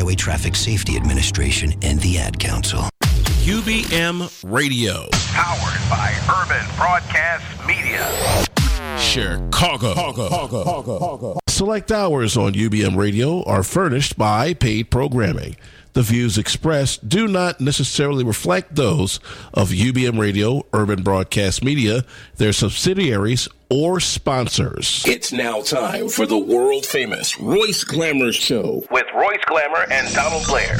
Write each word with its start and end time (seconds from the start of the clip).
Highway 0.00 0.14
Traffic 0.14 0.56
Safety 0.56 0.96
Administration 0.96 1.74
and 1.82 2.00
the 2.00 2.16
Ad 2.16 2.38
Council. 2.38 2.88
UBM 3.44 4.50
Radio. 4.50 5.06
Powered 5.12 5.90
by 5.90 6.14
Urban 6.40 6.66
Broadcast 6.74 7.44
Media. 7.66 8.08
Chicago. 8.98 9.92
Select 11.48 11.92
hours 11.92 12.38
on 12.38 12.54
UBM 12.54 12.96
Radio 12.96 13.44
are 13.44 13.62
furnished 13.62 14.16
by 14.16 14.54
paid 14.54 14.90
programming. 14.90 15.56
The 15.92 16.00
views 16.00 16.38
expressed 16.38 17.06
do 17.06 17.28
not 17.28 17.60
necessarily 17.60 18.24
reflect 18.24 18.76
those 18.76 19.20
of 19.52 19.68
UBM 19.68 20.18
Radio, 20.18 20.64
Urban 20.72 21.02
Broadcast 21.02 21.62
Media, 21.62 22.06
their 22.36 22.54
subsidiaries, 22.54 23.50
or 23.70 24.00
sponsors. 24.00 25.04
It's 25.06 25.32
now 25.32 25.62
time 25.62 26.08
for 26.08 26.26
the 26.26 26.38
world 26.38 26.84
famous 26.84 27.40
Royce 27.40 27.84
Glamour 27.84 28.32
Show. 28.32 28.84
With 28.90 29.06
Royce 29.14 29.44
Glamour 29.46 29.86
and 29.90 30.12
Donald 30.14 30.44
Blair. 30.46 30.76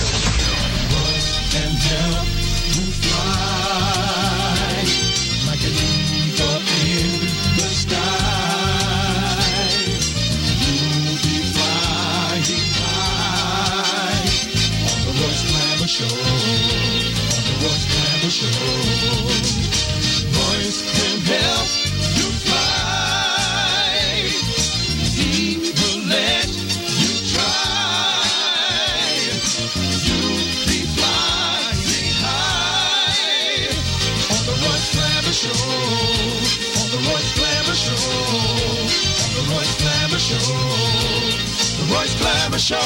Show. 42.61 42.77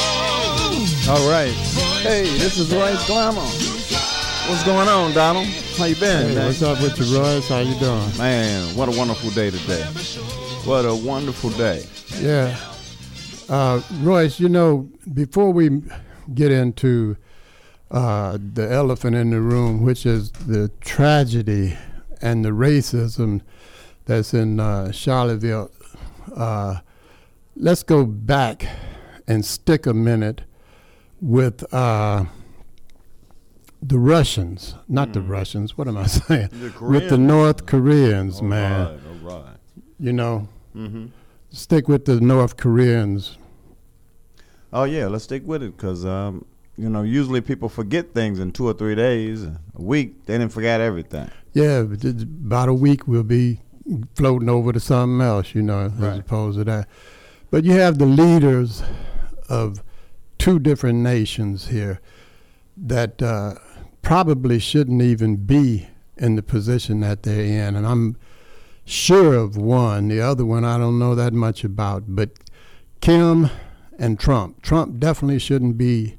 All 1.10 1.28
right. 1.28 1.52
Hey, 2.02 2.22
this 2.38 2.58
is 2.58 2.72
Royce 2.72 3.04
Glamour. 3.06 3.40
What's 4.48 4.62
going 4.64 4.88
on, 4.88 5.12
Donald? 5.14 5.46
How 5.76 5.86
you 5.86 5.96
been, 5.96 6.28
Hey, 6.28 6.34
man? 6.36 6.46
what's 6.46 6.62
up 6.62 6.80
with 6.80 6.96
you, 6.98 7.18
Royce? 7.18 7.48
How 7.48 7.58
you 7.58 7.74
doing? 7.80 8.16
Man, 8.16 8.76
what 8.76 8.88
a 8.88 8.96
wonderful 8.96 9.30
day 9.30 9.50
today. 9.50 9.82
What 10.64 10.84
a 10.84 10.94
wonderful 10.94 11.50
day. 11.50 11.84
Yeah. 12.20 12.56
Uh, 13.48 13.80
Royce, 14.00 14.38
you 14.38 14.48
know, 14.48 14.88
before 15.12 15.52
we 15.52 15.82
get 16.34 16.52
into 16.52 17.16
uh, 17.90 18.38
the 18.54 18.70
elephant 18.70 19.16
in 19.16 19.30
the 19.30 19.40
room, 19.40 19.82
which 19.82 20.06
is 20.06 20.30
the 20.30 20.70
tragedy 20.80 21.76
and 22.22 22.44
the 22.44 22.50
racism 22.50 23.40
that's 24.06 24.32
in 24.34 24.60
uh, 24.60 24.92
Charlottesville, 24.92 25.70
uh, 26.36 26.78
let's 27.56 27.82
go 27.82 28.06
back 28.06 28.66
and 29.26 29.44
stick 29.44 29.86
a 29.86 29.94
minute 29.94 30.42
with 31.20 31.72
uh, 31.72 32.24
the 33.82 33.98
Russians, 33.98 34.74
not 34.88 35.12
the 35.12 35.20
Russians. 35.20 35.76
What 35.76 35.88
am 35.88 35.96
I 35.96 36.06
saying? 36.06 36.48
The 36.52 36.72
with 36.84 37.08
the 37.08 37.18
North 37.18 37.66
Koreans, 37.66 38.42
man. 38.42 38.72
All 38.86 38.92
right, 38.92 39.00
all 39.34 39.42
right. 39.42 39.56
You 39.98 40.12
know, 40.12 40.48
Mm-hmm. 40.74 41.06
stick 41.50 41.86
with 41.86 42.04
the 42.04 42.20
North 42.20 42.56
Koreans. 42.56 43.38
Oh 44.72 44.82
yeah, 44.84 45.06
let's 45.06 45.22
stick 45.22 45.46
with 45.46 45.62
it 45.62 45.76
because 45.76 46.04
um, 46.04 46.44
you 46.76 46.88
know 46.88 47.02
usually 47.02 47.40
people 47.40 47.68
forget 47.68 48.12
things 48.12 48.40
in 48.40 48.50
two 48.50 48.66
or 48.66 48.72
three 48.72 48.96
days, 48.96 49.44
a 49.44 49.50
week. 49.76 50.26
They 50.26 50.36
didn't 50.36 50.52
forget 50.52 50.80
everything. 50.80 51.30
Yeah, 51.52 51.82
but 51.82 52.02
about 52.04 52.68
a 52.68 52.74
week 52.74 53.06
we'll 53.06 53.22
be 53.22 53.60
floating 54.16 54.48
over 54.48 54.72
to 54.72 54.80
something 54.80 55.24
else, 55.24 55.54
you 55.54 55.62
know, 55.62 55.92
as 56.02 56.18
opposed 56.18 56.58
to 56.58 56.64
that. 56.64 56.88
But 57.52 57.62
you 57.62 57.72
have 57.74 57.98
the 57.98 58.06
leaders 58.06 58.82
of 59.48 59.82
two 60.38 60.58
different 60.58 60.98
nations 60.98 61.68
here 61.68 62.00
that 62.76 63.22
uh, 63.22 63.54
probably 64.02 64.58
shouldn't 64.58 65.02
even 65.02 65.36
be 65.36 65.88
in 66.16 66.36
the 66.36 66.42
position 66.42 67.00
that 67.00 67.22
they're 67.22 67.44
in. 67.44 67.76
And 67.76 67.86
I'm 67.86 68.16
sure 68.84 69.34
of 69.34 69.56
one. 69.56 70.08
The 70.08 70.20
other 70.20 70.44
one 70.44 70.64
I 70.64 70.78
don't 70.78 70.98
know 70.98 71.14
that 71.14 71.32
much 71.32 71.64
about. 71.64 72.04
But 72.08 72.30
Kim 73.00 73.50
and 73.98 74.18
Trump. 74.18 74.62
Trump 74.62 74.98
definitely 74.98 75.38
shouldn't 75.38 75.78
be 75.78 76.18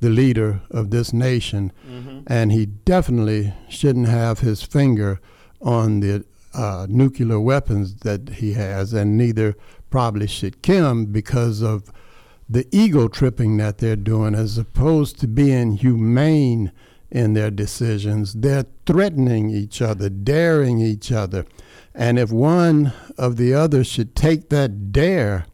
the 0.00 0.10
leader 0.10 0.60
of 0.70 0.90
this 0.90 1.12
nation. 1.12 1.72
And 2.26 2.52
he 2.52 2.66
definitely 2.66 3.54
shouldn't 3.68 4.08
have 4.08 4.40
his 4.40 4.62
finger 4.62 5.20
on 5.60 6.00
the 6.00 6.24
uh, 6.52 6.86
nuclear 6.88 7.40
weapons 7.40 7.96
that 7.96 8.28
he 8.28 8.52
has. 8.52 8.92
And 8.92 9.16
neither 9.16 9.56
probably 9.90 10.26
should 10.26 10.62
Kim 10.62 11.06
because 11.06 11.62
of 11.62 11.90
the 12.48 12.66
ego 12.70 13.08
tripping 13.08 13.56
that 13.56 13.78
they're 13.78 13.96
doing 13.96 14.34
as 14.34 14.58
opposed 14.58 15.18
to 15.20 15.28
being 15.28 15.72
humane 15.72 16.72
in 17.10 17.34
their 17.34 17.50
decisions. 17.50 18.34
They're 18.34 18.66
threatening 18.86 19.50
each 19.50 19.80
other, 19.80 20.08
daring 20.08 20.80
each 20.80 21.12
other. 21.12 21.46
And 21.94 22.18
if 22.18 22.32
one 22.32 22.92
of 23.16 23.36
the 23.36 23.54
others 23.54 23.86
should 23.86 24.16
take 24.16 24.50
that 24.50 24.92
dare, 24.92 25.46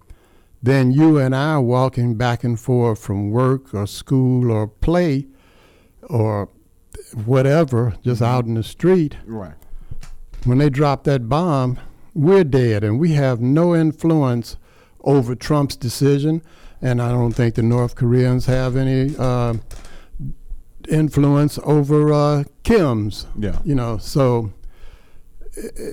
then 0.62 0.90
you 0.90 1.18
and 1.18 1.34
I 1.34 1.54
are 1.54 1.60
walking 1.60 2.16
back 2.16 2.44
and 2.44 2.58
forth 2.58 2.98
from 2.98 3.30
work 3.30 3.74
or 3.74 3.86
school 3.86 4.50
or 4.50 4.66
play 4.66 5.26
or 6.02 6.48
whatever, 7.24 7.94
just 8.02 8.22
mm-hmm. 8.22 8.32
out 8.32 8.46
in 8.46 8.54
the 8.54 8.62
street. 8.62 9.16
Right. 9.26 9.54
When 10.44 10.58
they 10.58 10.70
drop 10.70 11.04
that 11.04 11.28
bomb, 11.28 11.78
we're 12.14 12.44
dead 12.44 12.82
and 12.82 12.98
we 12.98 13.12
have 13.12 13.40
no 13.40 13.74
influence 13.74 14.56
over 15.02 15.34
Trump's 15.34 15.76
decision. 15.76 16.42
And 16.82 17.02
I 17.02 17.10
don't 17.10 17.32
think 17.32 17.54
the 17.54 17.62
North 17.62 17.94
Koreans 17.94 18.46
have 18.46 18.76
any 18.76 19.14
uh, 19.18 19.54
influence 20.88 21.58
over 21.64 22.12
uh, 22.12 22.44
Kim's. 22.62 23.26
Yeah. 23.38 23.60
You 23.64 23.74
know, 23.74 23.98
so 23.98 24.52
uh, 25.58 25.90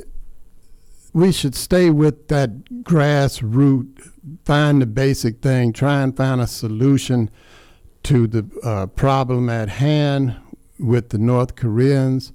we 1.14 1.32
should 1.32 1.56
stay 1.56 1.90
with 1.90 2.28
that 2.28 2.64
grassroots, 2.84 4.12
find 4.46 4.82
the 4.82 4.86
basic 4.86 5.42
thing, 5.42 5.74
try 5.74 6.02
and 6.02 6.16
find 6.16 6.40
a 6.40 6.48
solution 6.48 7.30
to 8.04 8.28
the 8.28 8.50
uh, 8.64 8.86
problem 8.88 9.50
at 9.50 9.68
hand 9.68 10.38
with 10.80 11.10
the 11.10 11.18
North 11.18 11.56
Koreans, 11.56 12.32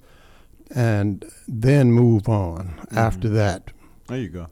and 0.75 1.25
then 1.47 1.91
move 1.91 2.27
on 2.27 2.85
after 2.91 3.29
that. 3.29 3.71
There 4.07 4.17
you 4.17 4.29
go. 4.29 4.47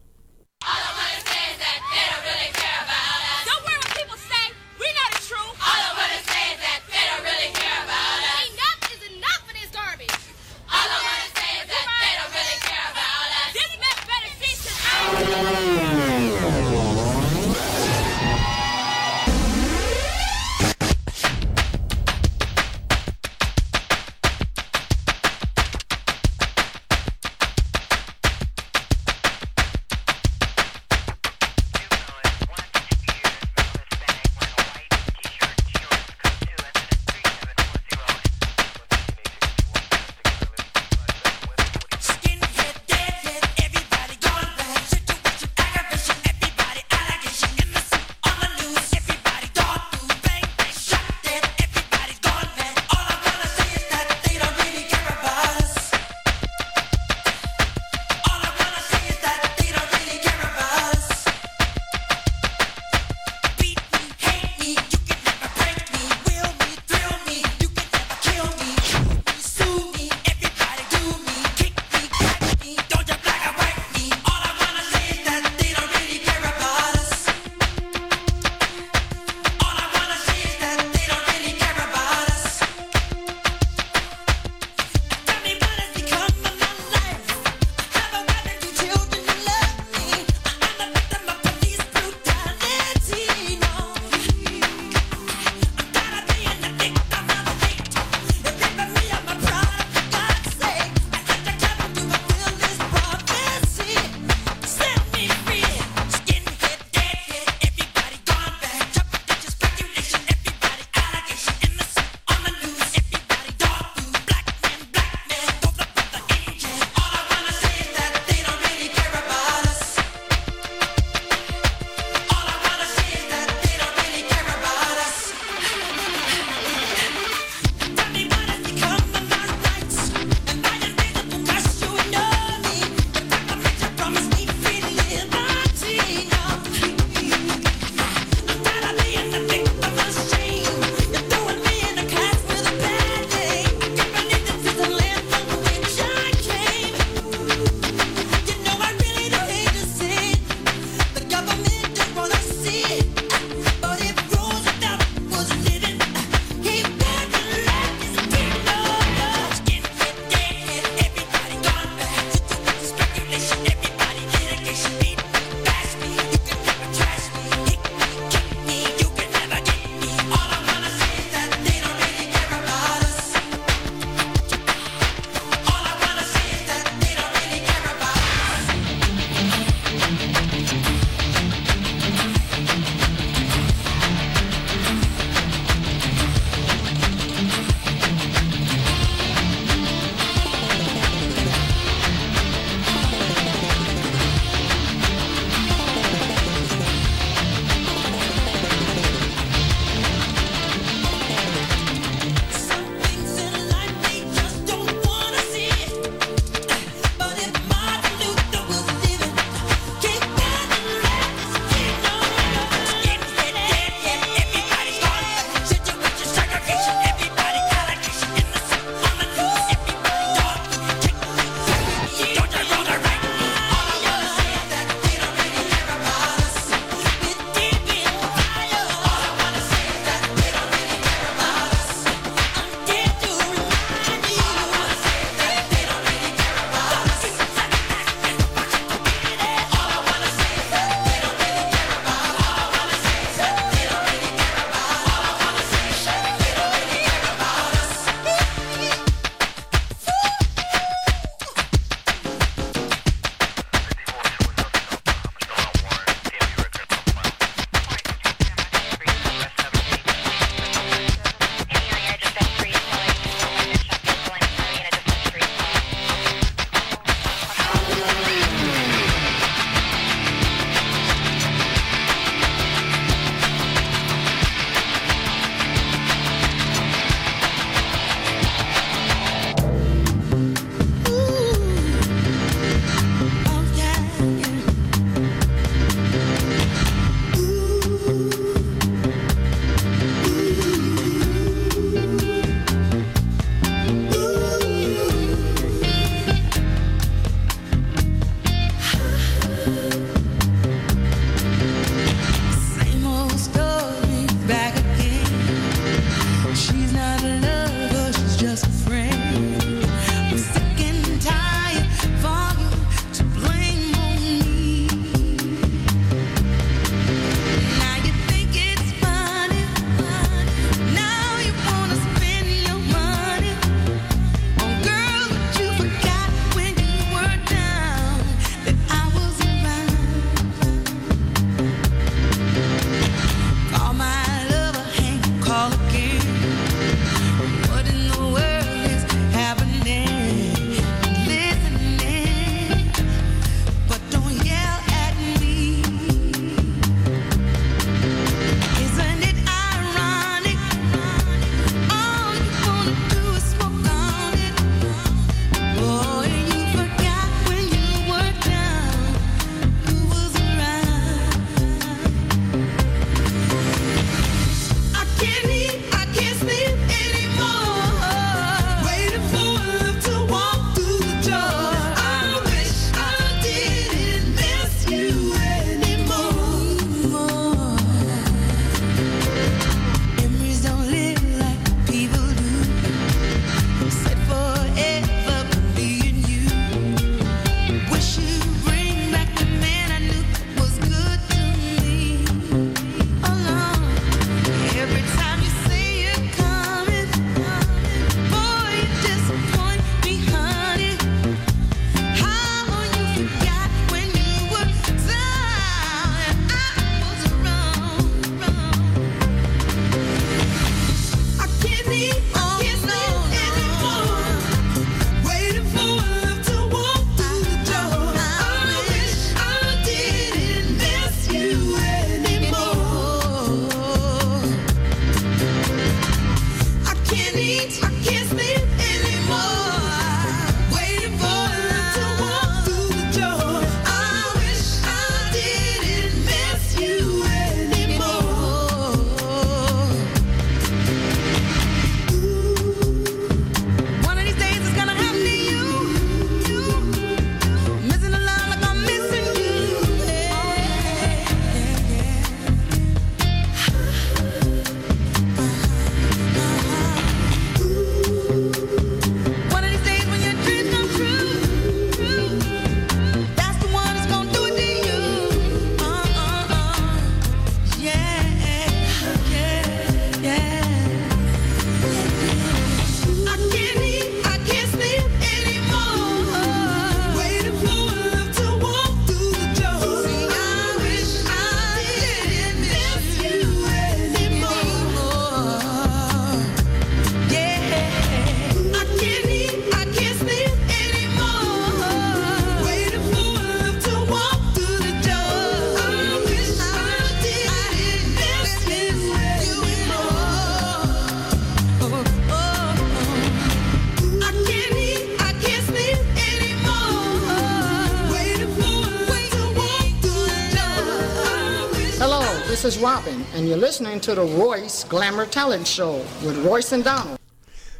Robin, 512.82 513.24
and 513.36 513.48
you're 513.48 513.58
listening 513.58 514.00
to 514.02 514.16
the 514.16 514.24
Royce 514.24 514.84
Glamour 514.86 515.26
Talent 515.28 515.68
Show 515.68 515.98
with 516.26 516.44
Royce 516.46 516.72
and 516.72 516.84
Donald. 516.84 517.20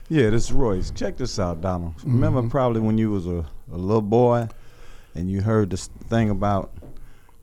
Yeah, 0.10 0.30
this 0.30 0.46
is 0.46 0.52
Royce. 0.54 0.92
Check 0.92 1.18
this 1.18 1.40
out, 1.40 1.62
Donald. 1.62 1.96
Remember 2.04 2.48
probably 2.48 2.82
when 2.82 2.98
you 2.98 3.10
was 3.12 3.26
a, 3.26 3.46
a 3.72 3.78
little 3.78 4.02
boy 4.02 4.48
and 5.16 5.32
you 5.32 5.42
heard 5.42 5.70
this 5.72 5.88
thing 6.10 6.30
about 6.30 6.72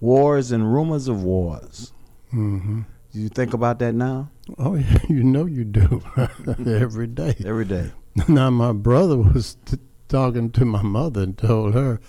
wars 0.00 0.52
and 0.52 0.72
rumors 0.72 1.08
of 1.08 1.22
wars. 1.24 1.92
hmm 2.30 2.82
Do 3.12 3.20
you 3.20 3.28
think 3.28 3.54
about 3.54 3.78
that 3.80 3.94
now? 3.94 4.30
Oh, 4.58 4.74
yeah, 4.76 4.98
you 5.08 5.24
know 5.24 5.46
you 5.46 5.64
do 5.64 6.02
every 6.66 7.06
day. 7.06 7.34
Every 7.44 7.64
day. 7.64 7.90
Now, 8.28 8.50
my 8.50 8.72
brother 8.72 9.16
was 9.16 9.56
t- 9.64 9.78
talking 10.08 10.50
to 10.50 10.64
my 10.64 10.82
mother 10.82 11.22
and 11.22 11.38
told 11.38 11.74
her 11.74 12.00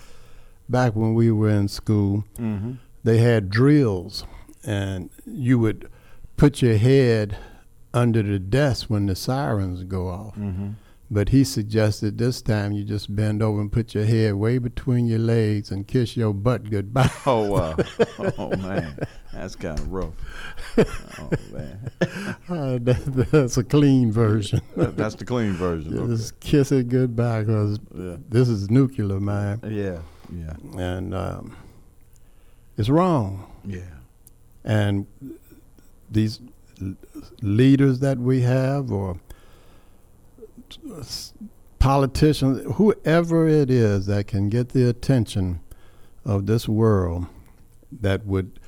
back 0.68 0.96
when 0.96 1.14
we 1.14 1.30
were 1.30 1.50
in 1.50 1.68
school, 1.68 2.24
Mm-hmm. 2.38 2.72
they 3.04 3.18
had 3.18 3.48
drills, 3.48 4.24
and 4.64 5.10
you 5.26 5.58
would 5.58 5.88
put 6.36 6.62
your 6.62 6.76
head 6.76 7.36
under 7.92 8.22
the 8.22 8.38
desk 8.38 8.88
when 8.88 9.06
the 9.06 9.16
sirens 9.16 9.82
go 9.84 10.08
off. 10.08 10.36
Mm-hmm. 10.36 10.70
But 11.12 11.30
he 11.30 11.42
suggested 11.42 12.18
this 12.18 12.40
time 12.40 12.70
you 12.70 12.84
just 12.84 13.16
bend 13.16 13.42
over 13.42 13.60
and 13.60 13.72
put 13.72 13.94
your 13.96 14.04
head 14.04 14.34
way 14.34 14.58
between 14.58 15.06
your 15.06 15.18
legs 15.18 15.72
and 15.72 15.84
kiss 15.88 16.16
your 16.16 16.32
butt 16.32 16.70
goodbye. 16.70 17.10
Oh 17.26 17.50
wow. 17.50 17.76
oh 18.38 18.56
man. 18.56 18.96
That's 19.32 19.56
kind 19.56 19.76
of 19.78 19.90
rough. 19.92 20.14
Oh 20.78 21.30
man. 21.52 21.90
Uh, 22.48 22.78
that, 22.82 23.28
that's 23.32 23.56
a 23.56 23.64
clean 23.64 24.10
version. 24.12 24.60
That- 24.76 24.96
That's 24.96 25.14
the 25.16 25.24
clean 25.24 25.52
version. 25.54 25.96
Okay. 25.98 26.06
Just 26.08 26.38
kiss 26.40 26.70
it 26.72 26.88
goodbye 26.88 27.42
because 27.42 27.78
Yeah. 27.94 28.16
this 28.28 28.48
is 28.48 28.70
nuclear, 28.70 29.18
man. 29.20 29.60
Yeah. 29.64 29.98
Yeah. 30.32 30.54
And 30.80 31.12
um, 31.14 31.56
it's 32.76 32.88
wrong. 32.88 33.46
Yeah. 33.64 33.80
And 34.64 35.06
these 36.10 36.40
leaders 37.42 38.00
that 38.00 38.18
we 38.18 38.42
have, 38.42 38.90
or 38.90 39.20
politicians, 41.78 42.62
whoever 42.76 43.48
it 43.48 43.70
is 43.70 44.06
that 44.06 44.26
can 44.26 44.48
get 44.48 44.70
the 44.70 44.88
attention 44.88 45.60
of 46.24 46.46
this 46.46 46.68
world 46.68 47.26
that 48.00 48.26
would 48.26 48.60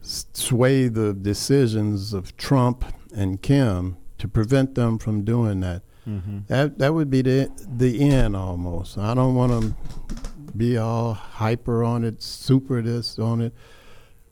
sway 0.00 0.88
the 0.88 1.12
decisions 1.12 2.12
of 2.12 2.36
Trump 2.36 2.84
and 3.14 3.42
Kim 3.42 3.96
to 4.18 4.28
prevent 4.28 4.74
them 4.74 4.98
from 4.98 5.24
doing 5.24 5.60
that. 5.60 5.82
Mm-hmm. 6.08 6.38
That 6.46 6.78
that 6.78 6.94
would 6.94 7.10
be 7.10 7.22
the 7.22 7.50
the 7.66 8.08
end 8.08 8.34
almost. 8.34 8.96
I 8.96 9.12
don't 9.14 9.34
want 9.34 9.62
to 9.62 9.74
be 10.56 10.78
all 10.78 11.12
hyper 11.12 11.84
on 11.84 12.04
it, 12.04 12.22
super 12.22 12.80
this 12.80 13.18
on 13.18 13.42
it. 13.42 13.52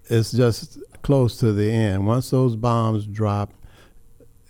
It's 0.08 0.32
just 0.32 0.78
close 1.02 1.36
to 1.38 1.52
the 1.52 1.70
end. 1.70 2.06
Once 2.06 2.30
those 2.30 2.56
bombs 2.56 3.06
drop, 3.06 3.52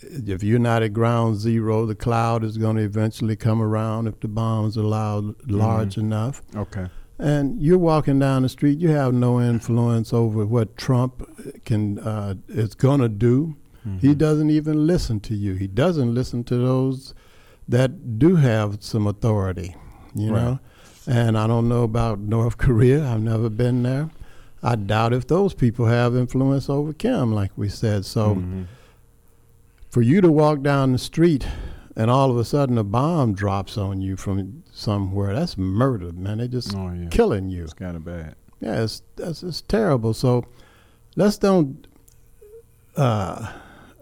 if 0.03 0.43
you're 0.43 0.59
not 0.59 0.83
at 0.83 0.93
ground 0.93 1.37
zero, 1.37 1.87
the 1.87 1.95
cloud 1.95 2.45
is 2.45 2.59
going 2.59 2.77
to 2.77 2.83
eventually 2.83 3.37
come 3.37 3.63
around 3.63 4.07
if 4.07 4.21
the 4.21 4.29
bombs 4.29 4.77
are 4.77 4.83
loud, 4.83 5.35
large 5.51 5.97
enough. 5.97 6.43
Okay. 6.55 6.87
And 7.19 7.61
you're 7.63 7.79
walking 7.79 8.19
down 8.19 8.43
the 8.43 8.49
street, 8.51 8.79
you 8.79 8.91
have 8.91 9.15
no 9.15 9.41
influence 9.41 10.13
over 10.13 10.45
what 10.45 10.77
Trump 10.77 11.27
can 11.65 11.99
uh, 12.01 12.35
is 12.49 12.75
going 12.75 13.01
to 13.01 13.09
do. 13.09 13.57
He 14.01 14.17
doesn't 14.17 14.51
even 14.51 14.85
listen 14.85 15.21
to 15.21 15.35
you. 15.37 15.55
He 15.55 15.69
doesn't 15.69 16.13
listen 16.13 16.43
to 16.45 16.57
those 16.57 17.15
that 17.69 18.19
do 18.19 18.35
have 18.35 18.83
some 18.83 19.07
authority, 19.07 19.77
you 20.13 20.33
Right. 20.33 20.43
know. 20.43 20.59
And 21.07 21.39
I 21.39 21.47
don't 21.47 21.69
know 21.69 21.85
about 21.85 22.19
North 22.19 22.59
Korea. 22.67 23.07
I've 23.09 23.23
never 23.23 23.49
been 23.49 23.85
there. 23.85 24.11
I 24.63 24.75
doubt 24.77 25.13
if 25.13 25.27
those 25.27 25.55
people 25.55 25.87
have 25.87 26.17
influence 26.17 26.69
over 26.69 26.93
Kim, 26.93 27.33
like 27.33 27.53
we 27.57 27.69
said. 27.69 28.05
So 28.05 28.35
Mm-hmm. 28.37 28.63
for 29.91 30.03
you 30.03 30.21
to 30.21 30.31
walk 30.33 30.63
down 30.63 30.93
the 30.93 30.99
street 30.99 31.47
and 31.95 32.11
all 32.11 32.31
of 32.31 32.37
a 32.37 32.45
sudden 32.45 32.77
a 32.79 32.85
bomb 32.85 33.35
drops 33.35 33.79
on 33.79 34.01
you 34.01 34.17
from 34.17 34.63
somewhere, 34.73 35.35
that's 35.35 35.57
murder, 35.57 36.13
man. 36.13 36.39
They're 36.39 36.49
just 36.49 36.75
Oh 36.75 36.93
yeah. 36.93 37.09
killing 37.11 37.49
you. 37.49 37.65
It's 37.65 37.73
kind 37.75 37.97
of 37.97 38.05
bad. 38.05 38.35
Yeah, 38.61 38.83
it's 38.83 39.03
that's 39.17 39.43
it's 39.43 39.61
terrible. 39.63 40.15
So 40.15 40.45
let's 41.15 41.39
don't 41.39 41.87
uh, 42.97 43.53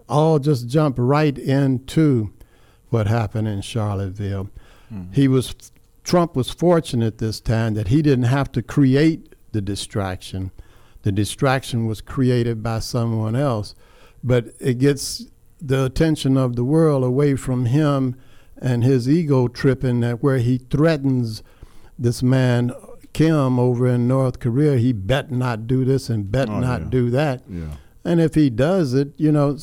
all 0.07 0.39
just 0.39 0.67
jump 0.67 0.95
right 0.97 1.37
into 1.37 2.31
what 2.89 3.07
happened 3.07 3.47
in 3.47 3.61
Charlottesville. 3.61 4.49
He 5.11 5.27
was 5.27 5.53
Trump 6.05 6.35
was 6.37 6.49
fortunate 6.51 7.17
this 7.17 7.41
time 7.41 7.73
that 7.73 7.89
he 7.89 8.01
didn't 8.01 8.25
have 8.25 8.49
to 8.53 8.61
create 8.61 9.34
the 9.55 9.61
distraction. 9.61 10.51
The 11.03 11.11
distraction 11.11 11.87
was 11.87 12.01
created 12.01 12.61
by 12.61 12.79
someone 12.79 13.35
else, 13.35 13.73
but 14.21 14.49
it 14.59 14.79
gets 14.79 15.27
the 15.61 15.85
attention 15.85 16.35
of 16.35 16.55
the 16.55 16.65
world 16.65 17.03
away 17.03 17.35
from 17.35 17.65
him 17.65 18.15
and 18.57 18.83
his 18.83 19.07
ego 19.09 19.47
tripping 19.47 20.01
that 20.01 20.21
where 20.21 20.39
he 20.39 20.57
threatens 20.57 21.41
this 21.97 22.21
man 22.21 22.73
Kim 23.13 23.57
over 23.57 23.87
in 23.87 24.09
North 24.09 24.41
Korea, 24.41 24.77
he 24.77 24.91
bet 24.91 25.31
not 25.31 25.67
do 25.67 25.85
this 25.85 26.09
and 26.09 26.29
bet 26.29 26.49
Oh, 26.49 26.59
not 26.59 26.81
yeah. 26.81 26.89
do 26.89 27.09
that. 27.11 27.43
Yeah. 27.49 27.77
And 28.03 28.19
if 28.19 28.35
he 28.35 28.49
does 28.49 28.93
it, 28.93 29.13
you 29.15 29.31
know, 29.31 29.57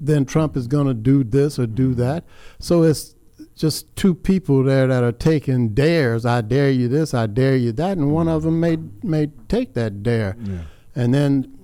then 0.00 0.24
Trump 0.24 0.56
is 0.56 0.68
going 0.68 0.86
to 0.86 0.94
do 0.94 1.24
this 1.24 1.58
or 1.58 1.66
do 1.66 1.90
mm-hmm. 1.90 2.00
that. 2.00 2.24
So 2.60 2.84
it's 2.84 3.16
just 3.58 3.94
two 3.96 4.14
people 4.14 4.62
there 4.62 4.86
that 4.86 5.02
are 5.02 5.12
taking 5.12 5.74
dares. 5.74 6.24
I 6.24 6.40
dare 6.40 6.70
you 6.70 6.88
this, 6.88 7.12
I 7.12 7.26
dare 7.26 7.56
you 7.56 7.72
that, 7.72 7.98
and 7.98 8.12
one 8.12 8.28
of 8.28 8.42
them 8.44 8.60
may 8.60 8.78
may 9.02 9.28
take 9.48 9.74
that 9.74 10.02
dare, 10.02 10.36
Yeah. 10.42 10.60
and 10.94 11.12
then 11.12 11.54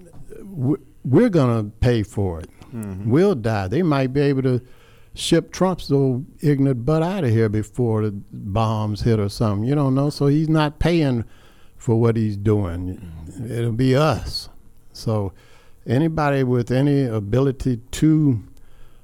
we're 1.05 1.29
going 1.29 1.65
to 1.65 1.71
pay 1.79 2.03
for 2.03 2.41
it. 2.41 2.51
Mm-hmm. 2.75 3.11
We'll 3.11 3.35
die. 3.35 3.69
They 3.69 3.83
might 3.83 4.13
be 4.13 4.21
able 4.23 4.43
to 4.43 4.61
ship 5.15 5.53
Trump's 5.53 5.91
little 5.91 6.25
ignorant 6.41 6.85
butt 6.85 7.03
out 7.03 7.25
of 7.25 7.31
here 7.31 7.49
before 7.49 8.03
the 8.03 8.11
bombs 8.33 9.03
hit 9.03 9.21
or 9.21 9.29
something. 9.29 9.69
You 9.69 9.75
don't 9.75 9.95
know. 9.95 10.11
So 10.11 10.27
he's 10.27 10.49
not 10.49 10.79
paying 10.81 11.25
for 11.77 12.01
what 12.01 12.17
he's 12.17 12.37
doing. 12.37 12.97
Mm-hmm. 12.99 13.51
It'll 13.53 13.73
be 13.73 13.95
us. 13.95 14.49
So 14.93 15.33
anybody 15.87 16.43
with 16.43 16.71
any 16.71 17.05
ability 17.05 17.77
to 17.93 18.43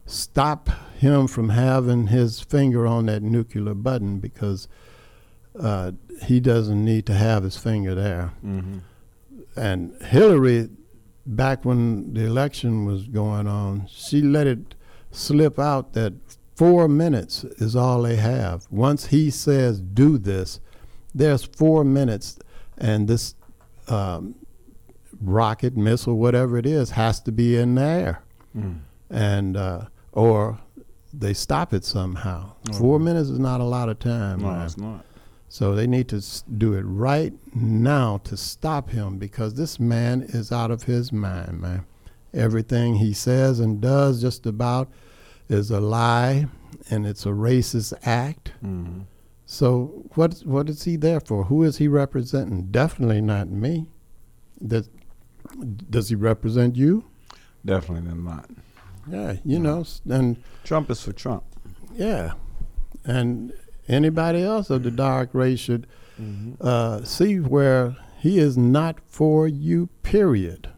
stop 0.07 0.71
him 1.01 1.27
from 1.27 1.51
having 1.51 2.09
his 2.09 2.41
finger 2.41 2.87
on 2.87 3.07
that 3.07 3.23
nuclear 3.23 3.75
button 3.75 4.19
because 4.19 4.69
uh, 5.59 5.93
he 6.23 6.41
doesn't 6.41 6.85
need 6.85 7.07
to 7.07 7.15
have 7.15 7.43
his 7.43 7.57
finger 7.57 7.95
there. 7.95 8.33
Mm-hmm. 8.45 8.79
And 9.57 10.03
Hillary, 10.03 10.69
back 11.27 11.65
when 11.65 12.13
the 12.15 12.25
election 12.25 12.85
was 12.85 13.07
going 13.07 13.47
on, 13.47 13.87
she 13.89 14.21
let 14.21 14.47
it 14.47 14.75
slip 15.11 15.59
out 15.59 15.95
that 15.95 16.13
four 16.55 16.87
minutes 16.87 17.45
is 17.45 17.75
all 17.75 18.03
they 18.03 18.17
have. 18.17 18.67
Once 18.71 19.07
he 19.07 19.31
says 19.31 19.81
do 19.81 20.19
this, 20.19 20.61
there's 21.15 21.45
four 21.45 21.83
minutes, 21.83 22.39
and 22.77 23.09
this 23.09 23.35
um, 23.89 24.35
rocket, 25.21 25.77
missile, 25.77 26.17
whatever 26.19 26.59
it 26.59 26.67
is, 26.67 26.91
has 26.91 27.21
to 27.21 27.33
be 27.33 27.57
in 27.57 27.75
the 27.75 27.83
air, 27.83 28.23
and 29.09 29.57
uh, 29.57 29.87
or 30.13 30.61
they 31.13 31.35
stop 31.35 31.73
it 31.73 31.85
somehow. 31.85 32.53
Four 32.79 32.99
minutes 32.99 33.29
is 33.29 33.39
not 33.39 33.61
a 33.61 33.65
lot 33.65 33.89
of 33.89 33.99
time. 33.99 34.41
No, 34.41 34.49
man. 34.49 34.63
it's 34.63 34.77
not. 34.77 35.05
So 35.49 35.75
they 35.75 35.89
need 35.89 36.09
to 36.11 36.23
do 36.59 36.75
it 36.75 36.83
right 36.83 37.33
now 37.55 38.19
to 38.19 38.37
stop 38.37 38.91
him 38.91 39.19
because 39.19 39.55
this 39.55 39.81
man 39.81 40.23
is 40.23 40.53
out 40.53 40.71
of 40.71 40.85
his 40.85 41.13
mind, 41.13 41.61
man. 41.61 41.85
Everything 42.33 42.95
he 42.95 43.13
says 43.13 43.59
and 43.59 43.81
does 43.81 44.21
just 44.21 44.47
about 44.47 44.89
is 45.49 45.73
a 45.73 45.81
lie 45.81 46.47
and 46.89 47.05
it's 47.05 47.27
a 47.27 47.31
racist 47.31 47.93
act. 48.05 48.53
Mm-hmm. 48.65 49.01
So 49.45 50.05
what 50.15 50.35
what 50.45 50.69
is 50.69 50.85
he 50.85 50.95
there 50.95 51.19
for? 51.19 51.45
Who 51.45 51.65
is 51.65 51.79
he 51.79 51.89
representing? 51.89 52.71
Definitely 52.71 53.21
not 53.21 53.49
me. 53.49 53.87
Does, 54.65 54.89
does 55.91 56.11
he 56.11 56.15
represent 56.15 56.77
you? 56.77 57.05
Definitely 57.67 58.15
not. 58.15 58.49
Yeah, 59.11 59.37
you 59.45 59.59
know, 59.59 59.85
and 60.09 60.43
Trump 60.65 60.91
is 60.91 61.03
for 61.03 61.13
Trump. 61.13 61.45
Yeah, 61.95 62.33
and 63.05 63.53
anybody 63.89 64.43
else 64.43 64.71
of 64.71 64.83
the 64.83 64.91
dark 64.91 65.31
race 65.33 65.61
should 65.61 65.87
uh, 66.61 67.03
see 67.03 67.41
where 67.41 67.97
he 68.19 68.39
is 68.39 68.57
not 68.57 69.01
for 69.07 69.49
you. 69.49 69.89
Period. 70.03 70.69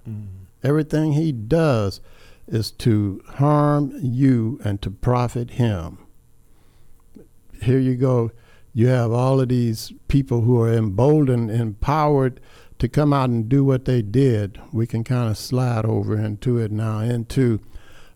Everything 0.62 1.12
he 1.12 1.32
does 1.32 2.00
is 2.46 2.70
to 2.70 3.22
harm 3.34 3.92
you 4.00 4.60
and 4.64 4.80
to 4.82 4.90
profit 4.90 5.50
him. 5.52 5.98
Here 7.60 7.78
you 7.78 7.96
go. 7.96 8.30
You 8.72 8.88
have 8.88 9.12
all 9.12 9.40
of 9.40 9.48
these 9.48 9.92
people 10.08 10.42
who 10.42 10.60
are 10.60 10.72
emboldened, 10.72 11.50
empowered 11.50 12.40
to 12.78 12.88
come 12.88 13.12
out 13.12 13.30
and 13.30 13.48
do 13.48 13.64
what 13.64 13.84
they 13.84 14.02
did. 14.02 14.60
We 14.72 14.86
can 14.86 15.04
kind 15.04 15.28
of 15.28 15.36
slide 15.36 15.84
over 15.84 16.18
into 16.18 16.58
it 16.58 16.72
now, 16.72 17.00
into 17.00 17.60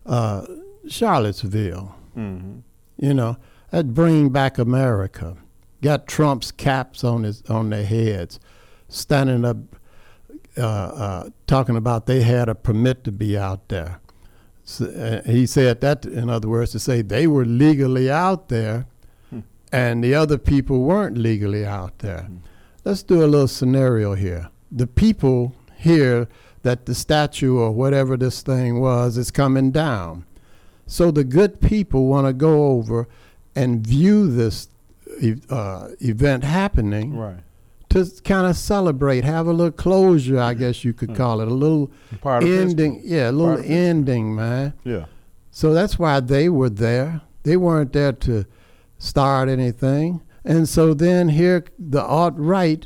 uh, 0.07 0.45
Charlottesville 0.87 1.93
Mm-hmm. 2.17 2.59
you 2.97 3.13
know, 3.13 3.37
that 3.69 3.93
bring 3.93 4.29
back 4.29 4.57
America. 4.57 5.37
Got 5.83 6.07
Trump's 6.07 6.51
caps 6.51 7.03
on 7.03 7.21
his 7.23 7.43
on 7.43 7.69
their 7.69 7.85
heads, 7.85 8.39
standing 8.89 9.45
up, 9.45 9.57
uh, 10.57 10.61
uh, 10.61 11.29
talking 11.45 11.75
about 11.75 12.07
they 12.07 12.23
had 12.23 12.49
a 12.49 12.55
permit 12.55 13.03
to 13.03 13.11
be 13.11 13.37
out 13.37 13.67
there. 13.69 13.99
So, 14.63 14.85
uh, 14.87 15.29
he 15.29 15.45
said 15.45 15.81
that, 15.81 16.05
in 16.07 16.27
other 16.29 16.49
words, 16.49 16.71
to 16.71 16.79
say 16.79 17.03
they 17.03 17.27
were 17.27 17.45
legally 17.45 18.09
out 18.09 18.49
there, 18.49 18.87
and 19.71 20.03
the 20.03 20.15
other 20.15 20.39
people 20.39 20.81
weren't 20.81 21.17
legally 21.17 21.63
out 21.65 21.99
there. 21.99 22.27
Let's 22.83 23.03
do 23.03 23.23
a 23.23 23.27
little 23.27 23.47
scenario 23.47 24.15
here. 24.15 24.49
The 24.71 24.87
people 24.87 25.53
here 25.77 26.27
that 26.63 26.85
the 26.85 26.95
statue 26.95 27.57
or 27.57 27.71
whatever 27.71 28.17
this 28.17 28.41
thing 28.41 28.79
was 28.79 29.17
is 29.17 29.31
coming 29.31 29.71
down. 29.71 30.25
So 30.85 31.11
the 31.11 31.23
good 31.23 31.61
people 31.61 32.07
want 32.07 32.27
to 32.27 32.33
go 32.33 32.67
over 32.67 33.07
and 33.55 33.85
view 33.85 34.29
this 34.31 34.69
uh, 35.49 35.89
event 35.99 36.43
happening 36.43 37.15
Right. 37.17 37.39
to 37.89 38.05
kind 38.23 38.47
of 38.47 38.55
celebrate, 38.55 39.23
have 39.23 39.47
a 39.47 39.51
little 39.53 39.71
closure, 39.71 40.39
I 40.39 40.53
guess 40.53 40.83
you 40.83 40.93
could 40.93 41.15
call 41.15 41.41
it, 41.41 41.47
a 41.47 41.53
little 41.53 41.91
Part 42.21 42.43
ending. 42.43 43.01
Yeah, 43.03 43.29
a 43.29 43.31
little 43.31 43.63
ending, 43.65 44.35
man. 44.35 44.73
Yeah. 44.83 45.05
So 45.51 45.73
that's 45.73 45.97
why 45.97 46.19
they 46.19 46.49
were 46.49 46.69
there. 46.69 47.21
They 47.43 47.57
weren't 47.57 47.93
there 47.93 48.11
to 48.13 48.45
start 48.97 49.49
anything. 49.49 50.21
And 50.45 50.69
so 50.69 50.93
then 50.93 51.29
here, 51.29 51.65
the 51.79 52.01
alt 52.03 52.33
right, 52.37 52.85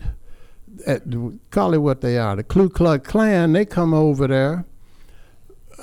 call 1.52 1.74
it 1.74 1.78
what 1.80 2.02
they 2.02 2.17
are, 2.17 2.36
the 2.36 2.44
Ku 2.44 2.70
Klux 2.70 3.08
Klan, 3.08 3.54
they 3.54 3.65
come 3.65 3.94
over 3.94 4.28
there 4.28 4.65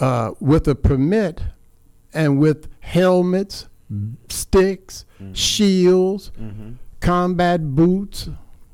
uh, 0.00 0.32
with 0.40 0.66
a 0.68 0.74
permit 0.74 1.42
and 2.14 2.38
with 2.38 2.68
helmets, 2.80 3.66
sticks, 4.28 5.04
shields, 5.32 6.30
combat 7.00 7.74
boots, 7.74 8.28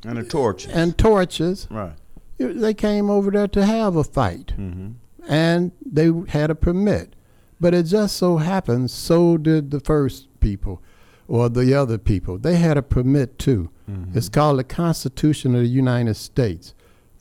And 0.04 0.18
the 0.18 0.24
torch. 0.24 0.66
and 0.68 0.96
torches. 0.96 1.66
right. 1.70 1.94
They 2.38 2.74
came 2.74 3.10
over 3.10 3.30
there 3.30 3.48
to 3.48 3.64
have 3.64 3.94
a 3.96 4.02
fight 4.04 4.54
Mm-hmm. 4.58 4.88
and 5.28 5.72
they 5.84 6.10
had 6.28 6.50
a 6.50 6.54
permit. 6.54 7.14
But 7.60 7.72
it 7.74 7.84
just 7.84 8.16
so 8.16 8.38
happens, 8.38 8.92
so 8.92 9.36
did 9.38 9.70
the 9.70 9.80
first 9.80 10.28
people 10.40 10.82
or 11.28 11.48
the 11.48 11.74
other 11.74 11.98
people. 11.98 12.38
They 12.38 12.56
had 12.56 12.76
a 12.76 12.82
permit 12.82 13.38
too. 13.38 13.70
It's 14.14 14.28
called 14.28 14.58
the 14.58 14.64
Constitution 14.64 15.54
of 15.54 15.62
the 15.62 15.68
United 15.68 16.14
States 16.14 16.74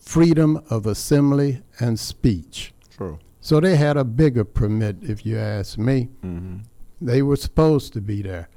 freedom 0.03 0.61
of 0.69 0.85
assembly 0.85 1.61
and 1.79 1.97
speech. 1.97 2.73
True. 2.95 3.19
So 3.39 3.59
they 3.59 3.77
had 3.77 3.97
a 3.97 4.03
bigger 4.03 4.43
permit, 4.43 4.97
if 5.01 5.25
you 5.25 5.37
ask 5.37 5.77
me. 5.77 6.09
Mm-hmm. 6.23 6.57
They 7.01 7.21
were 7.21 7.37
supposed 7.37 7.93
to 7.93 8.01
be 8.01 8.21
there. 8.21 8.49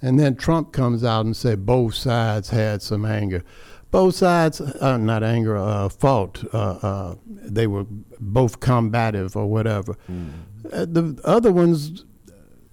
And 0.00 0.18
then 0.18 0.36
Trump 0.36 0.72
comes 0.72 1.02
out 1.04 1.24
and 1.24 1.36
said 1.36 1.66
both 1.66 1.94
sides 1.94 2.50
had 2.50 2.82
some 2.82 3.04
anger. 3.04 3.42
Both 3.90 4.16
sides, 4.16 4.60
uh, 4.60 4.96
not 4.96 5.22
anger, 5.22 5.56
uh, 5.56 5.88
fault. 5.88 6.44
Uh, 6.52 6.78
uh, 6.82 7.14
they 7.26 7.66
were 7.66 7.86
both 8.20 8.60
combative 8.60 9.36
or 9.36 9.46
whatever. 9.46 9.96
Uh, 10.72 10.84
the 10.84 11.20
other 11.24 11.52
ones 11.52 12.04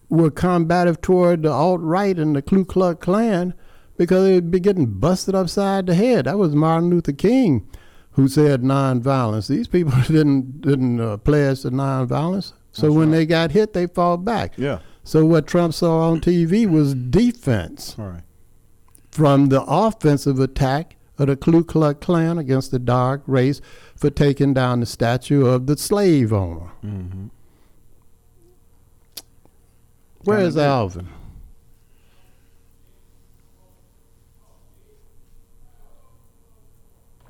were 0.09 0.31
combative 0.31 1.01
toward 1.01 1.43
the 1.43 1.51
alt 1.51 1.81
right 1.81 2.17
and 2.17 2.35
the 2.35 2.41
Ku 2.41 2.65
Klux 2.65 3.03
Klan 3.03 3.53
because 3.97 4.23
they'd 4.23 4.51
be 4.51 4.59
getting 4.59 4.85
busted 4.85 5.35
upside 5.35 5.85
the 5.85 5.95
head. 5.95 6.25
That 6.25 6.37
was 6.37 6.55
Martin 6.55 6.89
Luther 6.89 7.13
King 7.13 7.67
who 8.11 8.27
said 8.27 8.61
nonviolence. 8.61 9.47
These 9.47 9.67
people 9.67 9.93
didn't 10.07 10.61
didn't 10.61 10.99
uh, 10.99 11.17
pledge 11.17 11.61
to 11.61 11.71
nonviolence. 11.71 12.53
So 12.71 12.91
when 12.91 13.11
they 13.11 13.27
got 13.27 13.51
hit, 13.51 13.73
they 13.73 13.85
fought 13.85 14.25
back. 14.25 14.53
Yeah. 14.57 14.79
So 15.03 15.25
what 15.25 15.45
Trump 15.45 15.75
saw 15.75 16.09
on 16.09 16.21
TV 16.21 16.67
was 16.67 16.95
defense 16.95 17.93
right. 17.99 18.23
from 19.11 19.49
the 19.49 19.61
offensive 19.63 20.39
attack 20.39 20.95
of 21.19 21.27
the 21.27 21.35
Ku 21.35 21.63
Klux 21.63 22.03
Klan 22.03 22.39
against 22.39 22.71
the 22.71 22.79
dark 22.79 23.21
race 23.27 23.61
for 23.95 24.09
taking 24.09 24.53
down 24.55 24.79
the 24.79 24.85
statue 24.87 25.45
of 25.45 25.67
the 25.67 25.77
slave 25.77 26.33
owner. 26.33 26.71
Mm-hmm. 26.83 27.27
Where 30.23 30.37
Kinda 30.37 30.47
is 30.49 30.55
did. 30.55 30.63
Alvin? 30.63 31.07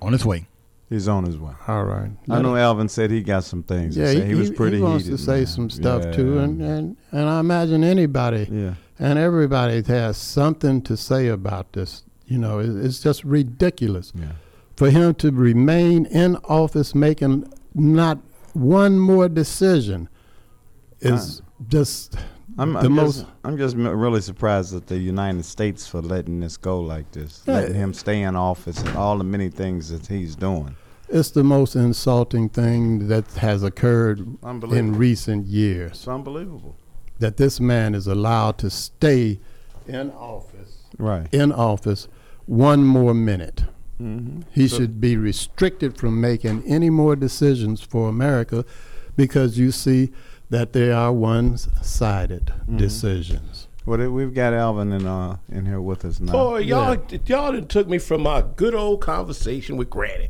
On 0.01 0.11
his 0.11 0.25
way. 0.25 0.47
He's 0.89 1.07
on 1.07 1.23
his 1.25 1.37
way. 1.37 1.53
All 1.67 1.85
right. 1.85 2.11
I 2.29 2.41
know 2.41 2.55
Alvin 2.55 2.87
said 2.89 3.09
he 3.09 3.21
got 3.23 3.45
some 3.45 3.63
things 3.63 3.97
Yeah, 3.97 4.05
to 4.05 4.11
he, 4.13 4.19
say. 4.19 4.27
He, 4.27 4.35
was 4.35 4.51
pretty 4.51 4.77
he 4.77 4.83
wants 4.83 5.05
heated, 5.05 5.17
to 5.17 5.23
say 5.23 5.37
man. 5.37 5.47
some 5.47 5.69
stuff 5.69 6.03
Yeah. 6.05 6.11
too, 6.11 6.37
and, 6.39 6.61
and 6.61 6.97
and 7.11 7.29
I 7.29 7.39
imagine 7.39 7.83
anybody 7.83 8.47
yeah. 8.51 8.73
and 8.99 9.17
everybody 9.17 9.81
has 9.83 10.17
something 10.17 10.81
to 10.83 10.95
say 10.97 11.29
about 11.29 11.73
this. 11.73 12.03
You 12.27 12.37
know, 12.37 12.59
it, 12.59 12.69
it's 12.85 12.99
just 12.99 13.23
ridiculous 13.23 14.11
Yeah. 14.15 14.33
for 14.75 14.89
him 14.91 15.15
to 15.15 15.31
remain 15.31 16.05
in 16.07 16.35
office 16.43 16.93
making 16.93 17.51
not 17.73 18.19
one 18.53 18.99
more 18.99 19.29
decision. 19.29 20.09
Is 20.99 21.41
just 21.69 22.15
I'm, 22.57 22.73
the 22.73 22.79
I'm 22.79 22.91
most. 22.93 23.21
just, 23.21 23.31
I'm 23.43 23.57
just 23.57 23.75
really 23.75 24.21
surprised 24.21 24.75
at 24.75 24.87
the 24.87 24.97
United 24.97 25.43
States 25.45 25.87
for 25.87 26.01
letting 26.01 26.39
this 26.39 26.57
go 26.57 26.79
like 26.79 27.11
this, 27.11 27.41
Yeah. 27.45 27.53
letting 27.55 27.75
him 27.75 27.93
stay 27.93 28.21
in 28.21 28.35
office 28.35 28.79
and 28.81 28.95
all 28.95 29.17
the 29.17 29.23
many 29.23 29.49
things 29.49 29.89
that 29.89 30.07
he's 30.07 30.35
doing. 30.35 30.75
It's 31.09 31.31
the 31.31 31.43
most 31.43 31.75
insulting 31.75 32.49
thing 32.49 33.07
that 33.07 33.25
has 33.33 33.63
occurred 33.63 34.19
in 34.43 34.95
recent 34.95 35.45
years. 35.45 35.91
It's 35.91 36.07
unbelievable. 36.07 36.75
That 37.19 37.37
this 37.37 37.59
man 37.59 37.93
is 37.93 38.07
allowed 38.07 38.57
to 38.59 38.69
stay 38.69 39.39
in 39.87 40.11
office. 40.11 40.77
Right. 40.97 41.27
In 41.31 41.51
office, 41.51 42.07
one 42.45 42.83
more 42.83 43.13
minute. 43.13 43.65
Mm-hmm. 44.01 44.41
He 44.51 44.67
should 44.67 44.99
be 44.99 45.17
restricted 45.17 45.97
from 45.97 46.19
making 46.19 46.63
any 46.65 46.89
more 46.89 47.15
decisions 47.15 47.81
for 47.81 48.09
America 48.09 48.65
because 49.15 49.57
you 49.59 49.71
see 49.71 50.11
that 50.53 50.71
they 50.73 50.91
are 50.91 51.11
one-sided 51.11 52.45
Mm-hmm. 52.45 52.77
decisions. 52.77 53.67
Well, 53.85 54.09
we've 54.11 54.33
got 54.33 54.53
Alvin 54.53 54.93
in 54.93 55.05
uh 55.05 55.37
in 55.51 55.65
here 55.65 55.81
with 55.81 56.05
us 56.05 56.19
now. 56.21 56.31
Boy, 56.31 56.59
y'all, 56.59 56.95
y'all 57.25 57.51
done 57.51 57.67
took 57.67 57.87
me 57.89 57.97
from 57.97 58.21
my 58.21 58.43
good 58.55 58.73
old 58.75 59.01
conversation 59.01 59.75
with 59.75 59.89
Granny. 59.89 60.29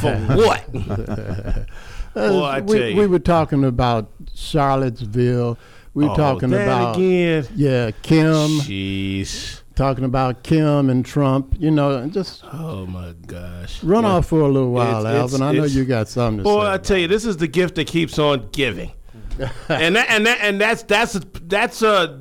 For 0.00 0.16
what? 0.46 0.72
Boy, 2.14 2.42
I 2.44 2.60
we, 2.60 2.78
tell 2.78 2.88
you. 2.88 2.96
we 2.96 3.06
were 3.06 3.18
talking 3.18 3.64
about 3.64 4.10
Charlottesville. 4.34 5.58
We 5.94 6.04
were 6.06 6.12
Oh, 6.12 6.16
talking 6.16 6.50
that 6.50 6.62
about 6.66 6.96
again. 6.96 7.46
yeah 7.54 7.90
Kim, 8.02 8.32
Jeez. 8.60 9.60
talking 9.74 10.04
about 10.04 10.42
Kim 10.42 10.88
and 10.88 11.04
Trump. 11.04 11.54
You 11.58 11.70
know, 11.70 11.96
and 11.98 12.12
just 12.12 12.42
Oh 12.52 12.86
my 12.86 13.12
gosh. 13.26 13.82
run 13.84 14.04
off 14.06 14.26
for 14.26 14.40
a 14.40 14.48
little 14.48 14.70
while, 14.70 15.00
It's- 15.06 15.14
it's- 15.32 15.32
Alvin. 15.40 15.42
I 15.42 15.52
know 15.52 15.64
you 15.64 15.84
got 15.84 16.08
something 16.08 16.38
to 16.38 16.44
Boy, 16.44 16.64
say. 16.64 16.70
I 16.72 16.78
tell 16.78 16.96
you, 16.98 17.08
this 17.08 17.24
is 17.26 17.36
the 17.36 17.48
gift 17.48 17.74
that 17.74 17.86
keeps 17.86 18.18
on 18.18 18.48
giving. 18.52 18.92
and 19.68 19.96
that, 19.96 20.06
and 20.08 20.26
that, 20.26 20.38
and 20.40 20.60
that's 20.60 20.82
that's 20.84 21.18
that's 21.42 21.82
a 21.82 22.20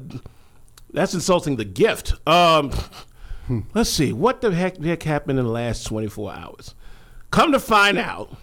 That's 0.93 1.13
insulting 1.13 1.55
the 1.55 1.65
gift. 1.65 2.13
Um, 2.27 2.71
let's 3.73 3.89
see. 3.89 4.13
What 4.13 4.41
the 4.41 4.51
heck, 4.53 4.81
heck 4.81 5.03
happened 5.03 5.39
in 5.39 5.45
the 5.45 5.51
last 5.51 5.85
24 5.85 6.33
hours? 6.33 6.75
Come 7.31 7.53
to 7.53 7.59
find 7.59 7.97
out, 7.97 8.35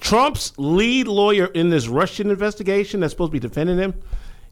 Trump's 0.00 0.52
lead 0.56 1.06
lawyer 1.06 1.46
in 1.46 1.68
this 1.68 1.86
Russian 1.88 2.30
investigation 2.30 3.00
that's 3.00 3.12
supposed 3.12 3.30
to 3.30 3.38
be 3.38 3.46
defending 3.46 3.78
him, 3.78 3.94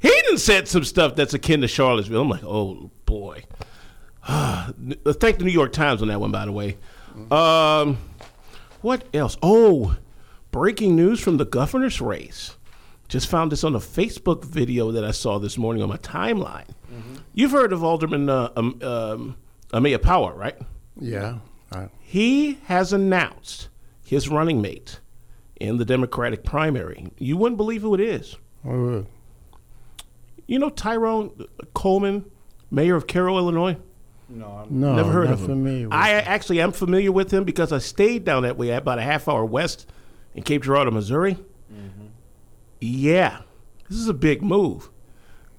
he 0.00 0.08
didn't 0.08 0.38
said 0.38 0.68
some 0.68 0.84
stuff 0.84 1.14
that's 1.14 1.32
akin 1.32 1.62
to 1.62 1.68
Charlottesville. 1.68 2.22
I'm 2.22 2.28
like, 2.28 2.44
oh 2.44 2.90
boy. 3.06 3.44
Thank 4.26 5.38
the 5.38 5.44
New 5.44 5.50
York 5.50 5.72
Times 5.72 6.02
on 6.02 6.08
that 6.08 6.20
one, 6.20 6.30
by 6.30 6.44
the 6.44 6.52
way. 6.52 6.76
Um, 7.30 7.98
what 8.82 9.04
else? 9.14 9.38
Oh, 9.42 9.96
breaking 10.50 10.94
news 10.96 11.20
from 11.20 11.38
the 11.38 11.46
governor's 11.46 12.02
race. 12.02 12.56
Just 13.08 13.28
found 13.28 13.52
this 13.52 13.64
on 13.64 13.74
a 13.74 13.78
Facebook 13.80 14.44
video 14.44 14.90
that 14.92 15.04
I 15.04 15.10
saw 15.10 15.38
this 15.38 15.58
morning 15.58 15.82
on 15.82 15.88
my 15.88 15.98
timeline. 15.98 16.66
You've 17.34 17.50
heard 17.50 17.72
of 17.72 17.82
Alderman 17.82 18.28
uh, 18.30 18.50
um, 18.56 18.78
um, 18.82 19.36
Ameya 19.72 19.98
Pawar, 19.98 20.36
right? 20.36 20.56
Yeah. 21.00 21.38
I, 21.72 21.88
He 22.00 22.58
has 22.66 22.92
announced 22.92 23.68
his 24.04 24.28
running 24.28 24.62
mate 24.62 25.00
in 25.60 25.76
the 25.78 25.84
Democratic 25.84 26.44
primary. 26.44 27.08
You 27.18 27.36
wouldn't 27.36 27.56
believe 27.56 27.82
who 27.82 27.94
it 27.94 28.00
is. 28.00 28.36
oh, 28.66 29.04
You 30.46 30.58
know 30.60 30.70
Tyrone 30.70 31.46
Coleman, 31.74 32.30
mayor 32.70 32.94
of 32.96 33.06
Cairo, 33.08 33.36
Illinois? 33.38 33.76
No, 34.28 34.60
I've 34.62 34.70
no, 34.70 34.94
Never 34.96 35.10
heard 35.12 35.24
not 35.26 35.34
of 35.34 35.40
him. 35.40 35.46
familiar 35.46 35.84
with 35.88 35.92
I 35.94 36.12
actually 36.12 36.60
am 36.60 36.72
familiar 36.72 37.12
with 37.12 37.32
him 37.32 37.44
because 37.44 37.72
I 37.72 37.78
stayed 37.78 38.24
down 38.24 38.44
that 38.44 38.56
way 38.56 38.70
about 38.70 38.98
a 38.98 39.02
half 39.02 39.28
hour 39.28 39.44
west 39.44 39.90
in 40.34 40.42
Cape 40.44 40.62
Girardeau, 40.62 40.90
Missouri. 40.92 41.36
Yeah, 42.84 43.40
this 43.88 43.98
is 43.98 44.08
a 44.08 44.14
big 44.14 44.42
move. 44.42 44.90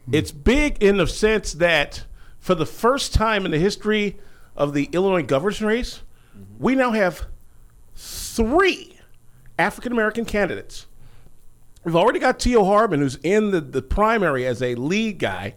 Hmm. 0.05 0.13
It's 0.13 0.31
big 0.31 0.81
in 0.81 0.97
the 0.97 1.07
sense 1.07 1.53
that 1.53 2.05
for 2.39 2.53
the 2.53 2.67
first 2.67 3.15
time 3.15 3.45
in 3.45 3.51
the 3.51 3.57
history 3.57 4.19
of 4.55 4.75
the 4.75 4.89
Illinois 4.91 5.23
governor's 5.23 5.59
race, 5.59 6.03
mm-hmm. 6.37 6.63
we 6.63 6.75
now 6.75 6.91
have 6.91 7.25
three 7.95 8.99
African 9.57 9.91
American 9.91 10.25
candidates. 10.25 10.85
We've 11.83 11.95
already 11.95 12.19
got 12.19 12.39
Tio 12.39 12.63
Hardiman, 12.63 12.99
who's 12.99 13.17
in 13.23 13.49
the, 13.49 13.61
the 13.61 13.81
primary 13.81 14.45
as 14.45 14.61
a 14.61 14.75
lead 14.75 15.17
guy. 15.17 15.55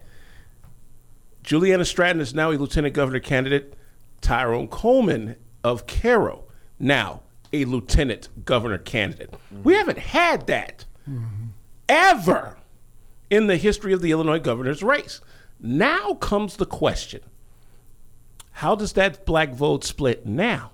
Juliana 1.43 1.85
Stratton 1.85 2.19
is 2.19 2.33
now 2.33 2.51
a 2.51 2.53
lieutenant 2.53 2.95
governor 2.95 3.19
candidate. 3.19 3.75
Tyrone 4.21 4.67
Coleman 4.67 5.35
of 5.63 5.85
Cairo, 5.85 6.45
now 6.79 7.21
a 7.53 7.65
lieutenant 7.65 8.29
governor 8.43 8.79
candidate. 8.79 9.31
Mm-hmm. 9.31 9.63
We 9.63 9.73
haven't 9.73 9.99
had 9.99 10.47
that 10.47 10.85
mm-hmm. 11.07 11.38
Ever 11.89 12.57
in 13.29 13.47
the 13.47 13.57
history 13.57 13.91
of 13.91 14.01
the 14.01 14.11
Illinois 14.11 14.39
governor's 14.39 14.83
race. 14.83 15.19
Now 15.59 16.13
comes 16.13 16.55
the 16.55 16.65
question 16.65 17.21
how 18.59 18.75
does 18.75 18.91
that 18.93 19.25
black 19.25 19.53
vote 19.53 19.85
split 19.85 20.25
now? 20.25 20.71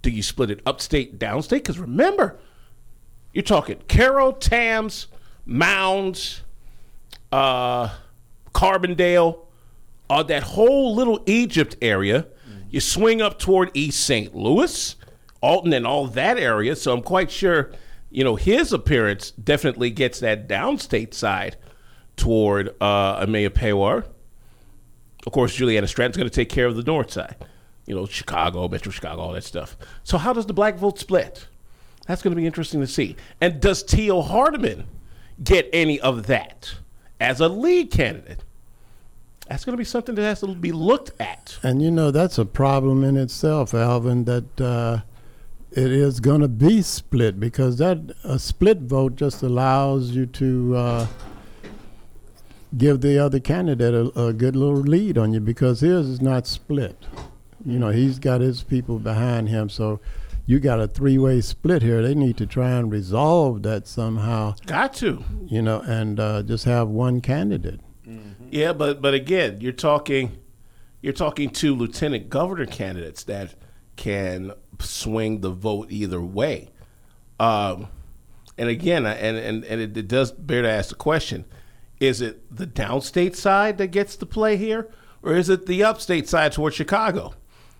Do 0.00 0.08
you 0.08 0.22
split 0.22 0.50
it 0.50 0.62
upstate, 0.64 1.18
downstate? 1.18 1.50
Because 1.50 1.78
remember, 1.78 2.38
you're 3.34 3.42
talking 3.42 3.78
Cairo, 3.88 4.32
Tamms, 4.32 5.06
Mounds, 5.44 6.42
uh, 7.30 7.90
Carbondale, 8.54 9.38
uh, 10.08 10.22
that 10.22 10.42
whole 10.42 10.94
little 10.94 11.22
Egypt 11.26 11.76
area. 11.82 12.26
You 12.70 12.80
swing 12.80 13.20
up 13.20 13.38
toward 13.38 13.70
East 13.74 14.00
St. 14.00 14.34
Louis, 14.34 14.96
Alton, 15.42 15.72
and 15.74 15.86
all 15.86 16.06
that 16.06 16.38
area. 16.38 16.74
So 16.74 16.94
I'm 16.94 17.02
quite 17.02 17.30
sure, 17.30 17.70
you 18.10 18.24
know, 18.24 18.36
his 18.36 18.72
appearance 18.72 19.30
definitely 19.32 19.90
gets 19.90 20.20
that 20.20 20.48
downstate 20.48 21.14
side 21.14 21.56
toward 22.16 22.70
uh, 22.80 23.24
Ameya 23.24 23.50
Pawar. 23.50 24.04
Of 25.26 25.32
course, 25.32 25.54
Juliana 25.54 25.86
Stratton's 25.86 26.16
going 26.16 26.28
to 26.28 26.34
take 26.34 26.48
care 26.48 26.66
of 26.66 26.76
the 26.76 26.82
north 26.82 27.12
side. 27.12 27.36
You 27.86 27.94
know, 27.94 28.06
Chicago, 28.06 28.68
Metro 28.68 28.90
Chicago, 28.90 29.22
all 29.22 29.32
that 29.32 29.44
stuff. 29.44 29.76
So 30.02 30.18
how 30.18 30.32
does 30.32 30.46
the 30.46 30.52
black 30.52 30.76
vote 30.76 30.98
split? 30.98 31.46
That's 32.06 32.22
going 32.22 32.32
to 32.32 32.40
be 32.40 32.46
interesting 32.46 32.80
to 32.80 32.86
see. 32.86 33.16
And 33.40 33.60
does 33.60 33.82
Tio 33.82 34.22
Hardiman 34.22 34.86
get 35.42 35.68
any 35.72 36.00
of 36.00 36.26
that 36.26 36.74
as 37.20 37.40
a 37.40 37.48
lead 37.48 37.90
candidate? 37.90 38.44
That's 39.48 39.64
going 39.64 39.74
to 39.74 39.78
be 39.78 39.84
something 39.84 40.14
that 40.14 40.22
has 40.22 40.40
to 40.40 40.54
be 40.54 40.72
looked 40.72 41.10
at. 41.20 41.58
And 41.62 41.82
you 41.82 41.90
know 41.90 42.10
that's 42.10 42.38
a 42.38 42.44
problem 42.44 43.02
in 43.02 43.16
itself, 43.16 43.74
Alvin. 43.74 44.24
That 44.24 44.60
uh, 44.60 45.00
it 45.72 45.92
is 45.92 46.20
going 46.20 46.40
to 46.40 46.48
be 46.48 46.82
split 46.82 47.38
because 47.38 47.78
that 47.78 47.98
a 48.24 48.38
split 48.38 48.78
vote 48.78 49.16
just 49.16 49.42
allows 49.42 50.10
you 50.10 50.26
to 50.26 50.76
uh, 50.76 51.06
give 52.76 53.00
the 53.00 53.18
other 53.18 53.40
candidate 53.40 53.94
a, 53.94 54.26
a 54.28 54.32
good 54.32 54.56
little 54.56 54.80
lead 54.80 55.16
on 55.16 55.32
you 55.32 55.40
because 55.40 55.80
his 55.80 56.08
is 56.08 56.20
not 56.20 56.46
split. 56.46 56.96
You 57.64 57.78
know 57.78 57.90
he's 57.90 58.18
got 58.18 58.40
his 58.40 58.62
people 58.62 58.98
behind 58.98 59.48
him, 59.48 59.68
so 59.68 60.00
you 60.46 60.58
got 60.58 60.80
a 60.80 60.88
three-way 60.88 61.42
split 61.42 61.82
here. 61.82 62.02
They 62.02 62.14
need 62.14 62.36
to 62.38 62.46
try 62.46 62.70
and 62.70 62.90
resolve 62.90 63.62
that 63.64 63.86
somehow. 63.86 64.54
Got 64.66 64.94
to. 64.94 65.22
You 65.46 65.62
know, 65.62 65.80
and 65.80 66.18
uh, 66.18 66.42
just 66.42 66.64
have 66.64 66.88
one 66.88 67.20
candidate. 67.20 67.80
Yeah, 68.50 68.72
but 68.72 69.00
but 69.00 69.14
again, 69.14 69.60
you're 69.60 69.72
talking 69.72 70.38
you're 71.02 71.12
talking 71.12 71.50
two 71.50 71.74
lieutenant 71.74 72.28
governor 72.28 72.66
candidates 72.66 73.24
that 73.24 73.54
can 73.96 74.52
swing 74.80 75.40
the 75.40 75.50
vote 75.50 75.88
either 75.90 76.20
way. 76.20 76.70
Um, 77.38 77.88
and 78.58 78.68
again, 78.68 79.06
and 79.06 79.36
and 79.36 79.64
and 79.64 79.80
it, 79.80 79.96
it 79.96 80.08
does 80.08 80.32
bear 80.32 80.62
to 80.62 80.68
ask 80.70 80.90
the 80.90 80.94
question: 80.94 81.44
Is 81.98 82.20
it 82.20 82.54
the 82.54 82.66
downstate 82.66 83.34
side 83.36 83.78
that 83.78 83.88
gets 83.88 84.16
to 84.16 84.26
play 84.26 84.56
here, 84.56 84.90
or 85.22 85.34
is 85.34 85.48
it 85.48 85.66
the 85.66 85.82
upstate 85.84 86.28
side 86.28 86.52
towards 86.52 86.76
Chicago? 86.76 87.34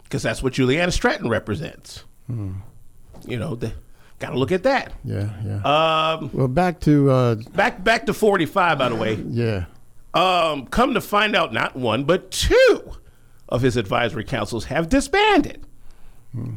Because 0.05 0.23
that's 0.23 0.43
what 0.43 0.55
Juliana 0.55 0.91
Stratton 0.93 1.29
represents. 1.29 2.05
You 2.29 3.39
know, 3.39 3.57
got 4.19 4.31
to 4.31 4.39
look 4.39 4.53
at 4.53 4.63
that. 4.63 4.93
Yeah, 5.05 5.31
yeah. 5.45 5.57
Um, 6.19 6.31
well, 6.33 6.49
back 6.49 6.81
to 6.81 7.11
uh, 7.11 7.35
back 7.53 7.85
back 7.85 8.07
to 8.07 8.15
45, 8.15 8.79
by 8.79 8.89
the 8.89 8.95
way. 8.95 9.15
yeah. 9.29 9.65
Um, 10.13 10.67
come 10.67 10.95
to 10.95 11.01
find 11.01 11.37
out, 11.37 11.53
not 11.53 11.77
one 11.77 12.03
but 12.05 12.31
two 12.33 12.93
of 13.49 13.63
his 13.63 13.77
advisory 13.77 14.25
councils 14.25 14.65
have 14.65 14.89
disbanded. 14.89 15.65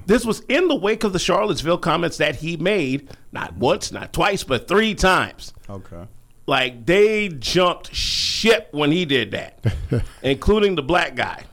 This 0.06 0.24
was 0.24 0.42
in 0.42 0.68
the 0.68 0.76
wake 0.76 1.04
of 1.04 1.14
the 1.14 1.20
Charlottesville 1.20 1.80
comments 1.80 2.18
that 2.18 2.36
he 2.38 2.58
made, 2.58 3.10
not 3.32 3.56
once, 3.56 3.92
not 3.92 4.14
twice, 4.14 4.44
but 4.44 4.68
three 4.68 4.94
times. 4.94 5.54
Okay. 5.70 6.08
Like 6.46 6.86
they 6.86 7.30
jumped 7.30 7.94
ship 7.96 8.68
when 8.72 8.92
he 8.92 9.06
did 9.06 9.32
that, 9.32 9.66
including 10.22 10.76
the 10.76 10.84
black 10.84 11.16
guy. 11.16 11.46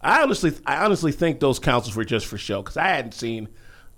I 0.00 0.22
honestly, 0.22 0.52
I 0.66 0.84
honestly 0.84 1.12
think 1.12 1.40
those 1.40 1.58
councils 1.58 1.94
were 1.94 2.04
just 2.04 2.26
for 2.26 2.38
show 2.38 2.62
because 2.62 2.76
I 2.76 2.88
hadn't 2.88 3.12
seen 3.12 3.48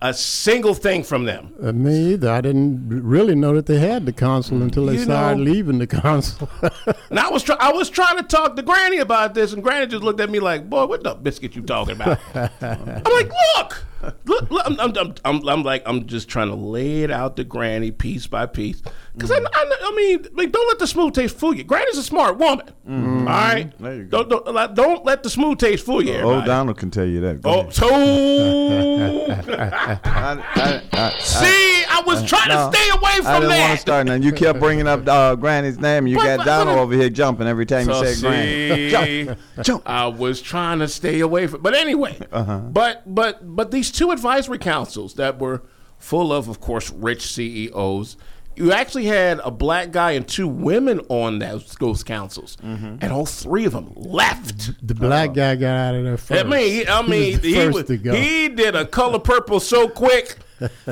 a 0.03 0.15
single 0.15 0.73
thing 0.75 1.03
from 1.03 1.25
them. 1.25 1.53
Uh, 1.63 1.73
me 1.73 2.13
either. 2.15 2.31
I 2.31 2.41
didn't 2.41 2.89
really 2.89 3.35
know 3.35 3.55
that 3.55 3.67
they 3.67 3.79
had 3.79 4.07
the 4.07 4.13
council 4.13 4.63
until 4.63 4.87
they 4.87 4.95
You 4.95 5.01
started 5.05 5.39
know- 5.39 5.45
leaving 5.51 5.79
the 5.79 5.87
council. 5.87 6.49
And 7.11 7.19
I 7.19 7.29
was, 7.29 7.43
try- 7.43 7.57
I 7.59 7.73
was 7.73 7.91
trying 7.91 8.17
to 8.19 8.23
talk 8.23 8.55
to 8.57 8.63
Granny 8.63 8.99
about 8.99 9.35
this, 9.35 9.53
and 9.53 9.63
Granny 9.63 9.87
just 9.89 10.03
looked 10.05 10.21
at 10.21 10.31
me 10.31 10.39
like, 10.41 10.71
"Boy, 10.71 10.87
what 10.87 11.03
the 11.03 11.15
biscuit 11.15 11.57
you 11.57 11.63
talking 11.63 11.97
about?" 11.97 12.19
I'm 12.35 13.03
like, 13.13 13.31
"Look, 13.57 13.85
look, 14.25 14.51
look 14.51 14.63
I'm, 14.67 14.79
I'm, 14.81 14.97
I'm, 14.97 15.15
I'm, 15.25 15.49
I'm 15.49 15.63
like, 15.63 15.83
I'm 15.87 16.07
just 16.07 16.29
trying 16.29 16.49
to 16.49 16.55
lay 16.55 17.03
it 17.03 17.11
out 17.11 17.37
to 17.37 17.45
Granny 17.45 17.91
piece 17.91 18.27
by 18.27 18.47
piece, 18.47 18.83
because 19.15 19.31
I, 19.31 19.37
I, 19.39 19.77
I 19.83 19.95
mean, 19.97 20.27
like, 20.33 20.53
don't 20.53 20.67
let 20.69 20.79
the 20.79 20.87
smooth 20.87 21.15
taste 21.15 21.37
fool 21.39 21.55
you. 21.55 21.65
Granny's 21.65 21.99
a 21.99 22.03
smart 22.03 22.39
woman, 22.39 22.67
mm-hmm. 22.89 23.19
all 23.21 23.25
right. 23.35 23.73
There 23.79 23.95
you 23.97 24.05
go. 24.05 24.25
Don't, 24.25 24.45
don't, 24.45 24.55
let- 24.55 24.75
don't 24.75 25.05
let 25.05 25.23
the 25.23 25.31
smooth 25.31 25.59
taste 25.59 25.85
fool 25.85 26.03
you. 26.03 26.13
Old 26.15 26.21
everybody. 26.23 26.47
Donald 26.47 26.79
can 26.79 26.91
tell 26.91 27.07
you 27.07 27.21
that. 27.21 27.41
Go 27.43 27.51
Oh, 27.51 27.61
ahead. 27.61 27.75
so 27.75 27.89
I, 29.59 30.01
I, 30.05 30.83
I, 30.93 31.19
see, 31.19 31.85
I 32.01 32.05
was 32.07 32.23
trying 32.29 32.49
no, 32.49 32.71
to 32.71 32.77
stay 32.77 32.89
away 32.91 33.17
from 33.17 33.27
I 33.27 33.35
didn't 33.41 33.49
that. 33.51 33.61
want 33.61 33.73
to 33.73 33.81
start, 33.81 34.09
and 34.09 34.25
you 34.25 34.33
kept 34.33 34.59
bringing 34.59 34.87
up 34.87 35.07
uh, 35.07 35.35
Granny's 35.37 35.79
name, 35.79 36.05
and 36.05 36.11
you 36.11 36.17
But- 36.17 36.25
got 36.25 36.37
but- 36.39 36.45
Donald 36.47 36.77
but- 36.77 36.83
over 36.83 36.95
here 36.95 37.11
jumping 37.11 37.47
every 37.47 37.67
time 37.67 37.89
you 37.89 37.95
So 37.95 38.05
said 38.05 38.21
Granny. 38.21 38.91
Jump, 39.27 39.39
jump. 39.63 39.83
I 39.89 40.07
was 40.07 40.41
trying 40.41 40.79
to 40.81 40.89
stay 40.89 41.21
away 41.21 41.47
from, 41.47 41.63
but 41.63 41.75
anyway. 41.75 42.17
Uh-huh. 42.33 42.59
But 42.59 43.03
but 43.15 43.55
but 43.57 43.71
these 43.71 43.91
two 43.91 44.11
advisory 44.11 44.59
councils 44.59 45.15
that 45.15 45.39
were 45.39 45.63
full 45.99 46.33
of, 46.33 46.49
of 46.49 46.61
course, 46.61 46.91
rich 46.91 47.31
CEOs. 47.33 48.17
You 48.57 48.73
actually 48.73 49.07
had 49.07 49.41
a 49.45 49.51
black 49.51 49.91
guy 49.91 50.11
and 50.13 50.27
two 50.27 50.49
women 50.49 51.01
on 51.09 51.39
those, 51.39 51.75
those 51.81 52.03
councils, 52.03 52.57
Mm-hmm. 52.63 52.97
and 53.01 53.13
all 53.13 53.25
three 53.25 53.65
of 53.65 53.73
them 53.73 53.93
left. 53.97 54.73
the 54.87 54.95
black 54.95 55.33
guy 55.35 55.55
got 55.57 55.77
out 55.77 55.95
of 55.95 56.05
there 56.05 56.17
first. 56.19 56.45
I 56.45 56.49
mean, 56.49 56.71
he- 56.73 56.87
I 56.87 57.03
He 57.03 57.09
mean, 57.11 57.33
was 57.33 57.41
the 57.41 57.49
he, 57.49 57.55
first 57.55 57.75
was, 57.75 57.85
to 57.87 57.97
go. 57.97 58.13
he 58.15 58.49
did 58.49 58.75
a 58.75 58.85
color 58.85 59.19
purple 59.21 59.61
so 59.61 59.89
quick. 59.89 60.37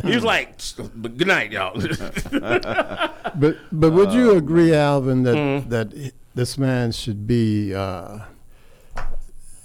He 0.05 0.15
was 0.15 0.25
like, 0.25 0.59
"Good 0.77 1.27
night, 1.27 1.53
y'all." 1.53 1.75
But 3.35 3.57
but 3.71 3.93
would 3.93 4.13
you 4.13 4.33
agree, 4.33 4.75
Alvin, 4.75 5.23
that 5.25 5.37
mm-hmm. 5.37 5.69
that 5.69 6.13
this 6.35 6.59
man 6.59 6.93
should 6.93 7.27
be 7.27 7.75
uh, 7.75 8.21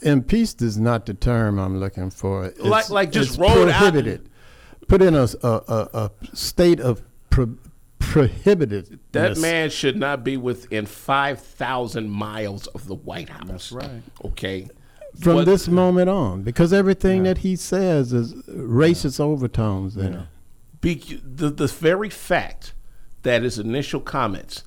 impeached? 0.01 0.61
Is 0.61 0.77
not 0.77 1.05
the 1.05 1.13
term 1.13 1.57
I'm 1.59 1.79
looking 1.79 2.09
for. 2.09 2.45
It's, 2.45 2.59
Like- 2.59 2.89
like 2.89 3.11
just 3.11 3.31
it's 3.31 3.39
rolled 3.39 3.69
out- 3.69 3.77
prohibited. 3.77 4.29
Put 4.87 5.01
in 5.01 5.15
a 5.15 5.27
a, 5.41 5.47
a, 5.47 5.89
a 5.93 6.11
state 6.35 6.79
of 6.79 7.01
pro, 7.29 7.55
prohibited. 7.99 8.99
That 9.13 9.37
man 9.37 9.69
should 9.69 9.95
not 9.97 10.23
be 10.23 10.37
within 10.37 10.85
5,000 10.85 12.09
miles 12.09 12.67
of 12.67 12.87
the 12.87 12.95
White 12.95 13.29
House. 13.29 13.47
That's 13.47 13.71
right. 13.71 14.01
Okay. 14.25 14.67
From 15.19 15.36
What- 15.36 15.45
this 15.45 15.67
moment 15.67 16.10
on, 16.10 16.41
because 16.41 16.73
everything 16.73 17.23
that 17.23 17.39
he 17.39 17.56
says 17.56 18.13
is 18.13 18.34
racist 18.47 19.19
overtones 19.19 19.95
in 19.95 20.13
it. 20.13 20.19
be, 20.82 21.21
the, 21.23 21.49
the 21.49 21.67
very 21.67 22.10
fact 22.10 22.73
that 23.21 23.43
his 23.43 23.60
initial 23.60 24.02
comments 24.02 24.63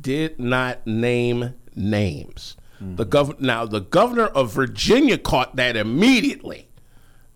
did 0.00 0.38
not 0.38 0.86
name 0.86 1.54
names. 1.74 2.56
The 2.80 3.04
mm-hmm. 3.04 3.30
gov- 3.32 3.40
now 3.40 3.66
the 3.66 3.80
governor 3.80 4.26
of 4.26 4.52
Virginia 4.52 5.18
caught 5.18 5.56
that 5.56 5.76
immediately, 5.76 6.68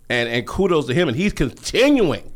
and 0.09 0.29
and 0.29 0.46
kudos 0.46 0.87
to 0.87 0.94
him. 0.94 1.09
And 1.09 1.16
he's 1.16 1.33
continuing, 1.33 2.33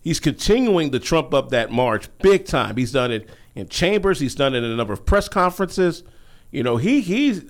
he's 0.00 0.20
continuing 0.20 0.92
to 0.92 1.00
trump 1.00 1.34
up 1.34 1.50
that 1.50 1.72
march 1.72 2.08
big 2.20 2.46
time. 2.46 2.76
He's 2.76 2.92
done 2.92 3.10
it 3.10 3.28
in 3.56 3.68
chambers. 3.68 4.20
He's 4.20 4.36
done 4.36 4.54
it 4.54 4.58
in 4.58 4.70
a 4.70 4.76
number 4.76 4.92
of 4.92 5.04
press 5.04 5.28
conferences. 5.28 6.04
You 6.52 6.62
know, 6.62 6.76
he 6.76 7.00
he's 7.00 7.42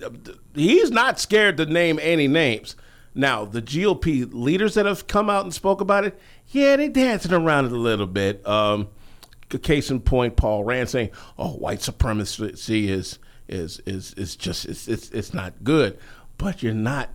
he's 0.55 0.89
not 0.89 1.19
scared 1.19 1.57
to 1.57 1.65
name 1.65 1.99
any 2.01 2.27
names. 2.27 2.75
Now, 3.13 3.45
the 3.45 3.61
GOP 3.61 4.27
leaders 4.33 4.73
that 4.73 4.87
have 4.87 5.05
come 5.05 5.29
out 5.29 5.43
and 5.43 5.53
spoke 5.53 5.81
about 5.81 6.03
it, 6.03 6.19
yeah, 6.47 6.75
they 6.77 6.89
dancing 6.89 7.33
around 7.33 7.65
it 7.65 7.71
a 7.71 7.77
little 7.77 8.07
bit. 8.07 8.45
Um, 8.47 8.87
case 9.59 9.91
in 9.91 9.99
point, 9.99 10.35
Paul 10.35 10.63
Rand 10.63 10.89
saying, 10.89 11.11
"Oh, 11.37 11.51
white 11.51 11.81
supremacy 11.81 12.89
is 12.89 13.19
is 13.47 13.81
is 13.85 14.13
is 14.15 14.35
just 14.35 14.65
it's 14.65 14.87
it's, 14.87 15.11
it's 15.11 15.33
not 15.33 15.63
good," 15.63 15.99
but 16.37 16.63
you're 16.63 16.73
not 16.73 17.09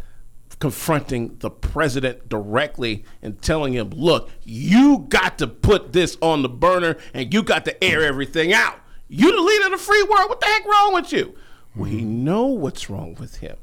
confronting 0.61 1.37
the 1.39 1.51
president 1.51 2.29
directly 2.29 3.05
and 3.23 3.41
telling 3.43 3.73
him, 3.73 3.91
"Look, 3.91 4.31
you 4.45 5.07
got 5.09 5.39
to 5.39 5.47
put 5.47 5.93
this 5.93 6.17
on 6.21 6.43
the 6.43 6.49
burner 6.49 6.97
and 7.15 7.33
you 7.33 7.43
got 7.43 7.65
to 7.65 7.85
air 7.85 8.05
everything 8.05 8.53
out. 8.53 8.79
You 9.09 9.35
the 9.35 9.43
leader 9.43 9.67
of 9.67 9.73
the 9.73 9.79
free 9.79 10.03
world. 10.03 10.29
What 10.29 10.41
the 10.41 10.47
heck 10.47 10.65
wrong 10.65 10.95
with 10.95 11.13
you?" 11.13 11.35
We 11.77 12.03
know 12.03 12.47
what's 12.47 12.89
wrong 12.91 13.17
with 13.21 13.37
him. 13.37 13.57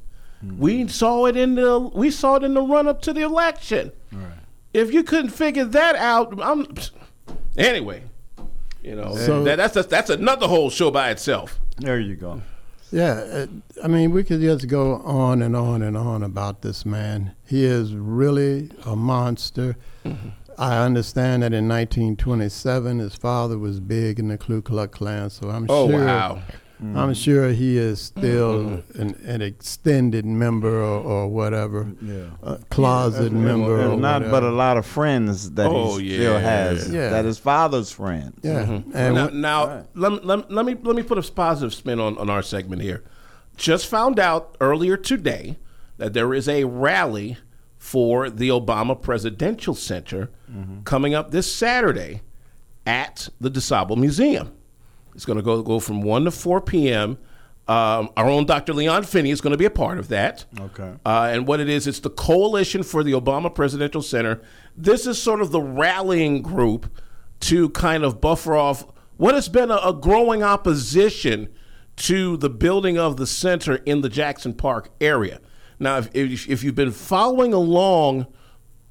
We 0.58 0.88
saw 0.88 1.26
it 1.26 1.36
in 1.36 1.56
the 1.56 1.80
we 1.80 2.12
saw 2.12 2.36
it 2.36 2.44
in 2.44 2.54
the 2.54 2.62
run 2.62 2.88
up 2.88 3.02
to 3.04 3.14
the 3.14 3.22
election. 3.22 3.92
If 4.74 4.94
you 4.94 5.04
couldn't 5.04 5.32
figure 5.32 5.66
that 5.66 5.96
out, 5.96 6.38
I'm 6.42 6.68
anyway. 7.58 8.04
You 8.84 8.96
know 8.96 9.16
So- 9.16 9.44
that, 9.46 9.56
that's 9.58 9.88
that's 9.88 10.10
another 10.10 10.48
whole 10.48 10.70
show 10.70 10.92
by 10.92 11.10
itself. 11.10 11.60
There 11.78 12.00
you 12.00 12.16
go. 12.16 12.42
Yeah, 12.92 13.14
uh, 13.14 13.48
I 13.84 13.88
mean, 13.88 14.12
we 14.12 14.24
could 14.24 14.40
just 14.42 14.68
go 14.68 14.98
on 14.98 15.42
and 15.42 15.56
on 15.56 15.82
and 15.82 15.98
on 15.98 16.22
about 16.24 16.62
this 16.62 16.86
man. 16.86 17.34
He 17.46 17.66
is 17.66 17.94
really 17.96 18.70
a 18.86 18.96
monster. 18.96 19.76
I 20.58 20.78
understand 20.78 21.42
that 21.44 21.52
in 21.52 21.68
1927, 21.68 23.00
his 23.00 23.16
father 23.16 23.58
was 23.58 23.80
big 23.80 24.20
in 24.20 24.28
the 24.30 24.38
Ku 24.38 24.62
Klux 24.62 24.98
Klan, 24.98 25.30
so 25.32 25.50
I'm 25.50 25.66
Oh, 25.68 25.90
sure. 25.90 26.06
wow. 26.06 26.42
Mm-hmm. 26.76 26.98
I'm 26.98 27.14
sure 27.14 27.50
he 27.54 27.78
is 27.78 28.02
still 28.02 28.64
mm-hmm. 28.66 29.02
an, 29.02 29.16
an 29.26 29.42
extended 29.42 30.26
member 30.26 30.76
or, 30.82 31.00
or 31.00 31.28
whatever, 31.30 31.90
Yeah. 32.02 32.26
a 32.44 32.58
closet 32.70 33.32
member. 33.32 33.80
or 33.80 33.94
And 33.94 34.02
not 34.02 34.24
but 34.30 34.44
a 34.44 34.52
lot 34.52 34.76
of 34.78 34.86
friends 34.86 35.52
that 35.52 35.68
Oh, 35.68 35.98
he 35.98 36.12
yeah. 36.12 36.18
still 36.18 36.40
has. 36.40 36.92
Yeah. 36.94 37.10
That 37.12 37.24
his 37.26 37.40
father's 37.40 37.92
friends. 37.92 38.38
Yeah, 38.44 38.66
mm-hmm. 38.66 38.92
and 38.94 39.16
now, 39.16 39.24
what- 39.26 39.34
now 39.34 39.86
let, 39.94 40.12
me- 40.12 40.20
let, 40.24 40.38
me- 40.40 40.46
let 40.56 40.66
me 40.66 40.76
let 40.84 40.96
me 40.98 41.04
put 41.04 41.18
a 41.18 41.32
positive 41.32 41.74
spin 41.74 42.00
on, 42.00 42.18
on 42.18 42.30
our 42.30 42.42
segment 42.42 42.82
here. 42.82 43.04
Just 43.58 43.88
found 43.88 44.20
out 44.20 44.58
earlier 44.60 44.98
today 44.98 45.58
that 45.98 46.12
there 46.14 46.34
is 46.34 46.50
a 46.50 46.66
rally 46.66 47.38
for 47.78 48.30
the 48.30 48.50
Obama 48.50 49.02
Presidential 49.02 49.76
Center 49.76 50.30
coming 50.84 51.14
up 51.14 51.32
this 51.32 51.50
Saturday 51.54 52.22
at 52.86 53.30
the 53.40 53.50
DuSable 53.50 53.96
Museum. 53.98 54.52
It's 55.16 55.26
going 55.26 55.38
to 55.38 55.44
go 55.44 55.64
go 55.64 55.80
from 55.80 56.02
one 56.02 56.26
to 56.26 56.32
four 56.32 56.62
p.m. 56.62 57.18
Um, 57.68 58.10
our 58.16 58.30
own 58.30 58.46
Dr. 58.46 58.74
Leon 58.74 59.06
Finney 59.06 59.32
is 59.32 59.42
going 59.42 59.52
to 59.52 59.58
be 59.58 59.66
a 59.66 59.72
part 59.72 59.98
of 59.98 60.10
that. 60.10 60.46
Okay. 60.60 60.94
Uh, 61.04 61.30
and 61.32 61.48
what 61.48 61.60
it 61.60 61.68
is, 61.68 61.88
it's 61.88 62.00
the 62.00 62.12
Coalition 62.12 62.84
for 62.84 63.04
the 63.04 63.14
Obama 63.14 63.54
Presidential 63.54 64.04
Center. 64.04 64.40
This 64.78 65.08
is 65.08 65.20
sort 65.20 65.42
of 65.42 65.52
the 65.52 65.62
rallying 65.62 66.44
group 66.44 66.86
to 67.40 67.70
kind 67.70 68.04
of 68.04 68.22
buffer 68.22 68.56
off 68.56 68.86
what 69.18 69.34
has 69.34 69.50
been 69.50 69.72
a, 69.72 69.78
a 69.78 69.94
growing 69.94 70.44
opposition 70.44 71.50
to 71.96 72.38
the 72.38 72.50
building 72.50 73.00
of 73.00 73.18
the 73.18 73.26
center 73.26 73.78
in 73.78 74.02
the 74.02 74.10
Jackson 74.10 74.54
Park 74.54 74.90
area. 75.02 75.40
Now, 75.80 75.98
if, 75.98 76.10
if, 76.14 76.48
if 76.48 76.64
you've 76.64 76.76
been 76.76 76.92
following 76.92 77.52
along 77.52 78.28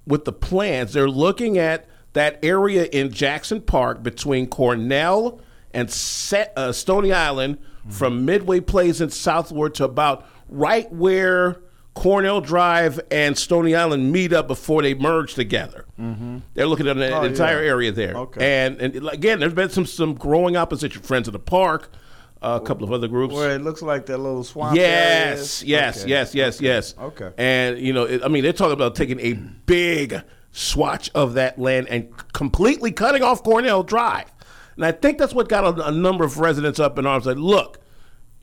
with 0.07 0.25
the 0.25 0.33
plans, 0.33 0.95
they're 0.95 1.09
looking 1.09 1.59
at 1.59 1.87
that 2.15 2.39
area 2.43 2.87
in 2.87 3.11
Jackson 3.11 3.61
Park 3.61 4.03
between 4.03 4.49
Cornell 4.49 5.41
and 5.75 5.91
Set, 5.91 6.53
uh, 6.57 6.73
Stony 6.73 7.13
Island 7.13 7.59
from 7.91 8.25
Midway 8.25 8.61
Plaisance 8.61 9.15
southward 9.17 9.75
to 9.75 9.85
about 9.85 10.27
right 10.49 10.91
where 10.93 11.61
Cornell 11.95 12.41
Drive 12.41 12.99
and 13.11 13.37
Stony 13.37 13.75
Island 13.75 14.11
meet 14.11 14.33
up 14.33 14.49
before 14.49 14.83
they 14.83 14.95
merge 14.95 15.35
together. 15.35 15.85
They're 16.55 16.67
looking 16.67 16.89
at 16.89 16.97
an 16.97 17.13
Oh, 17.13 17.23
entire 17.23 17.63
yeah. 17.63 17.69
area 17.69 17.93
there. 17.93 18.17
Okay. 18.17 18.67
And, 18.67 18.81
and 18.81 19.09
again, 19.09 19.39
there's 19.39 19.53
been 19.55 19.69
some, 19.71 19.87
some 19.87 20.15
growing 20.15 20.57
opposition. 20.57 21.03
Friends 21.03 21.29
of 21.29 21.33
the 21.33 21.39
Park, 21.39 21.91
a 22.43 22.61
couple 22.61 22.85
of 22.85 22.93
other 22.93 23.07
groups. 23.07 23.35
Where 23.35 23.55
it 23.55 23.63
looks 23.63 23.81
like 23.83 24.07
that 24.07 24.19
little 24.19 24.43
swamp. 24.45 24.77
Yes, 24.77 25.63
yes, 25.63 26.01
Okay. 26.03 26.11
yes, 26.11 26.35
yes, 26.35 26.61
yes. 26.61 26.95
Okay. 26.99 27.31
And 27.39 27.79
you 27.79 27.93
know, 27.93 28.05
it, 28.05 28.23
I 28.25 28.29
mean, 28.29 28.43
they're 28.43 28.53
talking 28.53 28.73
about 28.73 28.97
taking 28.97 29.21
a 29.21 29.35
big 29.35 30.21
swatch 30.53 31.11
of 31.15 31.35
that 31.35 31.59
land 31.59 31.89
and 31.89 32.09
completely 32.33 32.93
cutting 32.93 33.23
off 33.23 33.43
Cornell 33.45 33.83
Drive. 33.83 34.33
And 34.77 34.85
I 34.85 34.93
think 34.93 35.19
that's 35.19 35.35
what 35.35 35.49
got 35.49 35.79
a, 35.79 35.87
a 35.89 35.93
number 35.93 36.25
of 36.25 36.39
residents 36.39 36.81
up 36.81 36.99
in 36.99 37.07
arms. 37.07 37.27
Like, 37.27 37.37
look, 37.37 37.81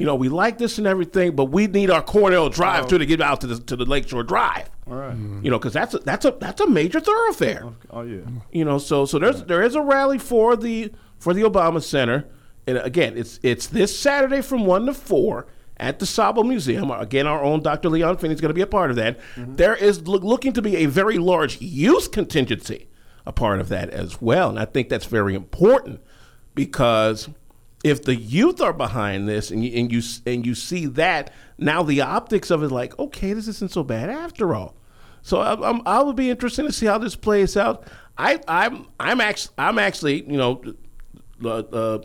you 0.02 0.06
know, 0.06 0.16
we 0.16 0.30
like 0.30 0.58
this 0.58 0.80
and 0.80 0.88
everything, 0.88 1.36
but 1.36 1.46
we 1.46 1.68
need 1.68 1.92
our 1.92 2.02
Cornell 2.02 2.50
Drive 2.50 2.88
too 2.88 2.98
to 2.98 3.06
get 3.06 3.22
out 3.22 3.42
to 3.42 3.48
the 3.48 3.60
to 3.66 3.76
the 3.76 3.86
Lakeshore 3.86 4.24
Drive. 4.24 4.70
All 4.88 4.96
right. 4.96 5.14
Mm-hmm. 5.14 5.46
You 5.46 5.52
know, 5.52 5.60
because 5.60 5.74
that's 5.74 5.94
a, 5.94 6.00
that's 6.00 6.26
a 6.26 6.32
that's 6.40 6.60
a 6.60 6.68
major 6.68 7.00
thoroughfare. 7.00 7.72
Oh 7.92 8.02
yeah. 8.02 8.18
Mm-hmm. 8.22 8.38
You 8.52 8.66
know, 8.66 8.80
so 8.80 9.06
so 9.06 9.20
there's 9.20 9.44
there 9.44 9.62
is 9.62 9.76
a 9.76 9.82
rally 9.82 10.18
for 10.18 10.56
the 10.56 10.92
for 11.20 11.36
the 11.36 11.44
Obama 11.44 11.84
Center, 11.84 12.26
and 12.66 12.80
again, 12.80 13.16
it's 13.16 13.40
it's 13.44 13.68
this 13.68 13.98
Saturday 13.98 14.42
from 14.42 14.66
one 14.66 14.88
to 14.88 14.94
four 14.96 15.46
at 15.78 16.00
the 16.00 16.06
DuSable 16.06 16.48
Museum. 16.48 16.90
Again, 16.90 17.28
our 17.28 17.44
own 17.44 17.62
Dr. 17.62 17.90
Leon 17.90 18.18
Finney 18.18 18.34
is 18.34 18.42
going 18.42 18.50
to 18.50 18.56
be 18.56 18.62
a 18.62 18.68
part 18.68 18.90
of 18.90 18.96
that. 18.96 19.20
Mm-hmm. 19.36 19.58
There 19.58 19.76
is 19.76 20.08
loo- 20.08 20.18
looking 20.18 20.54
to 20.54 20.64
be 20.64 20.78
a 20.78 20.88
very 20.88 21.20
large 21.20 21.62
youth 21.62 22.12
contingency 22.12 22.88
a 23.24 23.32
part 23.32 23.60
of 23.60 23.70
that 23.70 23.92
as 23.92 24.20
well, 24.20 24.50
and 24.50 24.58
I 24.58 24.66
think 24.66 24.90
that's 24.90 25.06
very 25.06 25.36
important 25.36 26.02
because 26.54 27.30
if 27.84 28.04
the 28.04 28.16
youth 28.16 28.62
are 28.62 28.74
behind 28.74 29.28
this 29.28 29.52
and 29.52 29.64
you, 29.64 29.80
and 29.80 29.92
you 29.92 30.02
and 30.26 30.46
you 30.46 30.56
see 30.56 30.86
that 30.86 31.34
now 31.58 31.84
the 31.84 32.02
optics 32.02 32.52
of 32.52 32.64
it 32.64 32.70
like 32.70 32.98
okay 33.00 33.34
this 33.34 33.48
isn't 33.48 33.72
so 33.72 33.84
bad 33.84 34.10
after 34.10 34.54
all. 34.54 34.76
So 35.24 35.40
I, 35.40 35.70
I'm, 35.70 35.82
I 35.86 36.02
would 36.02 36.16
be 36.16 36.30
interested 36.30 36.64
to 36.64 36.72
see 36.72 36.88
how 36.88 36.98
this 36.98 37.16
plays 37.16 37.56
out. 37.58 37.88
I 38.18 38.40
I'm 38.48 38.88
I'm 39.00 39.22
actually 39.22 39.54
I'm 39.58 39.80
actually 39.80 40.24
you 40.24 40.38
know 40.38 40.62
uh, 41.44 41.48
uh, 41.48 42.02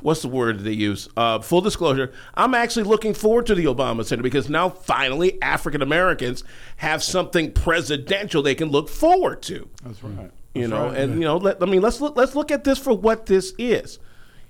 what's 0.00 0.22
the 0.22 0.28
word 0.28 0.60
they 0.60 0.72
use? 0.72 1.08
Uh, 1.16 1.38
full 1.40 1.60
disclosure 1.60 2.12
I'm 2.34 2.54
actually 2.54 2.84
looking 2.84 3.12
forward 3.12 3.46
to 3.46 3.54
the 3.54 3.66
Obama 3.66 4.04
Center 4.04 4.22
because 4.22 4.48
now 4.48 4.70
finally 4.70 5.40
African 5.42 5.82
Americans 5.82 6.44
have 6.76 7.02
something 7.02 7.52
presidential 7.52 8.42
they 8.42 8.54
can 8.54 8.70
look 8.70 8.88
forward 8.88 9.42
to. 9.42 9.68
That's 9.84 10.02
right. 10.02 10.30
You 10.54 10.66
know 10.66 10.88
and 10.88 11.14
you 11.14 11.20
know 11.20 11.36
let, 11.36 11.62
i 11.62 11.66
mean 11.66 11.80
let's 11.80 12.00
look 12.00 12.16
let's 12.16 12.34
look 12.34 12.50
at 12.50 12.64
this 12.64 12.78
for 12.78 12.92
what 12.92 13.26
this 13.26 13.54
is. 13.58 13.98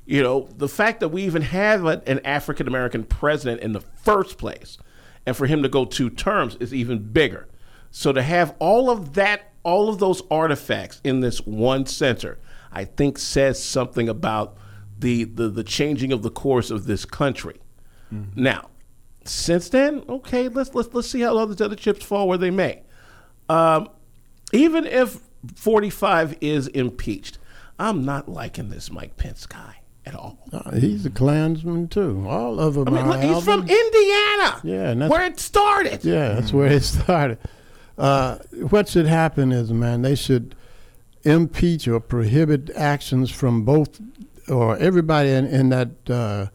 You 0.07 0.23
know 0.23 0.49
the 0.57 0.69
fact 0.69 1.01
that 1.01 1.09
we 1.09 1.23
even 1.23 1.43
have 1.43 1.85
a, 1.85 2.03
an 2.07 2.21
african 2.25 2.67
american 2.67 3.05
president 3.05 3.61
in 3.61 3.73
the 3.73 3.81
first 3.81 4.39
place 4.39 4.79
and 5.27 5.37
for 5.37 5.47
him 5.47 5.63
to 5.63 5.69
go 5.69 5.85
two 5.85 6.11
terms 6.11 6.57
is 6.61 6.73
even 6.73 7.13
bigger. 7.13 7.47
So 7.91 8.13
to 8.13 8.23
have 8.23 8.55
all 8.59 8.89
of 8.91 9.15
that 9.15 9.53
all 9.63 9.89
of 9.89 9.99
those 9.99 10.23
artifacts 10.31 11.01
in 11.05 11.21
this 11.21 11.41
one 11.41 11.85
center 11.85 12.39
i 12.73 12.85
think 12.85 13.19
says 13.19 13.63
something 13.63 14.09
about 14.09 14.57
the 14.99 15.25
the, 15.25 15.49
the 15.49 15.65
changing 15.65 16.13
of 16.13 16.23
the 16.23 16.31
course 16.31 16.71
of 16.71 16.87
this 16.87 17.05
country. 17.05 17.61
Now 18.35 18.71
since 19.25 19.69
then 19.69 20.03
okay 20.09 20.49
let's 20.49 20.75
let's 20.75 20.93
let's 20.95 21.09
see 21.11 21.21
how 21.21 21.37
all 21.37 21.47
these 21.47 21.61
other 21.61 21.77
chips 21.77 22.05
fall 22.05 22.27
where 22.27 22.39
they 22.39 22.51
may. 22.51 22.83
Um, 23.51 23.89
even 24.53 24.87
if 24.87 25.21
45 25.55 26.37
is 26.41 26.67
impeached, 26.69 27.39
I'm 27.79 28.05
not 28.05 28.29
liking 28.29 28.69
this 28.71 28.91
Mike 28.91 29.17
Pence 29.17 29.47
guy 29.47 29.77
at 30.07 30.15
all. 30.15 30.39
Uh, 30.53 30.73
he's 30.73 31.05
a 31.07 31.11
Klansman 31.11 31.89
too. 31.89 32.27
All 32.29 32.59
of 32.61 32.75
them 32.75 32.89
I 32.89 32.91
mean, 32.91 33.01
are. 33.05 33.09
look, 33.11 33.23
he's 33.23 33.45
from 33.45 33.61
Indiana, 33.61 34.61
Yeah, 34.65 34.91
and 34.91 35.01
that's- 35.03 35.11
where 35.11 35.27
it 35.27 35.39
started. 35.41 36.05
Yeah, 36.05 36.35
that's 36.35 36.53
where 36.53 36.67
it 36.71 36.83
started. 36.83 37.39
Uh, 37.99 38.39
what 38.71 38.89
should 38.89 39.07
happen 39.07 39.53
is, 39.53 39.73
man, 39.73 40.03
they 40.03 40.15
should 40.15 40.55
impeach 41.23 41.87
or 41.87 42.01
prohibit 42.01 42.71
actions 42.75 43.31
from 43.31 43.63
both 43.65 44.01
or 44.49 44.77
everybody 44.79 45.29
in, 45.31 45.47
in 45.47 45.69
that 45.69 45.91
uh, 46.09 46.47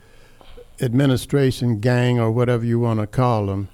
administration 0.82 1.80
gang 1.80 2.20
or 2.20 2.32
whatever 2.32 2.66
you 2.66 2.80
want 2.80 3.00
to 3.00 3.08
call 3.08 3.46
them 3.46 3.70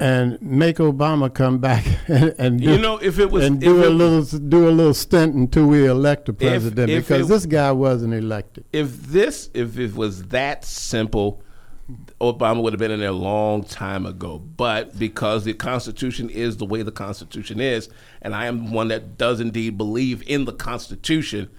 and 0.00 0.40
make 0.42 0.76
Obama 0.78 1.32
come 1.32 1.58
back 1.58 1.84
and, 2.08 2.34
and 2.38 2.60
do, 2.60 2.70
You 2.72 2.78
know, 2.78 2.98
if 2.98 3.18
it 3.18 3.30
was- 3.30 3.44
and 3.44 3.60
do 3.60 3.82
a 3.82 3.86
it- 3.86 3.90
little 3.90 4.38
do 4.38 4.68
a 4.68 4.70
little 4.70 4.94
stint 4.94 5.34
until 5.34 5.66
we 5.66 5.86
elect 5.86 6.28
a 6.28 6.32
president 6.32 6.90
if 6.90 7.06
because 7.08 7.26
it- 7.26 7.32
this 7.32 7.46
guy 7.46 7.70
wasn't 7.72 8.14
elected. 8.14 8.64
if 8.72 9.02
this 9.06 9.50
if 9.54 9.78
it 9.78 9.94
was 9.94 10.24
that 10.28 10.64
simple 10.64 11.42
obama 12.20 12.62
would 12.62 12.72
have 12.72 12.80
been 12.80 12.90
in 12.92 13.00
there 13.00 13.08
a 13.10 13.12
long 13.12 13.62
time 13.64 14.06
ago. 14.06 14.38
But 14.38 14.98
because 14.98 15.44
the 15.44 15.52
constitution 15.52 16.30
is 16.30 16.56
the 16.56 16.64
way 16.64 16.82
the 16.82 16.92
constitution 16.92 17.60
is 17.60 17.88
and 18.22 18.34
i 18.34 18.46
am 18.46 18.72
one 18.72 18.88
that 18.88 19.18
does 19.18 19.40
indeed 19.40 19.76
believe 19.76 20.22
in 20.28 20.44
the 20.44 20.52
constitution 20.52 21.50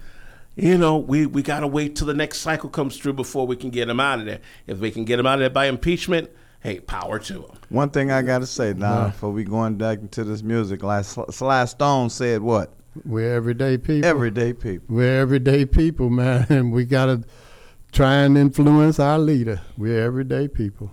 you 0.56 0.76
know 0.78 0.96
we, 0.96 1.26
we 1.26 1.42
got 1.42 1.60
to 1.60 1.66
wait 1.66 1.94
till 1.96 2.06
the 2.06 2.14
next 2.14 2.38
cycle 2.40 2.68
comes 2.70 2.96
through 2.96 3.12
before 3.12 3.46
we 3.46 3.54
can 3.56 3.70
get 3.70 3.88
him 3.88 3.98
out 4.00 4.20
of 4.20 4.24
there. 4.26 4.40
If 4.66 4.78
we 4.78 4.90
can 4.90 5.04
get 5.04 5.18
him 5.18 5.26
out 5.26 5.34
of 5.34 5.40
there 5.40 5.50
by 5.50 5.66
impeachment 5.66 6.30
hey 6.64 6.80
power 6.80 7.18
to 7.20 7.34
them. 7.34 7.58
One 7.68 7.90
thing 7.90 8.10
I 8.10 8.22
gotta 8.22 8.46
say 8.46 8.72
now, 8.72 9.06
before 9.08 9.30
we 9.30 9.44
going 9.44 9.76
back 9.76 10.00
into 10.00 10.24
this 10.24 10.42
music, 10.42 10.82
like 10.82 11.04
Sly 11.04 11.64
Stone 11.66 12.10
said, 12.10 12.42
what? 12.42 12.72
We're 13.04 13.34
everyday 13.34 13.76
people. 13.76 14.08
Everyday 14.08 14.52
people. 14.54 14.96
We're 14.96 15.20
everyday 15.20 15.66
people, 15.66 16.10
man, 16.20 16.46
and 16.48 16.72
we 16.72 16.84
gotta 16.86 17.22
try 17.92 18.14
and 18.16 18.36
influence 18.36 18.98
our 18.98 19.18
leader. 19.18 19.60
We're 19.76 20.02
everyday 20.02 20.48
people. 20.48 20.90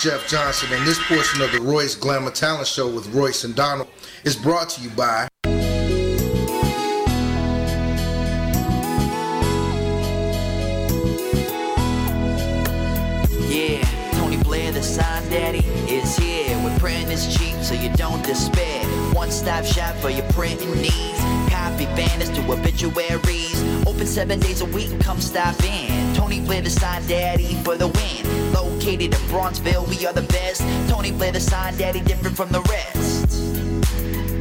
Jeff 0.00 0.26
Johnson, 0.26 0.72
and 0.72 0.86
this 0.86 0.98
portion 1.08 1.42
of 1.42 1.52
the 1.52 1.60
Royce 1.60 1.94
Glamour 1.94 2.30
Talent 2.30 2.66
Show 2.66 2.88
with 2.88 3.06
Royce 3.08 3.44
and 3.44 3.54
Donald 3.54 3.86
is 4.24 4.34
brought 4.34 4.70
to 4.70 4.80
you 4.80 4.88
by. 4.88 5.28
Yeah, 13.46 13.84
Tony 14.12 14.42
Blair, 14.42 14.72
the 14.72 14.82
sign 14.82 15.28
daddy, 15.28 15.58
is 15.86 16.16
here. 16.16 16.56
With 16.64 16.80
printing 16.80 17.10
is 17.10 17.36
cheap, 17.36 17.56
so 17.56 17.74
you 17.74 17.90
don't 17.90 18.24
despair. 18.24 18.82
One 19.12 19.30
stop 19.30 19.66
shop 19.66 19.94
for 19.96 20.08
your 20.08 20.24
printing 20.32 20.72
needs. 20.76 21.49
Copy 21.70 21.86
banners 21.94 22.30
to 22.30 22.40
obituaries. 22.50 23.62
Open 23.86 24.06
seven 24.06 24.40
days 24.40 24.60
a 24.60 24.64
week, 24.64 24.90
and 24.90 25.00
come 25.02 25.20
stop 25.20 25.62
in. 25.62 26.12
Tony 26.14 26.40
Blair, 26.40 26.62
the 26.62 26.70
sign 26.70 27.06
daddy, 27.06 27.54
for 27.62 27.76
the 27.76 27.86
win. 27.86 28.52
Located 28.52 29.14
in 29.14 29.20
Bronzeville, 29.30 29.86
we 29.88 30.04
are 30.04 30.12
the 30.12 30.22
best. 30.22 30.62
Tony 30.90 31.12
Blair, 31.12 31.30
the 31.30 31.38
sign 31.40 31.76
daddy, 31.76 32.00
different 32.00 32.36
from 32.36 32.48
the 32.50 32.60
rest. 32.62 33.28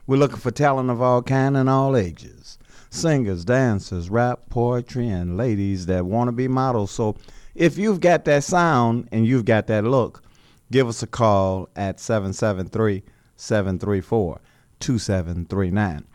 We're 0.07 0.17
looking 0.17 0.37
for 0.37 0.49
talent 0.49 0.89
of 0.89 0.99
all 0.99 1.21
kind 1.21 1.55
and 1.55 1.69
all 1.69 1.95
ages. 1.95 2.57
Singers, 2.89 3.45
dancers, 3.45 4.09
rap, 4.09 4.49
poetry, 4.49 5.09
and 5.09 5.37
ladies 5.37 5.85
that 5.85 6.07
want 6.07 6.27
to 6.27 6.31
be 6.31 6.47
models. 6.47 6.89
So 6.89 7.17
if 7.53 7.77
you've 7.77 7.99
got 7.99 8.25
that 8.25 8.43
sound 8.43 9.09
and 9.11 9.27
you've 9.27 9.45
got 9.45 9.67
that 9.67 9.83
look, 9.83 10.23
give 10.73 10.87
us 10.87 11.03
a 11.03 11.07
call 11.07 11.69
at 11.75 11.99
773 11.99 13.03
734 13.35 14.41
2739. 14.79 16.05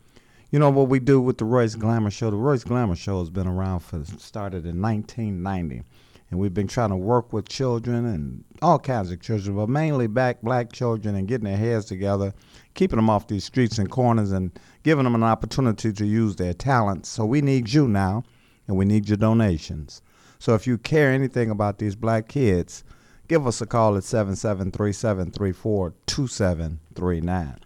You 0.51 0.59
know 0.59 0.71
what 0.71 0.89
we 0.89 0.99
do 0.99 1.21
with 1.21 1.39
the 1.39 1.45
Royce 1.45 1.77
Glamour 1.77 2.11
Show? 2.11 2.33
The 2.33 2.37
Royce 2.37 2.65
Glamour 2.65 2.97
Show 2.97 3.21
has 3.21 3.31
been 3.31 3.47
around 3.47 3.81
for 3.81 4.03
started 4.19 4.67
in 4.67 4.83
1990, 4.83 5.83
and 6.31 6.41
we've 6.41 6.55
been 6.55 6.67
trying 6.67 6.91
to 6.91 6.97
work 6.97 7.33
with 7.33 7.49
children 7.49 8.05
and 8.05 8.43
all 8.61 8.81
kinds 8.81 9.13
of 9.13 9.21
children, 9.21 9.55
but 9.55 9.69
mainly 9.69 10.09
back 10.09 10.43
black 10.43 10.73
children 10.73 11.15
and 11.15 11.29
getting 11.29 11.45
their 11.45 11.57
heads 11.57 11.85
together, 11.85 12.35
keeping 12.75 12.97
them 12.97 13.09
off 13.09 13.29
these 13.29 13.45
streets 13.45 13.79
and 13.79 13.89
corners, 13.89 14.33
and 14.33 14.59
giving 14.83 15.05
them 15.05 15.15
an 15.15 15.23
opportunity 15.23 15.93
to 15.93 16.05
use 16.05 16.35
their 16.35 16.53
talents. 16.53 17.09
So 17.09 17.25
we 17.25 17.43
need 17.43 17.73
you 17.73 17.87
now, 17.87 18.25
and 18.67 18.77
we 18.77 18.87
need 18.87 19.09
your 19.09 19.19
donations. 19.19 20.03
So 20.41 20.55
if 20.55 20.67
you 20.67 20.79
care 20.79 21.13
anything 21.13 21.49
about 21.49 21.79
these 21.79 21.95
black 21.95 22.27
kids, 22.27 22.83
give 23.29 23.47
us 23.47 23.61
a 23.61 23.67
call 23.67 23.97
at 23.97 24.05
773 24.05 24.93
734 24.93 25.95
2739. 26.07 27.59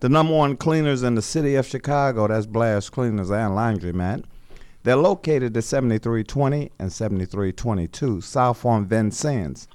The 0.00 0.08
number 0.08 0.34
one 0.34 0.56
cleaners 0.56 1.02
in 1.02 1.14
the 1.14 1.22
city 1.22 1.54
of 1.54 1.66
Chicago, 1.66 2.28
that's 2.28 2.44
Blair's 2.44 2.90
Cleaners 2.90 3.30
and 3.30 3.54
Laundry 3.54 3.92
Laundromat. 3.92 4.24
They're 4.82 4.96
located 4.96 5.56
at 5.56 5.64
7320 5.64 6.70
and 6.78 6.92
7322 6.92 8.20
South 8.20 8.64
on 8.64 8.86
Vincennes. 8.86 9.66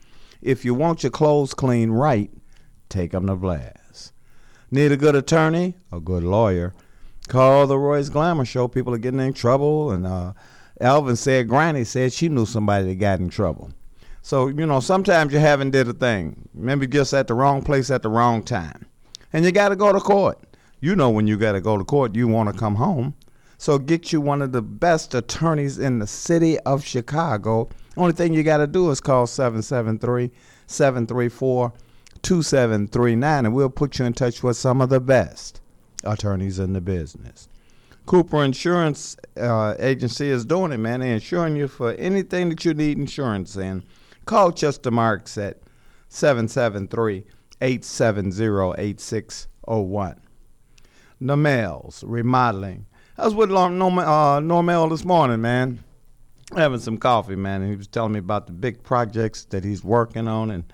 If 0.41 0.63
you 0.63 0.73
want 0.73 1.03
your 1.03 1.11
clothes 1.11 1.53
clean 1.53 1.91
right, 1.91 2.31
take 2.87 3.11
them 3.11 3.27
to 3.27 3.35
Blair's. 3.35 4.13
Need 4.69 4.91
a 4.91 4.97
good 4.97 5.15
attorney? 5.15 5.75
A 5.91 5.99
good 5.99 6.23
lawyer? 6.23 6.73
Call 7.27 7.67
the 7.67 7.77
Royce 7.77 8.09
Glamour 8.09 8.45
Show. 8.45 8.67
People 8.67 8.93
are 8.93 8.99
getting 8.99 9.19
in 9.19 9.33
trouble, 9.33 9.91
and 9.91 10.05
uh, 10.05 10.33
Elvin 10.79 11.15
said 11.15 11.47
Granny 11.47 11.83
said 11.83 12.13
she 12.13 12.29
knew 12.29 12.45
somebody 12.45 12.85
that 12.85 12.95
got 12.95 13.19
in 13.19 13.29
trouble. 13.29 13.71
So 14.21 14.47
you 14.47 14.65
know, 14.65 14.79
sometimes 14.79 15.33
you 15.33 15.39
haven't 15.39 15.71
did 15.71 15.87
a 15.87 15.93
thing. 15.93 16.47
Maybe 16.53 16.87
just 16.87 17.13
at 17.13 17.27
the 17.27 17.33
wrong 17.33 17.61
place 17.61 17.89
at 17.89 18.03
the 18.03 18.09
wrong 18.09 18.43
time, 18.43 18.85
and 19.33 19.43
you 19.43 19.51
got 19.51 19.69
to 19.69 19.75
go 19.75 19.91
to 19.91 19.99
court. 19.99 20.39
You 20.79 20.95
know, 20.95 21.09
when 21.09 21.27
you 21.27 21.37
got 21.37 21.51
to 21.53 21.61
go 21.61 21.77
to 21.77 21.83
court, 21.83 22.15
you 22.15 22.27
want 22.27 22.51
to 22.51 22.57
come 22.57 22.75
home. 22.75 23.13
So 23.57 23.77
get 23.77 24.11
you 24.11 24.21
one 24.21 24.41
of 24.41 24.51
the 24.51 24.61
best 24.63 25.13
attorneys 25.13 25.77
in 25.77 25.99
the 25.99 26.07
city 26.07 26.57
of 26.59 26.83
Chicago. 26.83 27.69
Only 27.95 28.13
thing 28.13 28.33
you 28.33 28.41
got 28.41 28.57
to 28.57 28.67
do 28.67 28.89
is 28.89 28.99
call 28.99 29.27
773 29.27 30.31
734 30.65 31.73
2739, 32.23 33.45
and 33.45 33.53
we'll 33.53 33.69
put 33.69 33.99
you 33.99 34.05
in 34.05 34.13
touch 34.13 34.41
with 34.41 34.57
some 34.57 34.81
of 34.81 34.89
the 34.89 34.99
best 34.99 35.61
attorneys 36.03 36.59
in 36.59 36.73
the 36.73 36.81
business. 36.81 37.47
Cooper 38.05 38.43
Insurance 38.43 39.15
uh, 39.37 39.75
Agency 39.79 40.29
is 40.29 40.45
doing 40.45 40.71
it, 40.71 40.77
man. 40.77 41.01
They're 41.01 41.13
insuring 41.13 41.55
you 41.55 41.67
for 41.67 41.93
anything 41.93 42.49
that 42.49 42.65
you 42.65 42.73
need 42.73 42.97
insurance 42.97 43.55
in. 43.55 43.83
Call 44.25 44.51
Chester 44.51 44.91
Marks 44.91 45.37
at 45.37 45.61
773 46.09 47.25
870 47.61 48.75
8601. 48.77 50.21
Normels 51.21 52.03
Remodeling. 52.05 52.85
I 53.17 53.25
was 53.25 53.35
with 53.35 53.51
Norm, 53.51 53.77
Norm, 53.77 53.99
uh, 53.99 54.39
Normel 54.39 54.89
this 54.89 55.05
morning, 55.05 55.41
man, 55.41 55.83
having 56.55 56.79
some 56.79 56.97
coffee, 56.97 57.35
man, 57.35 57.61
and 57.61 57.69
he 57.69 57.77
was 57.77 57.87
telling 57.87 58.13
me 58.13 58.19
about 58.19 58.47
the 58.47 58.53
big 58.53 58.81
projects 58.83 59.45
that 59.45 59.63
he's 59.63 59.83
working 59.83 60.27
on 60.27 60.49
and 60.49 60.71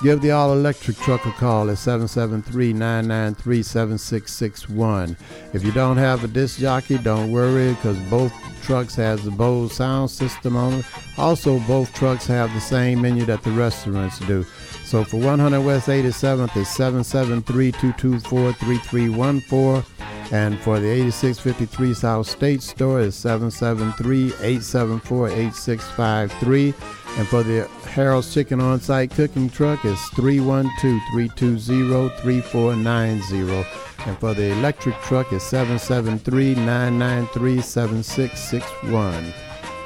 Give 0.03 0.21
the 0.21 0.29
all 0.29 0.53
electric 0.53 0.95
truck 0.97 1.25
a 1.25 1.31
call 1.31 1.71
at 1.71 1.79
773 1.79 2.71
993 2.71 3.63
7661. 3.63 5.17
If 5.53 5.63
you 5.63 5.71
don't 5.71 5.97
have 5.97 6.23
a 6.23 6.27
disc 6.27 6.59
jockey, 6.59 6.99
don't 6.99 7.31
worry 7.31 7.73
because 7.73 7.97
both 8.07 8.31
trucks 8.61 8.93
has 8.93 9.23
the 9.23 9.31
Bose 9.31 9.73
sound 9.73 10.11
system 10.11 10.55
on 10.55 10.73
it. 10.73 10.85
Also, 11.17 11.57
both 11.61 11.91
trucks 11.95 12.27
have 12.27 12.53
the 12.53 12.61
same 12.61 13.01
menu 13.01 13.25
that 13.25 13.41
the 13.41 13.49
restaurants 13.49 14.19
do. 14.19 14.45
So 14.87 15.03
for 15.03 15.17
100 15.17 15.59
West 15.59 15.89
87th, 15.89 16.55
it's 16.55 16.69
773 16.69 17.73
224 17.73 18.53
3314. 18.53 19.83
And 20.31 20.57
for 20.59 20.79
the 20.79 20.89
8653 20.89 21.93
South 21.93 22.25
State 22.25 22.63
Store, 22.63 23.01
it's 23.01 23.17
773 23.17 24.27
874 24.27 25.27
8653. 25.27 26.73
And 27.17 27.27
for 27.27 27.43
the 27.43 27.67
Harold's 27.83 28.33
Chicken 28.33 28.61
On 28.61 28.79
Site 28.79 29.11
Cooking 29.11 29.49
Truck, 29.49 29.83
it's 29.83 30.07
312 30.11 31.01
320 31.11 32.21
3490. 32.21 33.67
And 34.05 34.17
for 34.19 34.33
the 34.33 34.53
electric 34.53 34.95
truck, 35.01 35.33
it's 35.33 35.43
773 35.43 36.55
993 36.55 37.59
7661. 37.59 39.33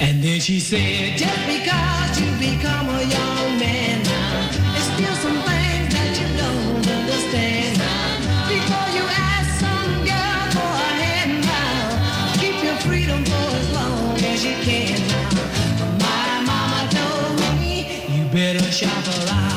And 0.00 0.22
then 0.22 0.40
she 0.40 0.60
said, 0.60 1.16
just 1.16 1.42
because 1.46 2.20
you 2.20 2.28
become 2.38 2.88
a 2.90 3.02
young 3.02 3.58
man 3.58 4.02
now, 4.02 4.50
there's 4.72 4.88
still 4.92 5.16
some 5.24 5.40
things 5.48 5.88
that 5.96 6.12
you 6.20 6.28
don't 6.42 6.86
understand. 6.98 7.76
Before 8.52 8.88
you 8.96 9.04
ask 9.32 9.48
some 9.64 9.92
girl 10.04 10.42
for 10.56 10.72
a 10.88 10.92
hand 11.02 11.34
now, 11.54 12.34
keep 12.40 12.56
your 12.62 12.76
freedom 12.86 13.24
for 13.24 13.48
as 13.60 13.72
long 13.72 14.16
as 14.32 14.44
you 14.44 14.54
can 14.68 15.00
now. 15.08 15.30
My 16.04 16.32
mama 16.44 16.80
told 16.90 17.60
me 17.60 18.04
you 18.14 18.24
better 18.28 18.64
shop 18.70 19.04
around. 19.24 19.55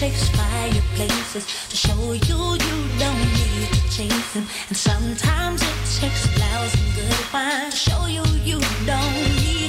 Takes 0.00 0.30
fireplaces 0.30 1.44
to 1.68 1.76
show 1.76 2.12
you 2.12 2.38
you 2.54 2.76
don't 2.98 3.20
need 3.36 3.68
to 3.68 3.82
chase 3.90 4.32
them, 4.32 4.46
and 4.68 4.76
sometimes 4.76 5.60
it 5.60 6.00
takes 6.00 6.26
flowers 6.28 6.72
and 6.72 6.94
good 6.94 7.32
wine 7.34 7.70
to 7.70 7.76
show 7.76 8.06
you 8.06 8.24
you 8.42 8.58
don't 8.86 9.12
need 9.36 9.59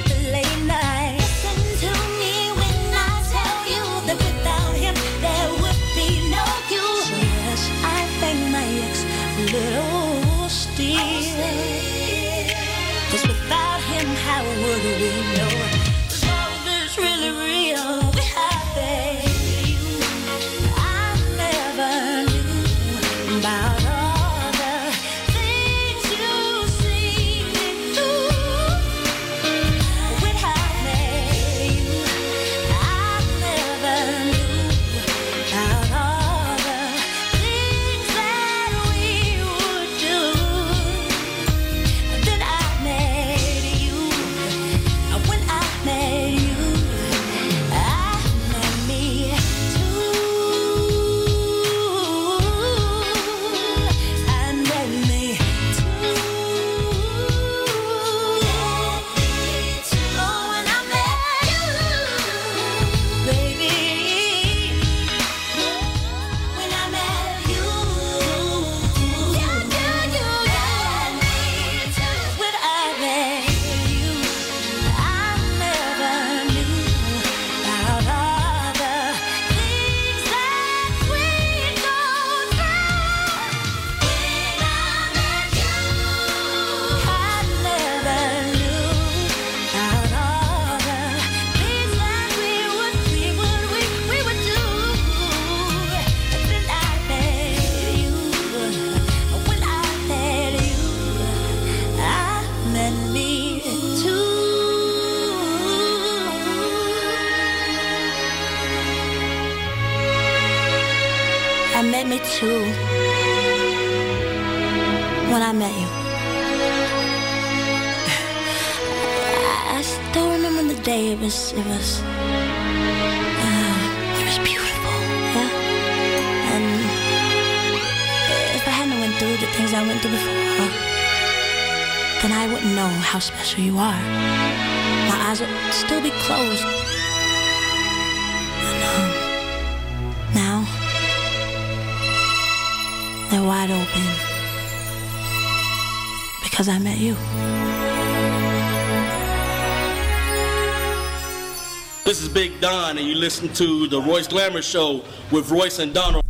listen 153.21 153.53
to 153.53 153.87
the 153.87 154.01
Royce 154.01 154.27
Glamour 154.27 154.63
Show 154.63 155.05
with 155.31 155.51
Royce 155.51 155.77
and 155.77 155.93
Donald. 155.93 156.23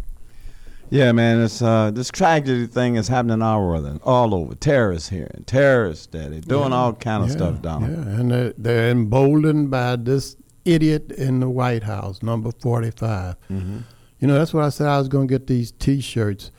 Yeah, 0.90 1.14
man, 1.14 1.40
it's 1.40 1.62
uh, 1.62 1.90
this 1.92 2.10
tragedy 2.10 2.68
thing 2.68 2.98
is 2.98 3.08
happening 3.08 3.42
all 3.42 3.74
over, 3.74 3.98
all 4.04 4.36
over. 4.36 4.56
Terrorists 4.56 5.08
here, 5.08 5.32
and 5.34 5.48
terrorists 5.48 6.08
there. 6.08 6.28
They're 6.30 6.42
doing 6.42 6.72
Yeah, 6.72 6.76
all 6.76 6.92
kind 6.94 7.24
of 7.24 7.30
yeah, 7.30 7.36
stuff 7.38 7.62
Donald. 7.62 7.92
Yeah, 7.92 8.14
and 8.20 8.30
they're, 8.30 8.54
they're 8.58 8.90
emboldened 8.90 9.72
by 9.72 9.96
this 9.96 10.36
idiot 10.66 11.14
in 11.14 11.40
the 11.40 11.50
White 11.50 11.84
House, 11.84 12.22
number 12.22 12.52
45. 12.60 13.38
Mhm. 13.50 13.84
You 14.20 14.28
know, 14.28 14.34
that's 14.34 14.54
what 14.54 14.66
I 14.66 14.70
said 14.70 14.88
I 14.88 14.98
was 15.00 15.08
going 15.08 15.30
to 15.30 15.34
get 15.34 15.48
these 15.48 15.72
T-shirts 15.72 16.52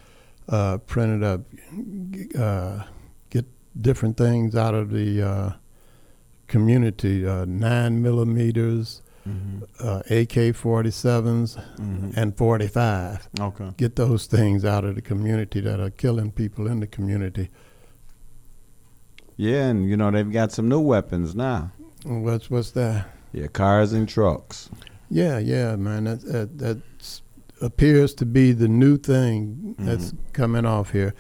uh, 0.49 0.78
printed 0.78 1.22
up, 1.22 1.43
uh, 2.39 2.85
get 3.28 3.45
different 3.83 4.16
things 4.16 4.57
out 4.57 4.74
of 4.74 4.91
the 4.93 5.20
uh, 5.22 5.53
community, 6.49 7.26
uh, 7.26 7.45
nine 7.45 8.01
millimeters, 8.01 9.01
Mhm. 9.28 9.62
uh, 9.80 10.02
AK-47s, 10.10 11.56
Mhm. 11.78 12.16
and 12.16 12.36
45. 12.36 13.28
Okay. 13.40 13.70
Get 13.76 13.96
those 13.96 14.26
things 14.26 14.64
out 14.64 14.84
of 14.84 14.94
the 14.96 15.02
community 15.02 15.60
that 15.60 15.78
are 15.80 15.90
killing 15.90 16.30
people 16.32 16.66
in 16.66 16.80
the 16.80 16.86
community. 16.86 17.48
Yeah, 19.36 19.68
and 19.68 19.88
you 19.88 19.96
know 19.96 20.10
they've 20.10 20.30
got 20.30 20.52
some 20.52 20.68
new 20.68 20.80
weapons 20.80 21.34
now. 21.34 21.72
What's 22.04 22.50
what's 22.50 22.72
that? 22.72 23.06
Yeah, 23.32 23.46
cars 23.46 23.92
and 23.92 24.08
trucks. 24.08 24.68
Yeah, 25.08 25.38
yeah, 25.38 25.76
man. 25.76 26.04
That 26.04 26.20
that 26.22 26.58
that's, 26.58 27.22
appears 27.60 28.12
to 28.14 28.26
be 28.26 28.52
the 28.52 28.68
new 28.68 28.96
thing 28.98 29.74
that's 29.78 30.12
coming 30.32 30.66
off 30.66 30.90
here. 30.92 31.14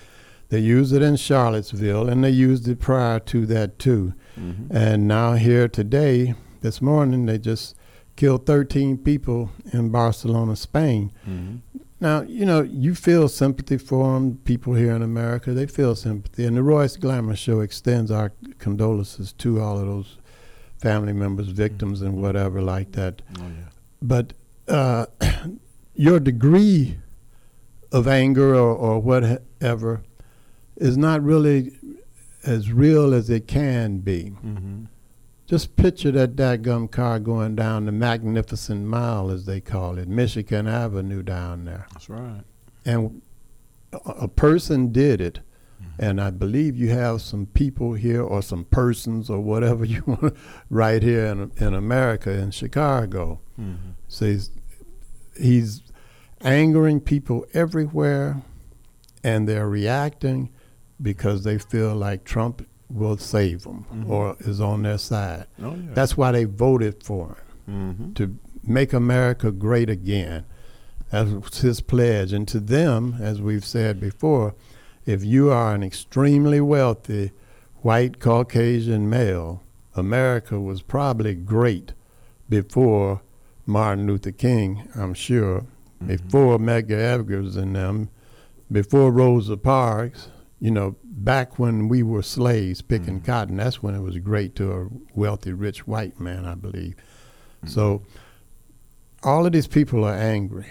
They 0.50 0.58
use 0.58 0.92
it 0.92 1.00
in 1.02 1.16
Charlottesville, 1.16 2.08
and 2.08 2.22
they 2.22 2.30
used 2.30 2.68
it 2.68 2.80
prior 2.80 3.18
to 3.20 3.46
that 3.46 3.78
too. 3.78 4.12
Mhm. 4.38 4.66
And 4.70 5.08
now 5.08 5.34
here 5.34 5.66
today, 5.68 6.34
this 6.60 6.82
morning, 6.82 7.24
they 7.26 7.38
just 7.38 7.74
killed 8.16 8.46
13 8.46 8.98
people 8.98 9.50
in 9.72 9.90
Barcelona, 9.90 10.56
Spain. 10.56 11.10
Mhm. 11.28 11.60
Now, 12.00 12.22
you 12.22 12.44
know, 12.44 12.62
you 12.62 12.94
feel 12.94 13.28
sympathy 13.28 13.78
for 13.78 14.14
them. 14.14 14.38
People 14.44 14.74
here 14.74 14.94
in 14.94 15.02
America, 15.02 15.52
they 15.54 15.66
feel 15.66 15.94
sympathy. 15.94 16.44
And 16.44 16.56
the 16.56 16.62
Royce 16.62 16.96
Glamour 16.96 17.36
Show 17.36 17.60
extends 17.60 18.10
our 18.10 18.32
condolences 18.58 19.32
to 19.34 19.60
all 19.60 19.78
of 19.78 19.86
those 19.86 20.18
family 20.78 21.12
members, 21.12 21.48
victims, 21.48 22.02
and 22.02 22.20
whatever 22.20 22.60
like 22.60 22.92
that. 22.92 23.22
Oh, 23.38 23.42
yeah. 23.42 23.68
But 24.02 24.32
uh, 24.68 25.06
your 25.94 26.18
degree 26.18 26.98
of 27.92 28.08
anger 28.08 28.54
or, 28.54 28.74
or 28.74 28.98
whatever 29.00 30.02
is 30.76 30.96
not 30.96 31.22
really 31.22 31.72
as 32.44 32.72
real 32.72 33.14
as 33.14 33.30
it 33.30 33.46
can 33.46 33.98
be. 33.98 34.32
Mhm. 34.44 34.86
Just 35.46 35.76
picture 35.76 36.10
that 36.12 36.36
dadgum 36.36 36.90
car 36.90 37.18
going 37.18 37.56
down 37.56 37.86
the 37.86 37.92
Magnificent 37.92 38.86
Mile, 38.86 39.30
as 39.30 39.44
they 39.44 39.60
call 39.60 39.98
it, 39.98 40.08
Michigan 40.08 40.66
Avenue 40.66 41.22
down 41.22 41.64
there. 41.64 41.86
That's 41.92 42.08
right. 42.08 42.42
And 42.84 43.20
a, 43.92 44.28
person 44.28 44.92
did 44.92 45.20
it. 45.20 45.40
And 45.98 46.20
I 46.20 46.30
believe 46.30 46.76
you 46.76 46.88
have 46.90 47.20
some 47.20 47.46
people 47.46 47.92
here 47.94 48.22
or 48.22 48.40
some 48.40 48.64
persons 48.64 49.28
or 49.28 49.40
whatever 49.40 49.84
you 49.94 50.02
want 50.06 50.34
right 50.70 51.02
here 51.02 51.26
in, 51.26 51.52
in 51.58 51.74
America, 51.74 52.30
in 52.32 52.50
Chicago. 52.50 53.40
Mhm. 53.60 53.76
So 54.08 54.26
he's, 54.26 54.50
he's 55.36 55.82
angering 56.40 57.00
people 57.00 57.44
everywhere, 57.52 58.42
and 59.22 59.46
they're 59.48 59.68
reacting 59.68 60.50
because 61.00 61.44
they 61.44 61.58
feel 61.58 61.94
like 61.94 62.24
Trump 62.24 62.66
will 62.92 63.16
save 63.16 63.62
them 63.62 63.84
Mhm. 63.92 64.08
or 64.08 64.36
is 64.40 64.60
on 64.60 64.82
their 64.82 64.98
side. 64.98 65.46
Oh, 65.62 65.70
yeah. 65.74 65.94
That's 65.94 66.16
why 66.16 66.32
they 66.32 66.44
voted 66.44 67.02
for 67.02 67.36
him 67.66 67.96
Mhm. 68.12 68.14
to 68.16 68.36
make 68.66 68.92
America 68.92 69.50
great 69.50 69.88
again. 69.90 70.44
That 71.10 71.26
was 71.28 71.60
his 71.60 71.80
pledge. 71.80 72.32
And 72.32 72.46
to 72.48 72.60
them, 72.60 73.16
as 73.20 73.40
we've 73.40 73.64
said 73.64 74.00
before, 74.00 74.54
if 75.06 75.24
you 75.24 75.50
are 75.50 75.74
an 75.74 75.82
extremely 75.82 76.60
wealthy 76.60 77.32
white 77.82 78.18
Caucasian 78.20 79.08
male, 79.10 79.62
America 79.94 80.58
was 80.60 80.80
probably 80.82 81.34
great 81.34 81.92
before 82.48 83.20
Martin 83.66 84.06
Luther 84.06 84.32
King, 84.32 84.82
I'm 84.94 85.14
sure, 85.14 85.64
before 86.06 86.58
Medgar 86.58 86.98
Evers 86.98 87.56
and 87.56 87.74
them, 87.76 88.08
before 88.70 89.10
Rosa 89.12 89.56
Parks, 89.56 90.28
you 90.60 90.70
know, 90.70 90.96
back 91.24 91.58
when 91.58 91.88
we 91.88 92.02
were 92.02 92.22
slaves 92.22 92.82
picking 92.82 93.20
cotton, 93.20 93.56
that's 93.56 93.82
when 93.82 93.94
it 93.94 94.00
was 94.00 94.18
great 94.18 94.54
to 94.56 94.72
a 94.72 94.88
wealthy, 95.14 95.52
rich 95.52 95.86
white 95.86 96.18
man, 96.20 96.44
I 96.44 96.54
believe. 96.54 96.94
So 97.66 98.02
all 99.22 99.46
of 99.46 99.52
these 99.52 99.66
people 99.68 100.04
are 100.04 100.14
angry, 100.14 100.66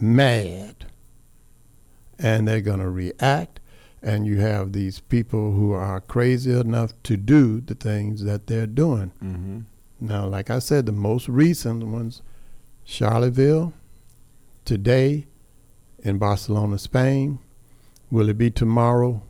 mad, 0.00 0.86
and 2.18 2.46
they're 2.46 2.60
going 2.60 2.80
to 2.80 2.90
react. 2.90 3.60
And 4.02 4.26
you 4.26 4.38
have 4.40 4.72
these 4.72 5.00
people 5.00 5.52
who 5.52 5.72
are 5.72 6.00
crazy 6.00 6.52
enough 6.52 6.92
to 7.04 7.16
do 7.16 7.62
the 7.62 7.74
things 7.74 8.22
that 8.24 8.46
they're 8.46 8.66
doing. 8.66 9.12
Mhm. 9.22 9.64
Now, 9.98 10.26
like 10.26 10.50
I 10.50 10.58
said, 10.58 10.84
the 10.84 10.92
most 10.92 11.26
recent 11.26 11.86
ones, 11.86 12.20
Charlottesville, 12.84 13.72
today 14.66 15.26
in 16.00 16.18
Barcelona, 16.18 16.78
Spain. 16.78 17.38
Will 18.10 18.28
it 18.28 18.36
be 18.36 18.50
tomorrow 18.50 19.22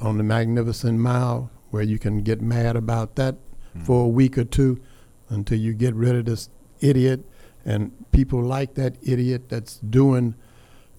on 0.00 0.18
the 0.18 0.24
Magnificent 0.24 0.98
Mile 0.98 1.50
where 1.70 1.82
you 1.82 1.98
can 1.98 2.22
get 2.22 2.40
mad 2.40 2.76
about 2.76 3.16
that 3.16 3.36
for 3.84 4.04
a 4.04 4.08
week 4.08 4.38
or 4.38 4.44
two 4.44 4.80
until 5.28 5.58
you 5.58 5.74
get 5.74 5.94
rid 5.94 6.14
of 6.14 6.24
this 6.24 6.48
idiot 6.80 7.24
and 7.64 7.92
people 8.12 8.40
like 8.40 8.74
that 8.74 8.96
idiot 9.02 9.48
that's 9.48 9.78
doing 9.78 10.34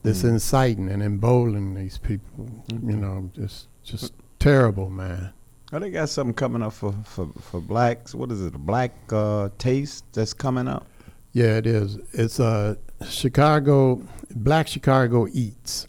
this 0.04 0.24
inciting 0.24 0.90
and 0.90 1.02
emboldening 1.02 1.74
these 1.74 1.98
people. 1.98 2.48
You 2.70 2.98
know, 2.98 3.32
just 3.34 3.68
just 3.84 4.14
terrible, 4.40 4.90
man. 4.90 5.34
Oh, 5.74 5.80
they 5.80 5.90
got 5.90 6.08
something 6.10 6.34
coming 6.34 6.62
up 6.62 6.74
for, 6.74 6.94
for, 7.04 7.30
for 7.42 7.60
blacks. 7.60 8.16
What 8.16 8.32
is 8.32 8.42
it? 8.42 8.56
A 8.56 8.58
black 8.58 8.94
uh, 9.12 9.50
taste 9.58 10.06
that's 10.14 10.34
coming 10.34 10.66
up? 10.68 10.88
Yeah, 11.34 11.58
it 11.58 11.68
is. 11.68 11.98
It's 12.14 12.40
uh, 12.40 12.76
Chicago 13.10 14.02
Black 14.34 14.68
Chicago 14.68 15.28
Eats, 15.34 15.88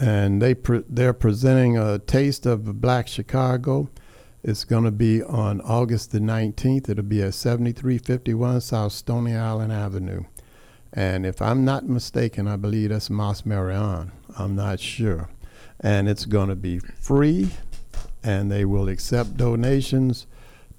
and 0.00 0.40
they 0.40 0.54
pre- 0.54 0.84
they're 0.88 1.12
presenting 1.12 1.78
a 1.78 1.98
taste 1.98 2.46
of 2.46 2.80
Black 2.80 3.08
Chicago. 3.08 3.88
It's 4.42 4.64
going 4.64 4.84
to 4.84 4.90
be 4.90 5.22
on 5.22 5.60
August 5.62 6.12
the 6.12 6.18
19th. 6.18 6.88
It'll 6.88 7.02
be 7.02 7.22
at 7.22 7.34
7351 7.34 8.60
South 8.60 8.92
Stony 8.92 9.34
Island 9.34 9.72
Avenue. 9.72 10.24
And 10.92 11.26
if 11.26 11.42
I'm 11.42 11.64
not 11.64 11.88
mistaken, 11.88 12.46
I 12.46 12.56
believe 12.56 12.90
that's 12.90 13.10
Mosque 13.10 13.46
Maryam. 13.46 14.12
I'm 14.38 14.54
not 14.54 14.78
sure. 14.80 15.28
And 15.80 16.08
it's 16.08 16.24
going 16.24 16.50
to 16.50 16.54
be 16.54 16.78
free, 16.78 17.50
and 18.22 18.50
they 18.50 18.64
will 18.64 18.88
accept 18.88 19.36
donations 19.36 20.26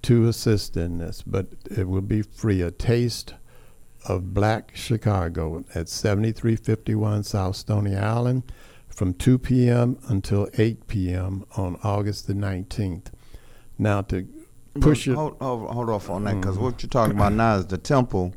to 0.03 0.27
assist 0.27 0.77
in 0.77 0.99
this, 0.99 1.21
but 1.21 1.47
it 1.69 1.87
will 1.87 2.01
be 2.01 2.21
free. 2.21 2.61
A 2.61 2.71
taste 2.71 3.33
of 4.07 4.33
Black 4.33 4.71
Chicago 4.75 5.65
at 5.73 5.89
7351 5.89 7.23
South 7.23 7.55
Stony 7.55 7.95
Island 7.95 8.43
from 8.95 9.13
2 9.13 9.37
p.m. 9.39 9.97
until 10.07 10.47
8 10.57 10.87
p.m. 10.87 11.45
on 11.57 11.77
August 11.83 12.27
the 12.27 12.33
19th. 12.33 13.07
Now, 13.77 14.01
to 14.03 14.25
push 14.79 15.05
it. 15.07 15.15
Hold, 15.15 15.35
hold, 15.41 15.69
hold 15.69 15.89
off 15.89 16.09
on 16.09 16.23
that 16.23 16.35
because 16.39 16.55
Mhm. 16.57 16.61
what 16.61 16.81
you're 16.81 16.89
talking 16.89 17.15
about 17.15 17.33
now 17.33 17.55
is 17.57 17.65
the 17.67 17.77
temple, 17.77 18.33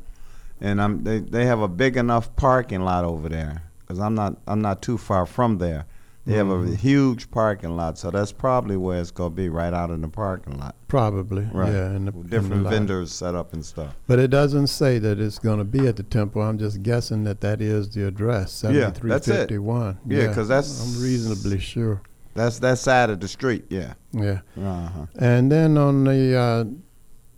and 0.59 0.81
I'm 0.81 1.03
they, 1.05 1.19
they 1.19 1.45
have 1.45 1.61
a 1.61 1.69
big 1.69 1.95
enough 1.95 2.35
parking 2.35 2.81
lot 2.81 3.05
over 3.05 3.29
there 3.29 3.63
because 3.79 3.99
I'm 3.99 4.15
not 4.15 4.35
I'm 4.45 4.61
not 4.61 4.81
too 4.81 4.97
far 4.97 5.25
from 5.25 5.59
there. 5.59 5.85
They 6.29 6.35
have 6.35 6.49
a 6.49 6.57
Mhm. 6.57 6.75
huge 6.77 7.31
parking 7.31 7.75
lot, 7.75 7.97
so 7.97 8.11
that's 8.11 8.31
probably 8.31 8.77
where 8.77 9.01
it's 9.01 9.09
gonna 9.09 9.31
be, 9.31 9.49
right 9.49 9.73
out 9.73 9.89
in 9.89 10.01
the 10.01 10.07
parking 10.07 10.59
lot. 10.59 10.75
Probably, 10.87 11.49
Right. 11.51 11.73
yeah, 11.73 11.95
in 11.95 12.05
the- 12.05 12.11
With 12.11 12.25
in 12.25 12.29
different 12.29 12.63
the 12.65 12.69
vendors 12.69 13.11
set 13.11 13.33
up 13.33 13.51
and 13.51 13.65
stuff. 13.65 13.95
But 14.05 14.19
it 14.19 14.27
doesn't 14.29 14.67
say 14.67 14.99
that 14.99 15.19
it's 15.19 15.39
going 15.39 15.57
to 15.57 15.63
be 15.63 15.87
at 15.87 15.95
the 15.95 16.03
temple. 16.03 16.43
I'm 16.43 16.59
just 16.59 16.83
guessing 16.83 17.23
that 17.23 17.41
that 17.41 17.61
is 17.61 17.89
the 17.89 18.05
address, 18.05 18.51
7351. 18.51 19.07
Yeah, 19.07 19.13
that's 19.15 19.27
it. 19.27 19.31
7351. 19.31 19.97
Yeah, 20.07 20.27
that's- 20.43 20.95
I'm 20.97 21.01
reasonably 21.03 21.57
sure. 21.59 22.01
That's 22.35 22.59
that 22.59 22.77
side 22.77 23.09
of 23.09 23.21
the 23.21 23.27
street. 23.27 23.65
Yeah. 23.69 23.93
Yeah. 24.11 24.41
Uh-huh. 24.55 25.07
And 25.17 25.51
then 25.51 25.79
on 25.79 26.03
the 26.03 26.35
uh, 26.37 26.65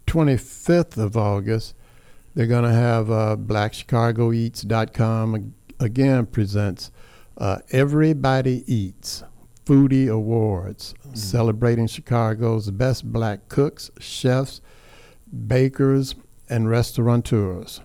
25th 0.05 0.97
of 0.97 1.15
August, 1.15 1.75
they're 2.35 2.45
going 2.47 2.65
to 2.65 2.73
have 2.73 3.09
uh, 3.09 3.37
BlackChicagoEats.com 3.37 5.53
again 5.79 6.25
presents 6.27 6.91
uh, 7.37 7.59
Everybody 7.71 8.63
Eats 8.67 9.23
Foodie 9.65 10.11
Awards, 10.11 10.93
celebrating 11.13 11.87
Chicago's 11.87 12.69
best 12.71 13.11
black 13.11 13.47
cooks, 13.47 13.91
chefs, 13.99 14.59
bakers, 15.47 16.15
and 16.49 16.69
restaurateurs. 16.69 17.81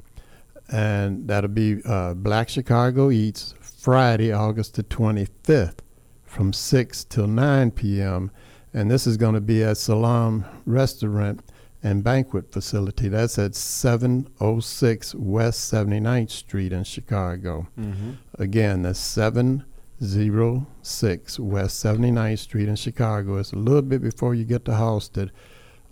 And 0.68 1.28
that'll 1.28 1.49
be 1.49 1.80
uh, 1.84 2.14
Black 2.14 2.49
Chicago 2.49 3.11
Eats 3.11 3.55
Friday, 3.61 4.32
August 4.32 4.74
the 4.74 4.82
25th 4.82 5.78
from 6.24 6.53
6 6.53 7.05
till 7.05 7.28
9 7.28 7.70
p.m. 7.70 8.30
And 8.74 8.90
this 8.90 9.07
is 9.07 9.16
going 9.16 9.34
to 9.34 9.40
be 9.40 9.62
at 9.62 9.76
Salaam 9.76 10.44
Restaurant 10.64 11.40
and 11.87 12.03
Banquet 12.03 12.51
Facility. 12.53 13.09
That's 13.09 13.39
at 13.39 13.55
706 13.55 15.14
West 15.14 15.72
79th 15.72 16.30
Street 16.30 16.72
in 16.72 16.82
Chicago. 16.82 17.68
Mhm. 17.78 18.16
Again, 18.39 18.82
that's 18.82 18.99
706 18.99 21.39
West 21.39 21.78
79th 21.80 22.41
Street 22.41 22.68
in 22.68 22.76
Chicago. 22.76 23.37
It's 23.39 23.53
a 23.53 23.57
little 23.57 23.82
bit 23.82 24.03
before 24.03 24.34
you 24.34 24.45
get 24.45 24.64
to 24.64 24.72
Halsted 24.72 25.30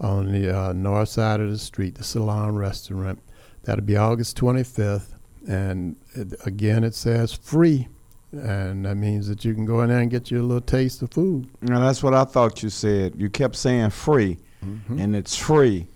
on 0.01 0.33
the 0.33 0.57
uh, 0.57 0.73
north 0.73 1.11
side 1.11 1.41
of 1.41 1.51
the 1.51 1.59
street, 1.59 1.95
the 1.95 2.05
Salaam 2.05 2.57
Restaurant. 2.57 3.21
That'll 3.63 3.85
be 3.85 3.97
August 3.97 4.37
25th. 4.37 5.15
And 5.47 5.97
it, 6.15 6.35
again, 6.45 6.85
it 6.85 6.95
says 6.95 7.33
free. 7.33 7.89
And 8.33 8.85
that 8.85 8.97
means 8.97 9.29
that 9.29 9.45
you 9.45 9.55
can 9.55 9.65
go 9.65 9.83
in 9.83 9.91
there 9.91 10.01
and 10.01 10.11
get 10.11 10.31
you 10.31 10.41
a 10.41 10.43
little 10.43 10.61
taste 10.61 11.03
of 11.03 11.13
food. 11.13 11.47
Now 11.63 11.79
that's 11.81 12.03
what 12.03 12.15
I 12.15 12.25
thought 12.25 12.65
you 12.65 12.69
said. 12.69 13.15
You 13.17 13.31
kept 13.31 13.55
saying 13.55 13.91
free, 13.91 14.39
Mm-hmm. 14.65 14.99
and 14.99 15.17
it's 15.17 15.37
free. 15.37 15.89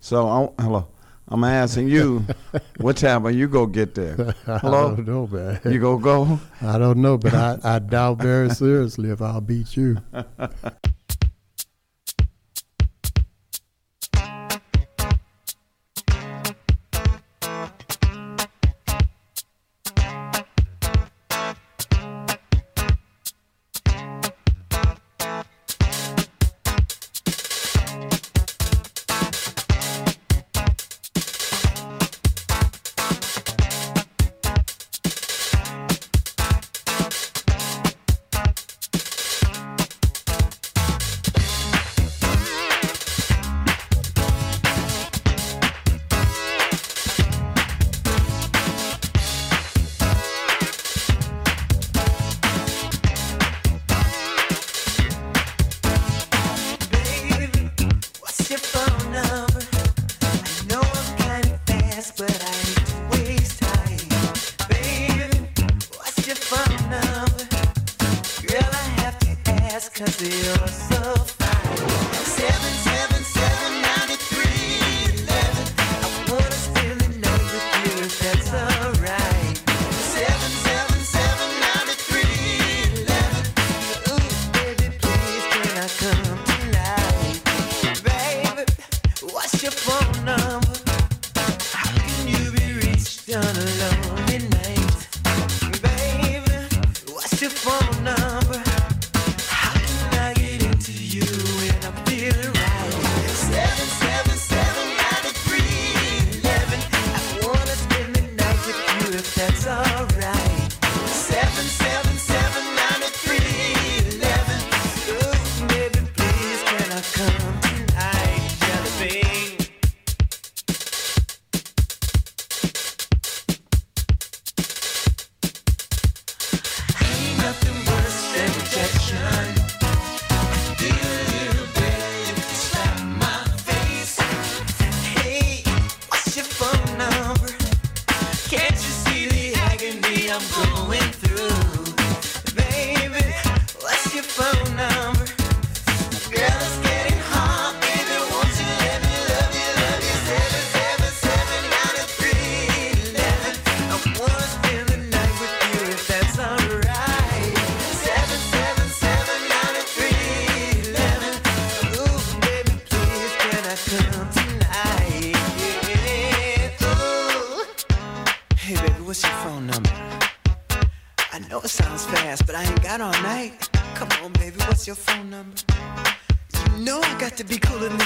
So 0.00 0.28
I, 0.28 0.62
hello, 0.62 0.88
I'm 1.28 1.44
asking 1.44 1.88
you, 1.88 2.24
what 2.78 2.96
time 2.96 3.22
will 3.22 3.30
you 3.30 3.48
go 3.48 3.66
get 3.66 3.94
there? 3.94 4.34
Hello, 4.46 4.92
I 4.92 4.96
don't 4.96 5.06
know, 5.06 5.26
man. 5.26 5.60
You 5.64 5.78
go 5.78 5.98
go? 5.98 6.40
I 6.62 6.78
don't 6.78 6.98
know, 6.98 7.18
but 7.18 7.34
I, 7.34 7.58
I 7.62 7.78
doubt 7.78 8.18
very 8.18 8.50
seriously 8.50 9.10
if 9.10 9.20
I'll 9.20 9.40
beat 9.40 9.76
you. 9.76 9.98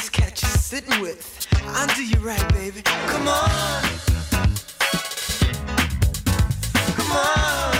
always 0.02 0.10
catch 0.10 0.42
you 0.42 0.48
sitting 0.48 1.00
with. 1.00 1.46
I'll 1.64 1.86
do 1.94 2.04
you 2.04 2.18
right, 2.18 2.52
baby. 2.54 2.82
Come 2.82 3.28
on. 3.28 3.82
Come 6.96 7.12
on. 7.12 7.71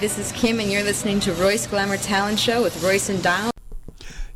This 0.00 0.18
is 0.18 0.30
Kim, 0.32 0.60
and 0.60 0.70
you're 0.70 0.82
listening 0.82 1.20
to 1.20 1.32
Royce 1.34 1.66
Glamour 1.66 1.96
Talent 1.96 2.38
Show 2.38 2.62
with 2.62 2.82
Royce 2.82 3.08
and 3.08 3.22
Donald. 3.22 3.52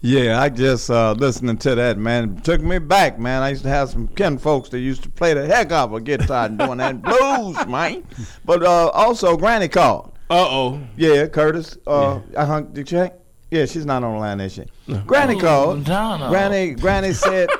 Yeah, 0.00 0.40
I 0.40 0.48
just 0.48 0.90
uh, 0.90 1.12
listening 1.12 1.58
to 1.58 1.74
that 1.74 1.98
man 1.98 2.36
took 2.40 2.62
me 2.62 2.78
back, 2.78 3.18
man. 3.18 3.42
I 3.42 3.50
used 3.50 3.64
to 3.64 3.68
have 3.68 3.90
some 3.90 4.08
kin 4.08 4.38
folks 4.38 4.70
that 4.70 4.78
used 4.78 5.02
to 5.02 5.10
play 5.10 5.34
the 5.34 5.44
heck 5.46 5.72
out 5.72 5.90
of 5.90 5.94
a 5.94 6.00
guitar 6.00 6.46
and 6.46 6.58
doing 6.58 6.78
that 6.78 7.02
blues, 7.02 7.66
man. 7.66 8.04
But 8.46 8.62
uh, 8.62 8.88
also, 8.88 9.36
Granny 9.36 9.68
called. 9.68 10.12
Uh 10.30 10.46
oh. 10.48 10.80
Yeah, 10.96 11.26
Curtis. 11.26 11.76
Uh, 11.86 12.20
I 12.36 12.46
hung 12.46 12.72
the 12.72 12.82
check. 12.82 13.14
Yeah, 13.50 13.66
she's 13.66 13.84
not 13.84 14.02
on 14.04 14.14
the 14.14 14.20
line, 14.20 14.40
is 14.40 14.52
she? 14.52 14.64
Granny 15.06 15.38
called. 15.38 15.84
Donna. 15.84 16.28
Granny, 16.28 16.70
Granny 16.70 17.12
said. 17.12 17.50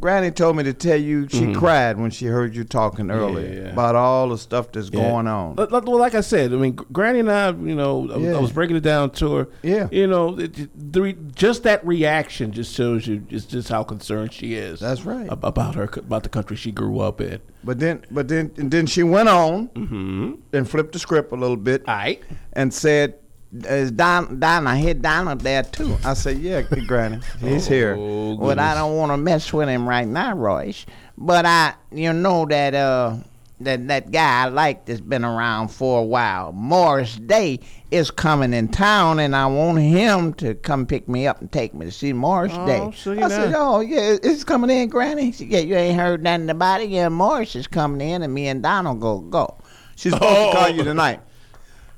Granny 0.00 0.30
told 0.30 0.56
me 0.56 0.62
to 0.64 0.72
tell 0.72 0.96
you 0.96 1.28
she 1.28 1.40
Mhm. 1.46 1.56
cried 1.56 1.98
when 1.98 2.10
she 2.10 2.26
heard 2.26 2.54
you 2.54 2.64
talking 2.64 3.10
earlier 3.10 3.64
Yeah. 3.64 3.72
about 3.72 3.94
all 3.96 4.28
the 4.28 4.38
stuff 4.38 4.70
that's 4.72 4.90
Yeah. 4.92 5.00
going 5.10 5.26
on. 5.26 5.56
Like- 5.56 5.70
Well, 5.70 5.98
like 5.98 6.14
I 6.14 6.20
said, 6.20 6.52
I 6.52 6.56
mean, 6.56 6.78
Granny 6.92 7.20
and 7.20 7.30
I, 7.30 7.50
you 7.50 7.74
know, 7.74 8.08
I, 8.12 8.16
was- 8.16 8.22
Yeah. 8.26 8.36
I 8.36 8.40
was 8.40 8.52
breaking 8.52 8.76
it 8.76 8.82
down 8.82 9.10
to 9.10 9.34
her. 9.34 9.48
Yeah. 9.62 9.88
You 9.90 10.06
know, 10.06 10.38
it, 10.38 10.68
the 10.92 11.02
re, 11.02 11.16
just 11.34 11.62
that 11.64 11.86
reaction 11.86 12.52
just 12.52 12.74
shows 12.74 13.06
you 13.06 13.18
just, 13.18 13.50
just 13.50 13.68
how 13.68 13.82
concerned 13.82 14.32
she 14.32 14.54
is. 14.54 14.80
That's 14.80 15.04
right. 15.04 15.26
About 15.30 15.74
her, 15.74 15.88
about 15.96 16.22
the 16.22 16.28
country 16.28 16.56
she 16.56 16.70
grew 16.72 17.00
up 17.00 17.20
in. 17.20 17.38
But 17.64 17.80
then, 17.80 18.02
but 18.10 18.28
then, 18.28 18.50
and 18.56 18.70
then 18.70 18.86
she 18.86 19.02
went 19.02 19.28
on 19.28 19.68
Mm-hmm. 19.74 20.32
and 20.52 20.68
flipped 20.68 20.92
the 20.92 20.98
script 20.98 21.32
a 21.32 21.36
little 21.36 21.56
bit. 21.56 21.82
Right. 21.86 22.22
And 22.52 22.72
said, 22.72 23.14
"Is 23.52 23.90
Don, 23.92 24.38
Don, 24.38 24.66
I 24.66 24.76
hit 24.76 25.00
Donald 25.02 25.40
there 25.40 25.62
too." 25.62 25.96
I 26.04 26.14
said, 26.14 26.38
"Yeah, 26.38 26.62
Granny, 26.86 27.20
he's 27.40 27.66
here." 27.66 27.96
Oh, 27.98 28.36
But 28.36 28.58
I 28.58 28.74
don't 28.74 28.96
want 28.96 29.10
to 29.12 29.16
mess 29.16 29.52
with 29.52 29.68
him 29.68 29.88
right 29.88 30.06
now, 30.08 30.34
Royce. 30.34 30.84
But 31.16 31.46
I, 31.46 31.74
you 31.90 32.12
know 32.12 32.44
that 32.46 32.74
uh, 32.74 33.16
that 33.60 33.88
that 33.88 34.10
guy 34.12 34.44
I 34.44 34.48
like 34.48 34.84
that's 34.84 35.00
been 35.00 35.24
around 35.24 35.68
for 35.68 36.00
a 36.00 36.04
while, 36.04 36.52
Morris 36.52 37.16
Day, 37.16 37.58
is 37.90 38.10
coming 38.10 38.52
in 38.52 38.68
town, 38.68 39.18
and 39.18 39.34
I 39.34 39.46
want 39.46 39.78
him 39.80 40.34
to 40.34 40.54
come 40.54 40.86
pick 40.86 41.08
me 41.08 41.26
up 41.26 41.40
and 41.40 41.50
take 41.50 41.74
me 41.74 41.86
to 41.86 41.90
see 41.90 42.12
Morris 42.12 42.52
Oh, 42.54 42.66
Day. 42.66 42.92
so 42.94 43.12
I 43.12 43.28
said, 43.28 43.54
"Oh 43.56 43.80
yeah, 43.80 44.16
it's 44.22 44.44
coming 44.44 44.70
in, 44.70 44.88
Granny." 44.90 45.32
She 45.32 45.38
said, 45.38 45.48
"Yeah, 45.48 45.60
you 45.60 45.74
ain't 45.74 45.98
heard 45.98 46.22
nothing 46.22 46.50
about 46.50 46.82
it. 46.82 46.90
Yeah, 46.90 47.08
Morris 47.08 47.56
is 47.56 47.66
coming 47.66 48.06
in, 48.06 48.22
and 48.22 48.32
me 48.32 48.46
and 48.48 48.62
Donald 48.62 49.00
go 49.00 49.20
go." 49.20 49.56
She's 49.96 50.12
supposed 50.12 50.52
to 50.52 50.56
call 50.56 50.68
you 50.68 50.84
tonight. 50.84 51.20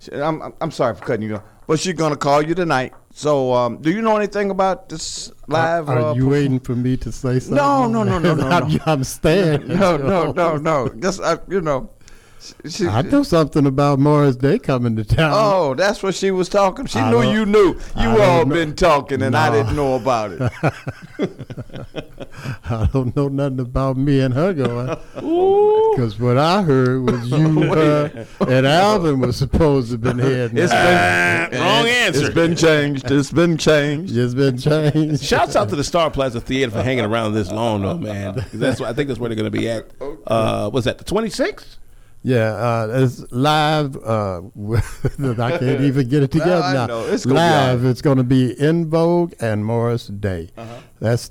She- 0.01 0.13
I'm, 0.13 0.41
I'm- 0.43 0.55
I'm 0.61 0.71
sorry 0.71 0.95
for 0.97 1.05
cutting 1.05 1.29
you 1.29 1.37
off, 1.37 1.43
but 1.67 1.79
she's 1.79 1.95
gonna 1.95 2.17
call 2.17 2.43
you 2.43 2.55
tonight. 2.55 2.93
So, 3.13 3.53
um, 3.53 3.79
do 3.83 3.91
you 3.91 4.03
know 4.03 4.17
anything 4.17 4.51
about 4.51 4.89
this 4.89 5.31
live? 5.47 5.89
Are, 5.89 5.99
uh, 5.99 6.15
you 6.15 6.29
waiting 6.29 6.59
for 6.61 6.75
me 6.75 6.97
to 6.99 7.13
say 7.13 7.39
something? 7.41 7.57
No, 7.57 7.87
no, 7.87 8.03
no, 8.03 8.19
no, 8.19 8.35
no, 8.41 8.49
I'm, 8.49 8.73
no. 8.73 8.79
I'm 8.87 9.05
staying. 9.05 9.67
No, 9.69 9.97
no, 9.97 10.33
no, 10.33 10.57
no. 10.57 10.89
Just 11.01 11.21
uh, 11.21 11.37
you 11.49 11.61
know. 11.61 11.91
She- 12.41 12.71
she- 12.71 12.87
I 12.89 13.03
know 13.03 13.23
something 13.23 13.67
about 13.67 13.99
Morris 13.99 14.37
Day 14.37 14.59
coming 14.59 14.97
to 14.97 15.05
town. 15.05 15.33
Oh, 15.35 15.75
that's 15.75 16.03
what 16.03 16.15
she 16.15 16.31
was 16.31 16.49
talking. 16.49 16.87
She 16.87 16.99
I 16.99 17.11
knew 17.11 17.23
you 17.23 17.45
knew. 17.47 17.75
You 17.97 18.05
don't 18.05 18.21
all 18.21 18.45
been 18.45 18.75
talking, 18.75 19.23
and 19.23 19.37
I 19.37 19.51
didn't 19.51 19.77
know 19.77 19.95
about 19.95 20.33
it. 20.33 20.41
I 22.71 22.89
don't 22.93 23.15
know 23.17 23.29
nothing 23.29 23.61
about 23.61 23.97
me 23.97 24.21
and 24.21 24.33
her 24.35 24.53
going. 24.53 24.97
Because 25.95 26.19
what 26.19 26.39
I 26.39 26.63
heard 26.63 27.03
was 27.11 27.29
you, 27.31 27.63
her, 27.75 28.27
and 28.49 28.67
Alvin 28.67 29.21
was 29.21 29.37
supposed 29.37 29.89
to 29.89 29.93
have 29.95 30.01
been 30.01 30.19
heading. 30.19 30.57
It's 30.61 30.73
out. 30.73 31.51
been 31.51 31.61
wrong 31.61 31.87
answer. 31.89 32.27
It's 32.27 32.35
been 32.35 32.57
changed. 32.57 33.11
It's 33.11 33.31
been 33.33 33.57
changed. 33.57 34.17
It's 34.17 34.35
been 34.35 34.57
changed. 34.59 35.23
Shouts 35.23 35.57
out 35.57 35.69
to 35.71 35.77
the 35.77 35.85
Star 35.85 36.11
Plaza 36.11 36.41
Theater 36.41 36.71
for 36.73 36.83
hanging 36.83 37.05
around 37.05 37.35
this 37.35 37.51
long, 37.51 37.83
though, 37.83 37.99
man. 37.99 38.45
That's 38.53 38.81
what, 38.81 38.89
I 38.89 38.93
think 38.93 39.09
that's 39.09 39.19
where 39.21 39.29
they're 39.29 39.37
going 39.37 39.51
to 39.51 39.59
be 39.59 39.69
at. 39.69 39.91
Uh, 40.27 40.71
was 40.73 40.85
that 40.85 40.99
the 40.99 41.05
26th? 41.05 41.77
Yeah, 42.23 42.53
uh, 42.53 42.89
it's 42.93 43.25
live. 43.33 43.97
Uh, 43.97 44.43
I 45.39 45.59
can't 45.59 45.81
even 45.81 46.09
get 46.09 46.23
it 46.23 46.31
together 46.33 46.63
I 46.63 46.73
now. 46.75 47.01
It's 47.05 47.25
gonna 47.25 47.39
live. 47.39 47.85
It's 47.85 48.03
going 48.03 48.19
to 48.19 48.25
be 48.25 48.59
En 48.61 48.91
Vogue 48.91 49.33
and 49.41 49.65
Morris 49.65 50.09
Day. 50.09 50.51
Uh-huh. 50.57 50.81
That's 51.01 51.31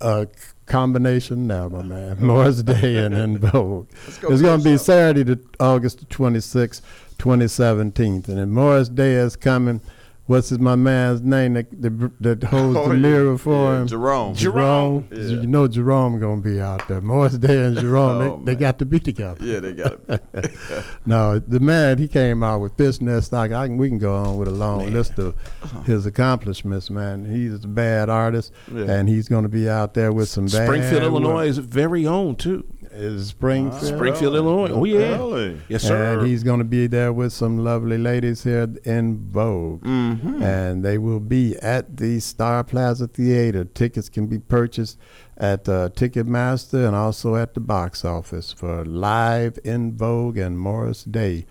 a 0.00 0.28
combination 0.66 1.46
now, 1.46 1.68
my 1.68 1.82
man. 1.82 2.18
Morris 2.24 2.62
Day 2.62 2.98
and 3.04 3.14
En 3.14 3.38
Vogue. 3.38 3.88
go 4.20 4.28
It's 4.32 4.42
going 4.42 4.58
to 4.60 4.64
be. 4.64 4.76
Saturday, 4.76 5.24
the 5.24 5.40
August 5.58 6.00
the 6.00 6.06
26th, 6.06 6.82
2017. 7.18 8.14
And 8.14 8.22
then 8.22 8.50
Morris 8.50 8.88
Day 8.88 9.14
is 9.14 9.34
coming. 9.34 9.80
What's 10.28 10.50
his, 10.50 10.58
my 10.58 10.76
man's 10.76 11.22
name 11.22 11.54
that, 11.54 11.70
that, 11.80 12.12
that 12.20 12.44
holds 12.44 12.76
Oh, 12.78 12.88
the 12.90 12.94
yeah. 12.96 13.00
mirror 13.00 13.38
for 13.38 13.72
Yeah, 13.72 13.80
him? 13.80 13.86
Jerome. 13.86 14.34
Jerome. 14.34 15.08
Yeah. 15.10 15.18
You 15.20 15.46
know 15.46 15.66
Jerome 15.66 16.20
going 16.20 16.42
to 16.42 16.48
be 16.48 16.60
out 16.60 16.86
there. 16.86 17.00
Morris 17.00 17.38
Day 17.38 17.64
and 17.64 17.78
Jerome, 17.78 18.20
Oh, 18.20 18.36
they, 18.44 18.52
they 18.52 18.60
got 18.60 18.78
to 18.80 18.84
be 18.84 19.00
together. 19.00 19.42
Yeah, 19.42 19.60
they 19.60 19.72
got 19.72 19.98
it. 20.06 20.52
no, 21.06 21.38
the 21.38 21.60
man 21.60 21.96
he 21.96 22.08
came 22.08 22.42
out 22.42 22.60
with 22.60 22.76
this 22.76 23.00
nest. 23.00 23.32
I, 23.32 23.48
can, 23.48 23.78
we 23.78 23.88
can 23.88 23.96
go 23.96 24.14
on 24.14 24.36
with 24.36 24.48
a 24.48 24.52
long 24.52 24.92
list 24.92 25.18
of 25.18 25.34
uh-huh. 25.62 25.80
his 25.84 26.04
accomplishments. 26.04 26.90
Man, 26.90 27.24
he's 27.24 27.64
a 27.64 27.68
bad 27.68 28.10
artist, 28.10 28.52
and 28.70 29.08
he's 29.08 29.28
going 29.28 29.44
to 29.44 29.48
be 29.48 29.66
out 29.66 29.94
there 29.94 30.12
with 30.12 30.28
some 30.28 30.44
bad 30.44 30.66
Springfield. 30.66 31.04
Illinois 31.04 31.46
is 31.46 31.56
very 31.56 32.06
own 32.06 32.36
too. 32.36 32.66
Is 32.98 33.28
Springfield? 33.28 33.84
Springfield, 33.94 34.34
Illinois. 34.34 34.70
Oh 34.72 34.84
yeah. 34.84 35.16
Really? 35.16 35.60
Yes, 35.68 35.84
sir. 35.84 36.18
And 36.18 36.26
he's 36.26 36.42
going 36.42 36.58
to 36.58 36.64
be 36.64 36.88
there 36.88 37.12
with 37.12 37.32
some 37.32 37.58
lovely 37.58 37.96
ladies 37.96 38.42
here 38.42 38.66
En 38.84 39.18
Vogue. 39.30 39.82
Mhm. 39.82 40.42
And 40.42 40.84
they 40.84 40.98
will 40.98 41.20
be 41.20 41.56
at 41.62 41.96
the 41.98 42.18
Star 42.18 42.64
Plaza 42.64 43.06
Theater. 43.06 43.64
Tickets 43.64 44.08
can 44.08 44.26
be 44.26 44.38
purchased 44.40 44.98
at 45.36 45.68
uh, 45.68 45.90
Ticketmaster 45.90 46.86
and 46.86 46.96
also 46.96 47.36
at 47.36 47.54
the 47.54 47.60
box 47.60 48.04
office 48.04 48.52
for 48.52 48.84
Live 48.84 49.58
En 49.64 49.96
Vogue 49.96 50.36
and 50.36 50.58
Morris 50.58 51.04
Day. 51.04 51.46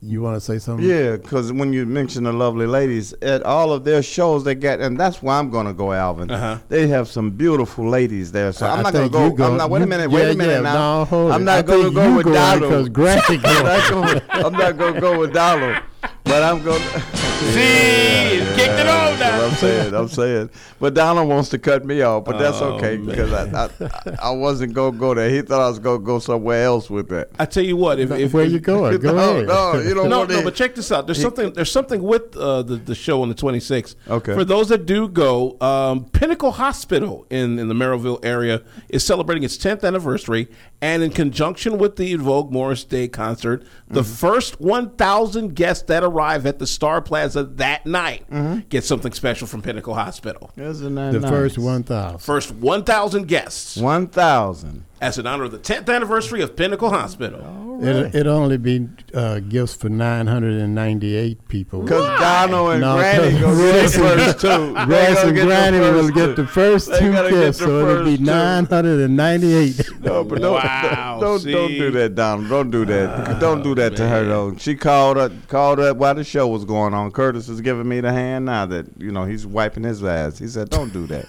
You 0.00 0.22
want 0.22 0.36
to 0.36 0.40
say 0.40 0.58
something? 0.60 0.86
Yeah, 0.88 1.16
because 1.16 1.52
when 1.52 1.72
you 1.72 1.84
mention 1.84 2.22
the 2.22 2.32
lovely 2.32 2.66
ladies 2.66 3.12
at 3.20 3.42
all 3.42 3.72
of 3.72 3.82
their 3.82 4.00
shows, 4.00 4.44
they 4.44 4.54
get, 4.54 4.78
and 4.80 4.98
that's 4.98 5.20
why 5.22 5.36
I'm 5.40 5.50
gonna 5.50 5.74
go, 5.74 5.92
Alvin. 5.92 6.30
Uh-huh. 6.30 6.58
They 6.68 6.86
have 6.86 7.08
some 7.08 7.30
beautiful 7.30 7.88
ladies 7.88 8.30
there, 8.30 8.52
so 8.52 8.66
I- 8.66 8.74
I'm 8.74 8.78
I 8.78 8.82
not 8.82 8.92
gonna 8.92 9.08
go. 9.08 9.30
go- 9.30 9.50
I'm 9.50 9.56
not. 9.56 9.70
Wait 9.70 9.82
a 9.82 9.86
minute. 9.86 10.08
Wait 10.08 10.22
yeah, 10.26 10.30
a 10.30 10.36
minute 10.36 10.52
yeah, 10.52 10.60
now. 10.60 10.98
no, 11.00 11.04
hold 11.06 11.32
I'm 11.32 11.42
not 11.44 11.66
gonna 11.66 11.90
go 11.90 12.14
with 12.16 12.26
going 12.26 12.34
Donald. 12.36 12.70
'cause 12.72 12.88
Granny 12.90 13.20
I'm 13.44 13.64
not 13.64 13.90
gonna- 13.90 14.22
I'm 14.30 14.52
not 14.52 14.76
gonna 14.78 15.00
go 15.00 15.18
with 15.18 15.32
Donald, 15.32 15.76
but 16.24 16.42
I'm 16.42 16.62
gonna. 16.62 16.78
See, 17.38 18.40
kicked 18.56 18.80
it 18.80 18.86
on 18.88 19.16
That's 19.18 19.40
what 19.40 19.50
I'm 19.50 19.56
saying. 19.56 19.94
I'm 19.94 20.08
saying, 20.08 20.50
but 20.80 20.92
Donald 20.92 21.28
wants 21.28 21.48
to 21.50 21.58
cut 21.58 21.84
me 21.86 22.02
off, 22.02 22.24
but 22.24 22.36
that's 22.38 22.60
Oh, 22.60 22.74
okay 22.74 22.96
because 22.96 23.32
I, 23.32 23.66
I 23.66 24.16
I 24.24 24.30
wasn't 24.30 24.74
gonna 24.74 24.96
go 24.96 25.14
there. 25.14 25.30
He 25.30 25.42
thought 25.42 25.60
I 25.60 25.68
was 25.68 25.78
gonna 25.78 26.00
go 26.00 26.18
somewhere 26.18 26.64
else 26.64 26.90
with 26.90 27.08
that. 27.10 27.28
I 27.38 27.44
tell 27.46 27.64
you 27.64 27.76
what, 27.76 28.00
if, 28.00 28.10
if 28.10 28.34
Where 28.34 28.44
you 28.44 28.58
going? 28.58 28.98
Go 29.00 29.12
no, 29.14 29.30
ahead. 29.30 29.46
no, 29.46 29.80
you 29.80 29.94
don't 29.94 30.08
no, 30.08 30.18
want 30.18 30.30
no, 30.30 30.38
to. 30.38 30.44
but 30.44 30.54
check 30.56 30.74
this 30.74 30.90
out. 30.90 31.06
There's 31.06 31.20
something. 31.22 31.52
There's 31.52 31.70
something 31.70 32.02
with 32.02 32.36
uh, 32.36 32.62
the 32.62 32.76
the 32.76 32.94
show 32.96 33.22
on 33.22 33.28
the 33.28 33.34
26th. 33.36 33.94
Okay. 34.08 34.34
For 34.34 34.44
those 34.44 34.68
that 34.70 34.84
do 34.84 35.08
go, 35.08 35.56
um, 35.60 36.06
Pinnacle 36.06 36.50
Hospital 36.52 37.24
in 37.30 37.58
in 37.60 37.68
the 37.68 37.74
Merrillville 37.74 38.24
area 38.24 38.62
is 38.88 39.04
celebrating 39.06 39.44
its 39.44 39.56
10th 39.56 39.84
anniversary, 39.84 40.48
and 40.82 41.02
in 41.04 41.10
conjunction 41.12 41.78
with 41.78 41.94
the 41.96 42.16
Vogue 42.16 42.50
Morris 42.50 42.82
Day 42.84 43.06
concert, 43.06 43.64
the 43.86 44.00
Mm-hmm. 44.02 44.12
first 44.14 44.60
1,000 44.60 45.54
guests 45.54 45.84
that 45.88 46.02
arrive 46.04 46.46
at 46.46 46.58
the 46.58 46.66
Star 46.66 47.02
Plaza 47.02 47.42
that 47.44 47.84
night 47.84 48.24
mm-hmm. 48.30 48.60
get 48.68 48.84
something 48.84 49.12
special 49.12 49.46
from 49.46 49.60
Pinnacle 49.60 49.94
Hospital. 49.94 50.50
Isn't 50.56 50.94
that 50.94 51.12
The 51.12 51.20
nice? 51.20 51.30
first 51.30 51.58
1,000. 51.58 52.18
First 52.20 52.52
1,000 52.52 53.28
guests 53.28 53.76
One 53.76 54.06
thousand. 54.06 54.84
As 55.00 55.18
in 55.18 55.26
honor 55.26 55.44
of 55.44 55.52
the 55.52 55.58
10th 55.58 55.88
anniversary 55.94 56.42
of 56.42 56.56
Pinnacle 56.56 56.90
Hospital. 56.90 57.64
It, 57.80 58.12
it'll 58.14 58.34
only 58.34 58.56
be 58.56 58.88
uh, 59.14 59.38
gifts 59.38 59.74
for 59.76 59.88
998 59.88 61.46
people. 61.46 61.82
Because 61.82 62.18
Donald 62.18 62.72
and 62.72 62.80
No, 62.80 62.96
Granny 62.96 63.38
'cause 63.38 63.40
go 63.40 63.72
get 63.72 63.92
the 63.92 63.98
first 64.00 64.40
two. 64.40 64.74
They 64.88 65.16
and 65.16 65.36
Granny 65.36 65.78
will 65.78 66.08
get 66.10 66.34
the 66.34 66.46
first 66.46 66.92
two 66.98 67.12
gifts, 67.30 67.58
so 67.58 67.88
it'll 67.88 68.04
be 68.04 68.18
998. 68.18 70.00
No, 70.00 70.24
but 70.24 70.40
don't, 70.40 70.54
Wow, 70.54 71.18
don't, 71.20 71.44
don't 71.44 71.68
see? 71.68 71.78
do 71.78 71.90
that, 71.92 72.14
Donald. 72.14 72.48
Don't 72.48 72.70
do 72.70 72.84
that. 72.86 73.38
don't 73.40 73.62
do 73.62 73.74
that 73.76 73.94
to 73.96 74.08
her 74.08 74.24
though. 74.24 74.56
She 74.56 74.74
called 74.74 75.16
up, 75.18 75.32
called 75.48 75.78
up 75.80 75.96
while 75.96 76.14
the 76.14 76.24
show 76.24 76.48
was 76.48 76.64
going 76.64 76.94
on. 76.94 77.10
Curtis 77.12 77.48
is 77.48 77.60
giving 77.60 77.88
me 77.88 78.00
the 78.00 78.12
hand 78.12 78.46
now 78.46 78.66
that 78.66 78.86
you 78.98 79.12
know 79.12 79.24
he's 79.24 79.46
wiping 79.46 79.84
his 79.84 80.02
ass. 80.02 80.38
He 80.38 80.48
said, 80.48 80.70
"Don't 80.70 80.92
do 80.92 81.06
that." 81.06 81.26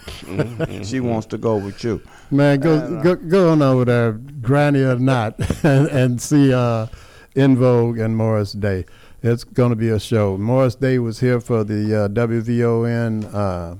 she 0.85 0.99
wants 0.99 1.27
to 1.27 1.37
go 1.37 1.57
with 1.57 1.83
you. 1.83 2.01
Man, 2.31 2.59
go, 2.59 3.01
go 3.01 3.15
go 3.15 3.49
on 3.51 3.58
over 3.61 3.85
there, 3.85 4.11
Granny 4.13 4.81
or 4.81 4.97
not, 4.97 5.39
and, 5.63 5.87
and 5.87 6.21
see 6.21 6.53
uh, 6.53 6.87
En 7.35 7.55
Vogue 7.55 7.99
and 7.99 8.15
Morris 8.17 8.53
Day. 8.53 8.85
It's 9.21 9.43
going 9.43 9.71
to 9.71 9.75
be 9.75 9.89
a 9.89 9.99
show. 9.99 10.37
Morris 10.37 10.75
Day 10.75 10.97
was 10.99 11.19
here 11.19 11.39
for 11.41 11.63
the 11.63 12.05
uh, 12.05 12.07
WVON 12.09 13.33
uh, 13.33 13.75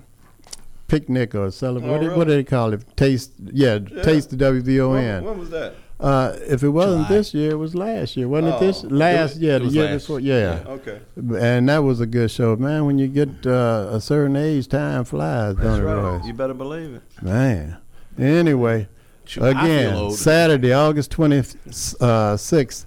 picnic 0.87 1.33
or 1.35 1.49
celebration. 1.51 1.89
Oh, 1.89 1.93
what, 1.93 1.99
do- 2.01 2.05
really? 2.07 2.17
what 2.17 2.27
do 2.27 2.33
they 2.35 2.43
call 2.43 2.73
it? 2.73 2.83
Taste, 2.97 3.31
yeah, 3.53 3.79
Taste 3.79 4.31
the 4.31 4.35
WVON. 4.37 4.91
When, 4.91 5.23
when 5.25 5.39
was 5.39 5.49
that? 5.51 5.75
Uh, 5.99 6.33
if 6.47 6.63
it 6.63 6.69
wasn't 6.69 7.09
this 7.09 7.33
year, 7.33 7.51
it 7.51 7.55
was 7.57 7.75
last 7.75 8.15
year, 8.15 8.25
wasn't 8.27 8.53
it? 8.55 8.59
This 8.61 8.85
Oh. 8.85 8.87
last 8.87 9.35
It 9.35 9.41
year, 9.41 9.59
the 9.59 9.65
was 9.65 9.75
year 9.75 9.85
last. 9.91 10.01
before, 10.03 10.19
yeah. 10.21 10.63
Okay. 10.65 10.99
And 11.17 11.67
that 11.67 11.79
was 11.79 11.99
a 11.99 12.05
good 12.05 12.31
show, 12.31 12.55
man. 12.55 12.85
When 12.85 12.97
you 12.97 13.07
get 13.07 13.45
uh, 13.45 13.89
a 13.91 13.99
certain 13.99 14.37
age, 14.37 14.69
time 14.69 15.03
flies, 15.03 15.55
don't 15.55 15.63
That's 15.65 15.79
it, 15.79 15.83
right. 15.83 16.01
Royce? 16.17 16.25
You 16.25 16.33
better 16.33 16.53
believe 16.53 16.95
it. 16.95 17.01
Man. 17.21 17.77
Anyway, 18.17 18.87
Shoot, 19.29 19.43
again. 19.43 20.09
Saturday, 20.11 20.73
August 20.73 21.11
26th, 21.11 22.85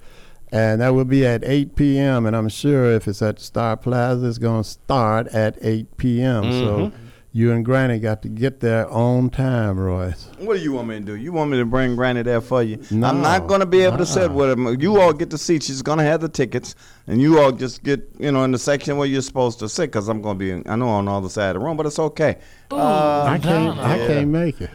and 0.51 0.81
that 0.81 0.89
will 0.95 1.05
be 1.05 1.25
at 1.27 1.45
8 1.45 1.77
p.m. 1.77 2.27
And 2.27 2.35
I'm 2.37 2.49
sure 2.49 2.93
if 2.93 3.07
it's 3.09 3.23
at 3.23 3.41
Star 3.41 3.77
Plaza, 3.77 4.27
it's 4.27 4.39
going 4.39 4.63
to 4.63 4.69
start 4.69 5.29
at 5.29 5.57
8 5.63 5.97
p.m. 5.97 6.43
So 6.45 6.77
Mhm. 6.79 6.93
you 7.33 7.53
and 7.53 7.65
Granny 7.65 7.99
got 7.99 8.21
to 8.23 8.29
get 8.29 8.61
there 8.61 8.91
on 8.91 9.31
time, 9.31 9.79
Royce. 9.79 10.29
What 10.39 10.57
do 10.57 10.63
you 10.63 10.73
want 10.73 10.89
me 10.89 10.97
to 10.97 11.01
do? 11.01 11.15
You 11.17 11.33
want 11.33 11.51
me 11.51 11.59
to 11.59 11.65
bring 11.65 11.97
Granny 11.97 12.23
there 12.23 12.41
for 12.43 12.63
you? 12.63 12.79
No. 12.91 13.07
I'm 13.07 13.23
not 13.23 13.47
going 13.47 13.61
to 13.61 13.67
be 13.67 13.81
able 13.83 13.99
to 13.99 14.05
sit 14.07 14.25
Uh-uh. 14.31 14.35
with 14.35 14.51
him. 14.51 14.81
You 14.81 15.01
all 15.01 15.13
get 15.15 15.31
the 15.31 15.39
seat. 15.39 15.63
She's 15.63 15.81
going 15.81 15.99
to 15.99 16.05
have 16.05 16.21
the 16.21 16.29
tickets, 16.29 16.75
and 17.07 17.21
you 17.23 17.39
all 17.41 17.53
just 17.53 17.83
get, 17.85 18.07
you 18.19 18.31
know, 18.33 18.43
in 18.45 18.51
the 18.51 18.59
section 18.59 18.97
where 18.99 19.07
you're 19.09 19.23
supposed 19.23 19.59
to 19.61 19.69
sit. 19.69 19.91
Because 19.93 20.09
I'm 20.09 20.21
going 20.21 20.39
to 20.39 20.61
be, 20.63 20.69
I 20.69 20.77
know, 20.77 20.89
on 20.89 21.05
the 21.07 21.13
other 21.13 21.29
side 21.31 21.55
of 21.57 21.63
the 21.63 21.67
room, 21.67 21.77
but 21.79 21.87
it's 21.87 21.99
okay. 21.99 22.37
Uh, 22.71 23.23
I 23.29 23.39
can't. 23.39 23.79
I 23.79 23.97
can't 24.07 24.29
make 24.29 24.61
it. 24.61 24.71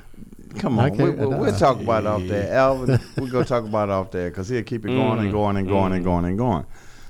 Come 0.60 0.80
I 0.80 0.86
on, 0.86 0.92
okay. 0.94 1.04
we, 1.04 1.10
will 1.12 1.40
we'll 1.40 1.56
talk 1.58 1.80
about 1.80 2.04
it 2.04 2.08
off 2.08 2.24
there, 2.24 2.54
Alvin. 2.54 3.00
we're 3.18 3.30
gonna 3.30 3.46
talk 3.46 3.64
about 3.64 3.90
it 3.90 3.92
off 3.92 4.12
there 4.12 4.30
because 4.30 4.50
he'll 4.50 4.64
keep 4.64 4.86
it 4.86 4.90
going 4.90 5.20
and 5.20 5.32
going 5.32 5.58
and 5.58 5.68
going 5.68 5.94
and 5.94 6.04
going 6.04 6.26
and 6.26 6.38
going. 6.38 6.66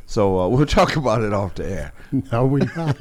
So 0.05 0.39
uh, 0.39 0.47
we'll 0.47 0.65
talk 0.79 0.95
about 0.95 1.21
it 1.21 1.33
off 1.33 1.55
the 1.55 1.69
air. 1.69 1.93
No, 2.31 2.45
we 2.45 2.61
not. 2.75 2.97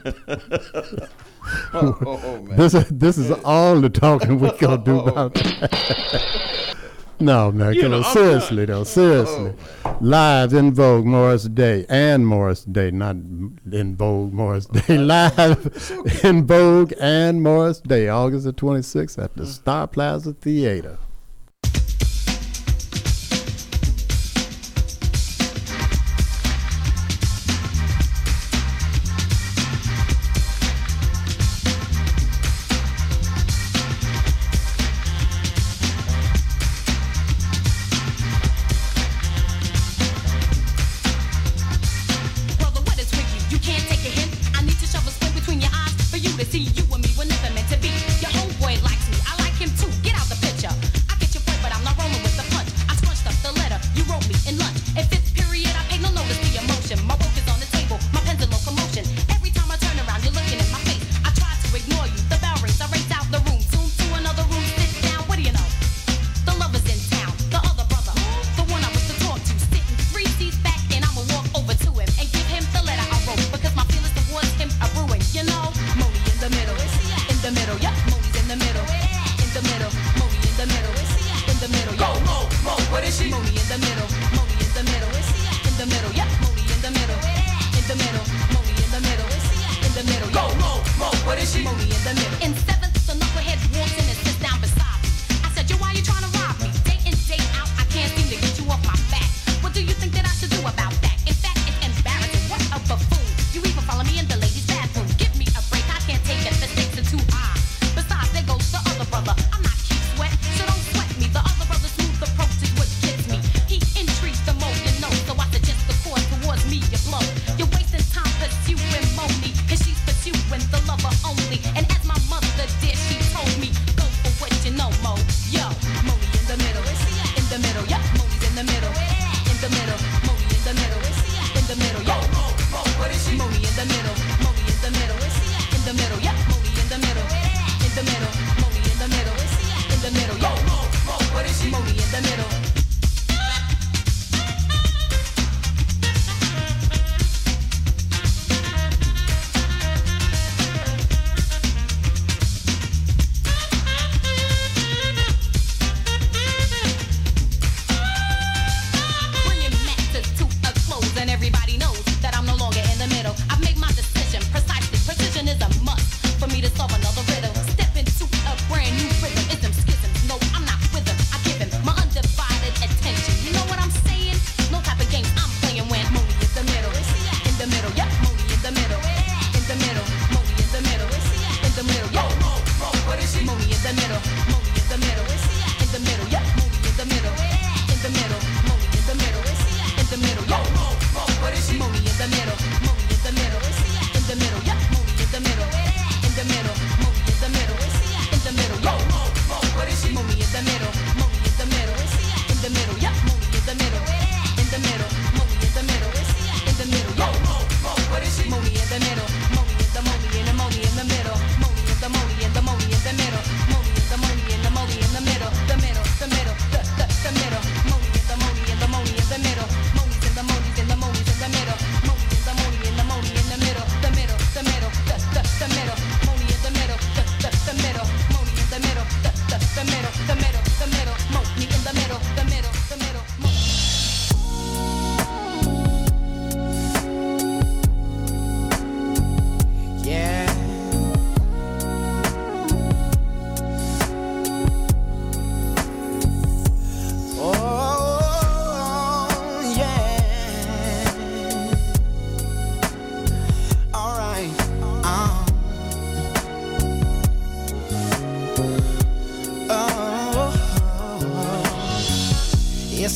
Oh, 1.73 1.97
oh, 2.05 2.43
man. 2.43 2.56
This 2.56 2.74
is 2.74 2.89
this 2.89 3.18
is 3.18 3.31
all 3.44 3.81
the 3.81 3.89
talking 3.89 4.40
we're 4.40 4.56
gonna 4.59 4.78
do 4.78 5.01
about. 5.01 5.35
that. 5.35 6.73
No, 7.18 7.51
man. 7.51 7.74
You 7.74 7.88
know, 7.88 8.02
seriously 8.02 8.66
though, 8.66 8.84
seriously. 8.84 9.55
Oh, 9.84 9.97
live 10.01 10.52
En 10.52 10.72
Vogue 10.72 11.06
Morris 11.06 11.44
Day 11.44 11.86
and 11.88 12.26
Morris 12.26 12.64
Day, 12.64 12.90
not 12.90 13.16
En 13.16 13.97
Vogue 13.97 14.32
Morris 14.32 14.66
Day. 14.66 14.97
Uh, 14.97 15.01
live 15.01 16.24
En 16.24 16.47
Vogue 16.47 16.93
and 17.01 17.43
Morris 17.43 17.80
Day, 17.80 18.09
August 18.09 18.44
the 18.44 18.52
26th 18.52 19.22
at 19.22 19.34
the 19.34 19.47
Star 19.47 19.86
Plaza 19.86 20.34
Theater. 20.34 20.98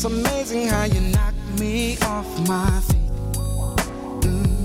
It's 0.03 0.07
amazing 0.07 0.67
how 0.67 0.85
you 0.85 1.03
knock 1.13 1.35
me 1.59 1.99
off 1.99 2.27
my 2.49 2.81
feet. 2.89 3.13
Mm. 4.23 4.65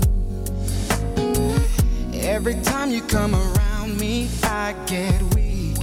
Every 2.24 2.54
time 2.62 2.90
you 2.90 3.02
come 3.02 3.34
around 3.34 4.00
me, 4.00 4.30
I 4.44 4.74
get 4.86 5.20
weak. 5.34 5.76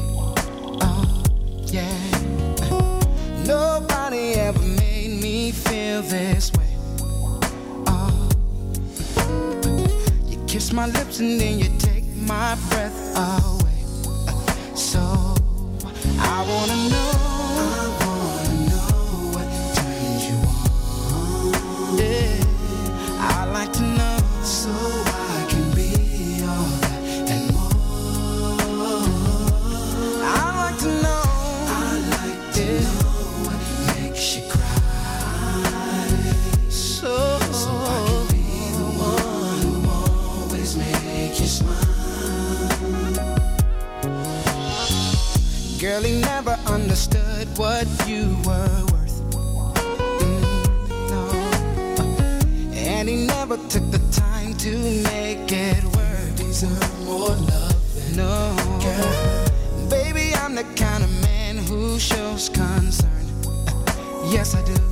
Oh, 0.81 1.23
yeah. 1.65 1.95
Nobody 3.45 4.33
ever 4.39 4.59
made 4.59 5.21
me 5.21 5.51
feel 5.51 6.01
this 6.01 6.51
way. 6.53 6.75
Oh, 7.85 8.29
you 10.25 10.43
kiss 10.47 10.73
my 10.73 10.87
lips 10.87 11.19
and 11.19 11.39
then 11.39 11.59
you 11.59 11.69
take 11.77 12.07
my 12.27 12.55
breath 12.69 13.15
away. 13.15 13.83
So 14.73 14.99
I 16.17 16.43
wanna 16.49 16.89
know. 16.89 17.22
He 46.01 46.19
never 46.19 46.57
understood 46.65 47.47
what 47.55 47.85
you 48.07 48.35
were 48.43 48.85
worth. 48.91 49.21
Mm, 50.19 51.09
no. 51.09 51.21
And 52.73 53.07
he 53.07 53.27
never 53.27 53.57
took 53.69 53.89
the 53.91 53.99
time 54.11 54.55
to 54.55 54.71
make 55.03 55.51
it 55.51 55.83
work. 55.83 56.35
Deserve 56.35 57.05
more 57.05 57.29
love. 57.29 58.15
No. 58.15 58.55
Girl. 58.81 59.89
Baby, 59.89 60.33
I'm 60.35 60.55
the 60.55 60.63
kind 60.75 61.03
of 61.03 61.11
man 61.21 61.57
who 61.57 61.99
shows 61.99 62.49
concern. 62.49 63.27
Yes, 64.31 64.55
I 64.55 64.65
do. 64.65 64.82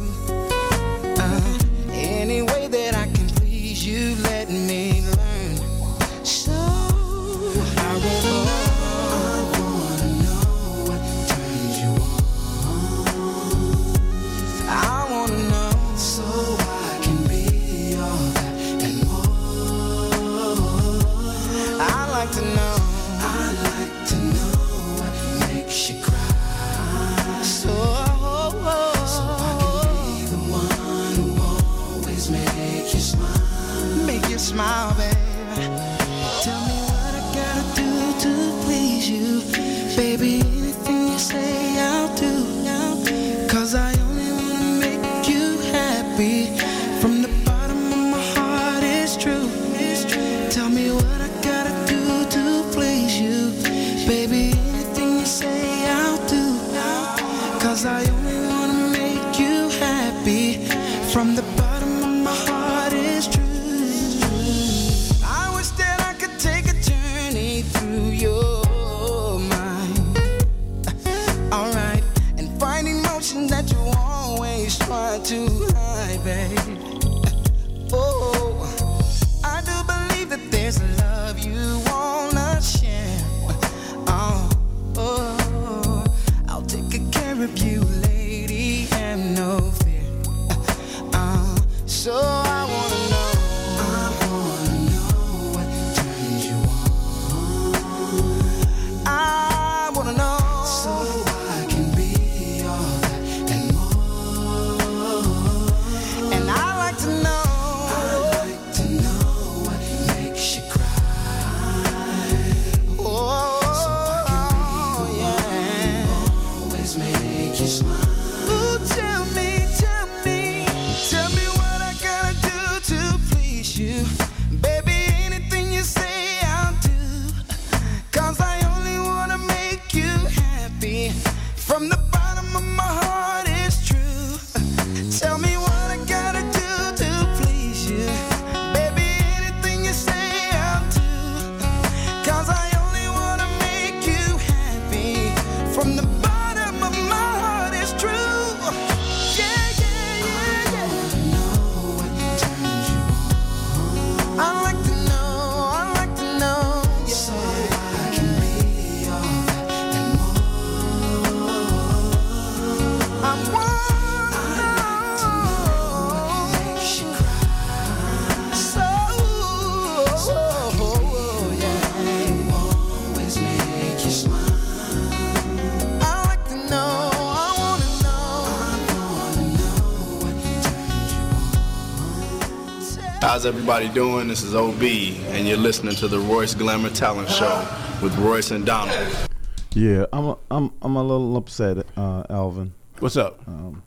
How's 183.42 183.48
everybody 183.48 183.90
doing? 183.90 184.28
This 184.28 184.44
is 184.44 184.54
OB, 184.54 184.84
and 184.84 185.48
you're 185.48 185.58
listening 185.58 185.96
to 185.96 186.08
the 186.08 186.20
Royce 186.20 186.54
Glamour 186.54 186.92
Talent 186.92 187.28
Show 187.28 187.68
with 188.00 188.16
Royce 188.20 188.52
and 188.52 188.64
Donald. 188.64 189.28
Yeah, 189.74 190.06
I'm 190.14 190.26
a, 190.26 190.38
I'm 190.52 190.72
I'm 190.84 190.96
a 190.96 191.02
little 191.02 191.36
upset, 191.36 191.88
uh, 191.98 192.24
Alvin. 192.30 192.72
What's 193.00 193.18
up? 193.18 193.40
Um, 193.48 193.82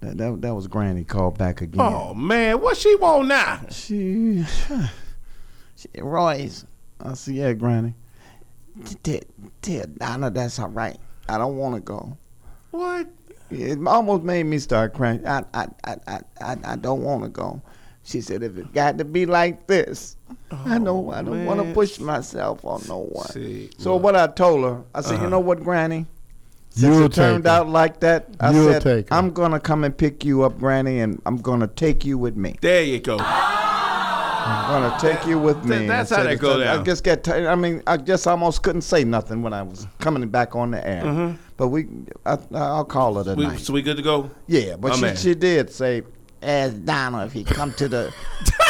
that, 0.00 0.18
that 0.18 0.42
that 0.42 0.54
was 0.56 0.66
Granny 0.66 1.04
called 1.04 1.38
back 1.38 1.60
again. 1.60 1.80
Oh 1.80 2.14
man, 2.14 2.60
what 2.60 2.76
she 2.76 2.96
want 2.96 3.28
now? 3.28 3.60
She, 3.70 4.44
she 5.76 5.88
Royce. 5.98 6.66
I 6.98 7.14
see. 7.14 7.34
yeah, 7.34 7.52
Granny. 7.52 7.94
Tell, 9.04 9.20
tell 9.62 9.86
Donna 9.86 10.30
that's 10.30 10.58
all 10.58 10.70
right. 10.70 10.98
I 11.28 11.38
don't 11.38 11.56
want 11.56 11.76
to 11.76 11.80
go. 11.80 12.18
What? 12.72 13.06
It 13.50 13.78
almost 13.86 14.22
made 14.22 14.44
me 14.44 14.58
start 14.58 14.94
crying. 14.94 15.26
I 15.26 15.44
I 15.54 15.66
I 15.84 15.96
I 16.06 16.20
I, 16.40 16.56
I 16.64 16.76
don't 16.76 17.02
want 17.02 17.22
to 17.24 17.28
go. 17.28 17.60
She 18.02 18.20
said, 18.22 18.42
if 18.42 18.56
it 18.56 18.72
got 18.72 18.98
to 18.98 19.04
be 19.04 19.26
like 19.26 19.66
this, 19.66 20.16
I 20.50 20.78
know 20.78 21.10
I 21.12 21.22
don't 21.22 21.44
want 21.44 21.60
to 21.62 21.72
push 21.74 21.98
myself 22.00 22.64
on 22.64 22.82
no 22.88 22.98
one. 23.00 23.26
See, 23.28 23.70
so 23.78 23.94
what 23.96 24.16
I 24.16 24.26
told 24.26 24.64
her, 24.64 24.82
I 24.94 25.02
said, 25.02 25.14
Uh-huh. 25.16 25.24
you 25.24 25.30
know 25.30 25.38
what, 25.40 25.62
Granny? 25.62 26.06
Since 26.70 26.82
You'll 26.96 27.06
it 27.06 27.12
turned 27.12 27.44
take 27.44 27.50
her. 27.52 27.58
out 27.58 27.68
like 27.68 28.00
that, 28.00 28.28
I 28.40 28.52
You'll 28.52 28.72
said, 28.72 28.82
take. 28.82 29.12
I'm 29.12 29.30
gonna 29.32 29.60
come 29.60 29.84
and 29.84 29.96
pick 29.96 30.24
you 30.24 30.42
up, 30.44 30.58
Granny, 30.58 31.00
and 31.00 31.20
I'm 31.26 31.36
gonna 31.36 31.66
take 31.66 32.04
you 32.04 32.16
with 32.16 32.36
me. 32.36 32.56
There 32.60 32.82
you 32.82 33.00
go. 33.00 33.18
I'm 34.42 34.82
gonna 34.82 34.98
take 35.00 35.26
you 35.26 35.38
with 35.38 35.64
me. 35.64 35.86
That's 35.86 36.10
and 36.12 36.18
how 36.18 36.24
say 36.24 36.34
that 36.36 36.40
go 36.40 36.80
I 36.80 36.82
just 36.82 37.04
get. 37.04 37.24
T- 37.24 37.32
I 37.32 37.54
mean, 37.54 37.82
I 37.86 37.96
just 37.96 38.26
almost 38.26 38.62
couldn't 38.62 38.82
say 38.82 39.04
nothing 39.04 39.42
when 39.42 39.52
I 39.52 39.62
was 39.62 39.86
coming 39.98 40.28
back 40.28 40.54
on 40.56 40.70
the 40.70 40.86
air. 40.86 41.02
Mhm. 41.02 41.38
But 41.56 41.68
we, 41.68 41.86
I, 42.24 42.38
I'll 42.54 42.84
call 42.84 43.22
her 43.22 43.34
We, 43.34 43.44
tonight. 43.44 43.60
so 43.60 43.72
we 43.74 43.82
good 43.82 43.96
to 43.98 44.02
go? 44.02 44.30
Yeah, 44.46 44.76
but 44.76 44.88
My 44.90 44.94
she, 44.96 45.02
man. 45.02 45.16
she 45.16 45.34
did 45.34 45.70
say, 45.70 46.02
"Ask 46.42 46.82
Donna 46.84 47.26
if 47.26 47.32
he 47.32 47.44
come 47.44 47.72
to 47.74 47.86
the 47.88 48.12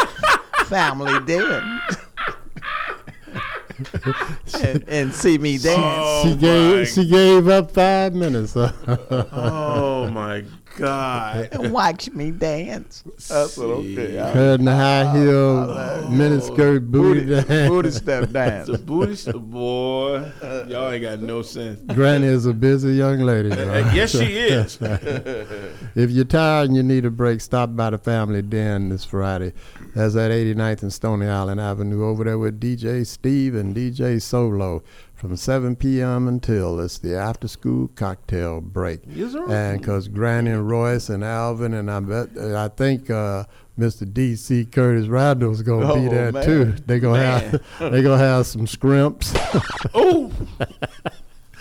family 0.67 1.19
dinner 1.25 1.81
and, 4.63 4.85
and 4.89 5.15
see 5.15 5.39
me 5.39 5.59
dance." 5.59 6.29
she 6.29 6.37
gave 6.37 6.89
she 6.89 7.07
gave 7.09 7.49
up 7.49 7.71
five 7.71 8.13
minutes. 8.15 8.57
Oh 9.33 10.09
my 10.11 10.45
God! 10.77 11.49
watch 11.71 12.11
me 12.11 12.31
dance. 12.31 13.03
That's 13.29 13.57
what 13.57 13.67
okay. 13.67 14.19
I- 14.19 14.31
Her 14.31 14.55
in 14.55 14.65
the 14.65 14.75
high 14.75 15.03
ah, 15.05 15.13
heel 15.13 16.11
miniskirt 16.11 16.91
booty, 16.91 17.21
booty, 17.21 17.43
dance. 17.49 17.69
booty 17.69 17.91
step 17.91 18.31
dance. 18.31 18.69
The 18.69 18.79
booty, 18.79 19.17
st- 19.17 19.51
boy, 19.51 20.31
y'all 20.69 20.91
ain't 20.91 21.03
got 21.03 21.21
no 21.21 21.43
sense. 21.43 21.81
Granny 21.95 22.27
is 22.27 22.47
a 22.47 22.53
busy 22.53 22.95
young 22.95 23.19
lady. 23.21 23.49
though. 23.55 23.91
Yes, 23.93 24.11
she 24.11 24.25
is. 24.25 24.79
if 24.81 26.11
you're 26.11 26.25
tired 26.25 26.69
and 26.69 26.77
you 26.77 26.83
need 26.83 27.05
a 27.05 27.11
break, 27.11 27.41
stop 27.41 27.75
by 27.75 27.91
the 27.91 27.99
Family 27.99 28.43
Den 28.43 28.89
this 28.89 29.05
Friday. 29.05 29.53
That's 29.95 30.15
at 30.15 30.31
89th 30.31 30.83
and 30.83 30.93
Stony 30.93 31.27
Island 31.27 31.61
Avenue 31.61 32.05
over 32.05 32.25
there 32.25 32.39
with 32.39 32.61
DJ 32.61 33.07
Steve 33.07 33.55
and 33.55 33.75
DJ 33.75 34.23
Solo 34.23 34.83
from 35.21 35.37
7 35.37 35.77
p.m. 35.77 36.27
until 36.29 36.81
it's 36.81 36.97
the 36.99 37.15
after 37.15 37.47
school 37.47 37.89
cocktail 37.95 38.61
break. 38.63 39.01
Yes, 39.07 39.33
sir. 39.33 39.47
And 39.51 39.79
because 39.79 40.09
Granny 40.09 40.51
and 40.51 40.67
Royce 40.67 41.11
and 41.11 41.23
Alvin 41.23 41.75
and 41.75 41.91
I 41.91 42.01
bet 42.01 42.31
I 42.39 42.69
think 42.69 43.11
uh, 43.11 43.45
Mr. 43.79 44.11
D.C. 44.11 44.65
Curtis 44.65 45.09
Randall's 45.09 45.61
gonna 45.61 45.93
be 45.95 46.07
Oh, 46.07 46.11
there 46.11 46.33
man. 46.33 46.45
too. 46.45 46.65
They 46.87 46.99
gonna 46.99 47.19
Man. 47.19 47.61
have 47.79 47.93
they 47.93 48.01
gonna 48.03 48.17
have 48.19 48.47
some 48.47 48.67
scrimps. 48.67 49.35
Oh, 49.95 50.33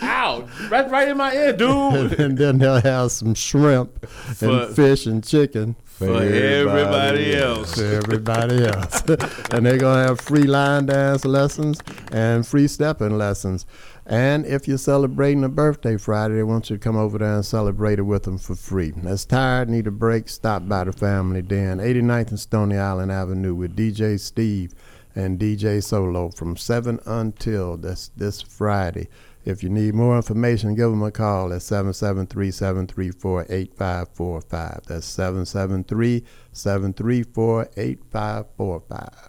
ow! 0.02 0.48
Right, 0.69 0.90
right 0.90 1.07
in 1.10 1.18
my 1.18 1.34
ear, 1.34 1.52
dude. 1.53 2.14
and 2.19 2.38
then 2.38 2.57
they'll 2.60 2.81
have 2.81 3.11
some 3.11 3.34
shrimp 3.34 4.06
For- 4.07 4.48
and 4.49 4.76
fish 4.76 5.06
and 5.06 5.23
chicken 5.23 5.76
for 5.99 6.23
everybody 6.23 7.35
else. 7.35 7.76
For 7.76 7.84
everybody 7.84 8.65
else. 8.65 9.01
and 9.51 9.65
they're 9.65 9.77
going 9.77 10.01
to 10.01 10.07
have 10.07 10.21
free 10.21 10.43
line 10.43 10.85
dance 10.85 11.26
lessons 11.26 11.81
and 12.11 12.47
free 12.47 12.67
stepping 12.67 13.17
lessons. 13.17 13.65
And 14.05 14.45
if 14.45 14.67
you're 14.67 14.77
celebrating 14.77 15.43
a 15.43 15.49
birthday 15.49 15.97
Friday, 15.97 16.35
they 16.35 16.43
want 16.43 16.69
you 16.69 16.77
to 16.77 16.80
come 16.80 16.95
over 16.95 17.17
there 17.17 17.35
and 17.35 17.45
celebrate 17.45 17.99
it 17.99 18.03
with 18.03 18.23
them 18.23 18.38
for 18.38 18.55
free. 18.55 18.91
That's 18.95 19.26
tired, 19.26 19.69
need 19.69 19.88
a 19.88 19.91
break, 19.91 20.30
stop 20.30 20.67
by 20.67 20.85
the 20.85 20.93
family 20.93 21.41
den, 21.41 21.80
89th 21.80 22.30
and 22.30 22.39
Stony 22.39 22.77
Island 22.77 23.11
Avenue 23.11 23.53
with 23.53 23.76
DJ 23.76 24.19
Steve 24.19 24.73
and 25.15 25.38
DJ 25.38 25.84
Solo 25.84 26.30
from 26.30 26.55
7 26.55 26.99
until 27.05 27.76
this, 27.77 28.09
this 28.15 28.41
Friday. 28.41 29.09
If 29.45 29.63
you 29.63 29.69
need 29.69 29.93
more 29.93 30.15
information, 30.15 30.75
give 30.75 30.89
them 30.89 31.01
a 31.01 31.11
call 31.11 31.53
at 31.53 31.61
773 31.61 32.51
734 32.51 33.45
8545. 33.49 34.81
That's 34.85 35.05
773 35.05 36.23
734 36.51 37.69
8545. 37.77 39.28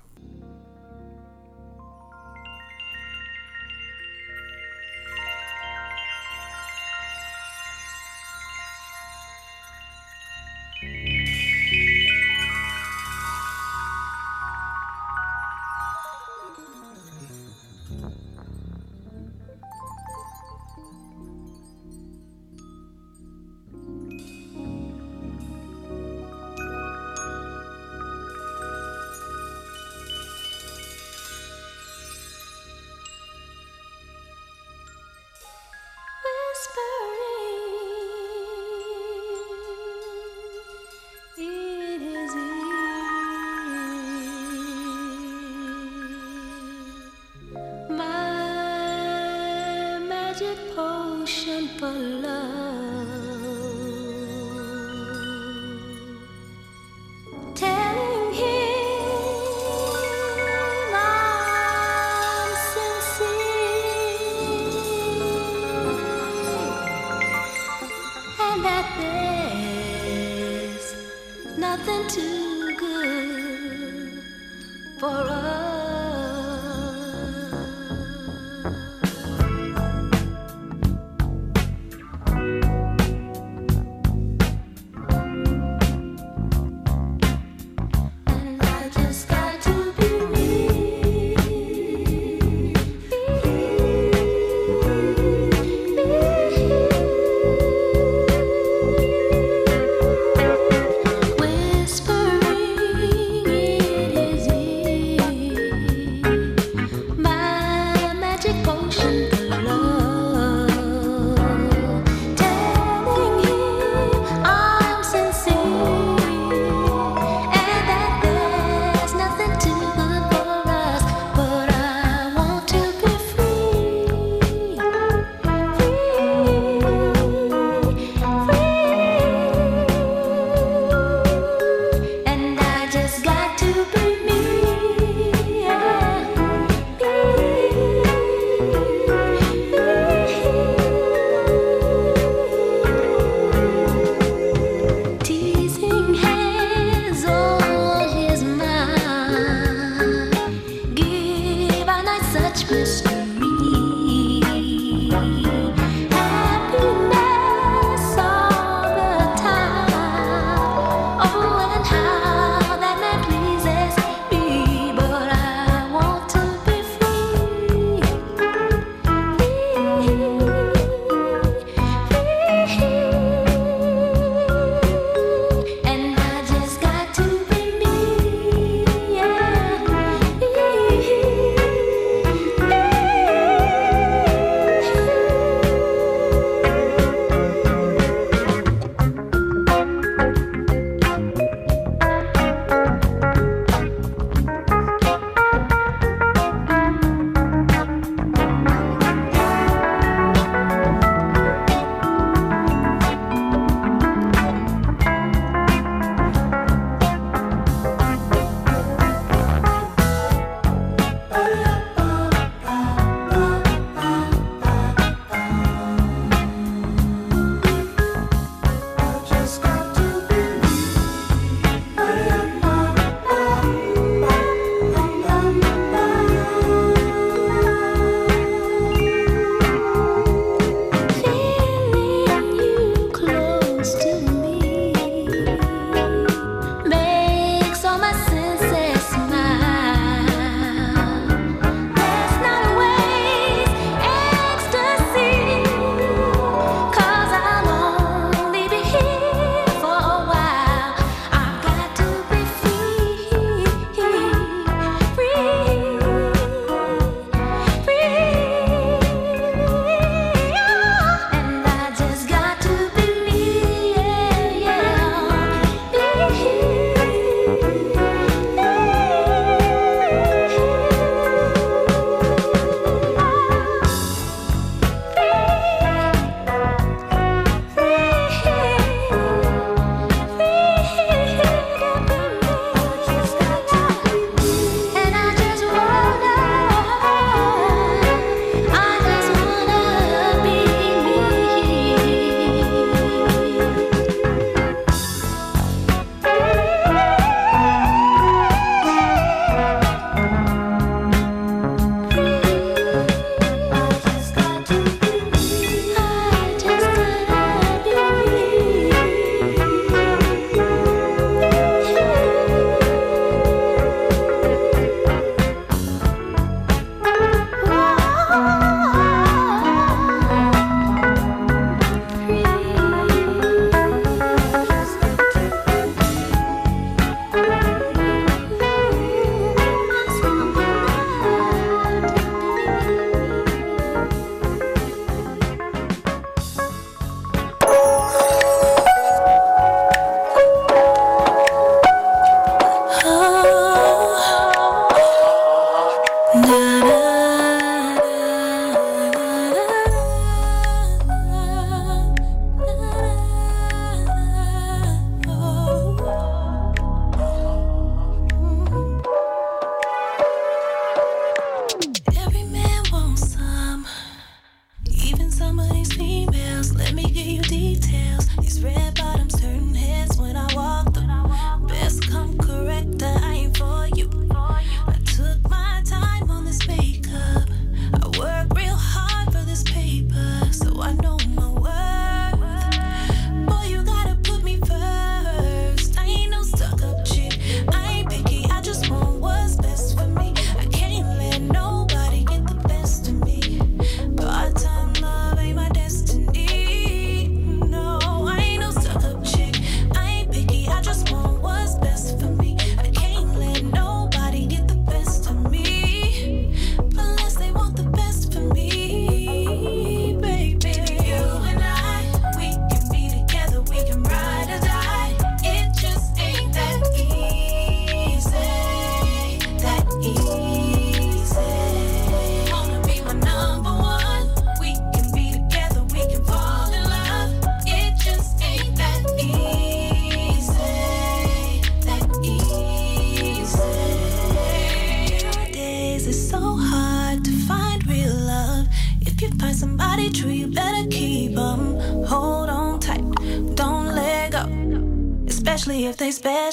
For 51.81 51.89
love. 51.89 52.40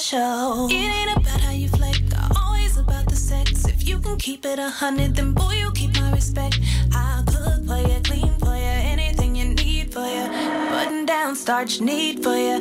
show. 0.08 0.68
It 0.70 0.74
ain't 0.74 1.16
about 1.18 1.38
how 1.40 1.52
you 1.52 1.68
flex, 1.68 2.00
always 2.42 2.78
about 2.78 3.06
the 3.10 3.16
sex. 3.16 3.66
If 3.66 3.86
you 3.86 3.98
can 3.98 4.16
keep 4.16 4.46
it 4.46 4.58
a 4.58 4.70
hundred, 4.70 5.14
then 5.14 5.34
boy, 5.34 5.52
you 5.52 5.70
keep 5.72 6.00
my 6.00 6.10
respect. 6.12 6.58
I'll 6.94 7.24
cook 7.24 7.66
for 7.66 7.76
you, 7.76 8.00
clean 8.04 8.32
for 8.38 8.56
you, 8.56 8.74
anything 8.94 9.36
you 9.36 9.52
need 9.52 9.92
for 9.92 10.06
you. 10.06 10.24
Button 10.70 11.04
down, 11.04 11.36
starch 11.36 11.82
need 11.82 12.22
for 12.22 12.36
you. 12.36 12.57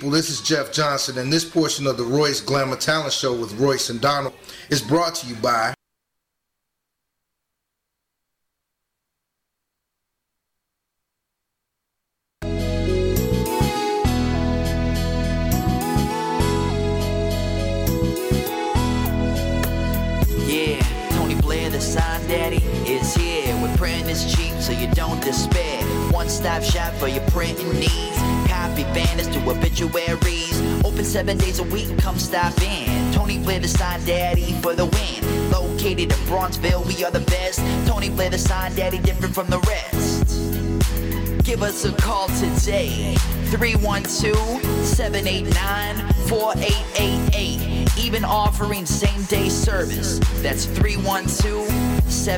People. 0.00 0.10
This 0.10 0.30
is 0.30 0.40
Jeff 0.40 0.72
Johnson, 0.72 1.18
and 1.18 1.30
this 1.30 1.44
portion 1.44 1.86
of 1.86 1.98
the 1.98 2.04
Royce 2.04 2.40
Glamour 2.40 2.76
Talent 2.76 3.12
Show 3.12 3.34
with 3.34 3.52
Royce 3.60 3.90
and 3.90 4.00
Donald 4.00 4.32
is 4.70 4.80
brought 4.80 5.14
to 5.16 5.26
you 5.26 5.34
by. 5.36 5.74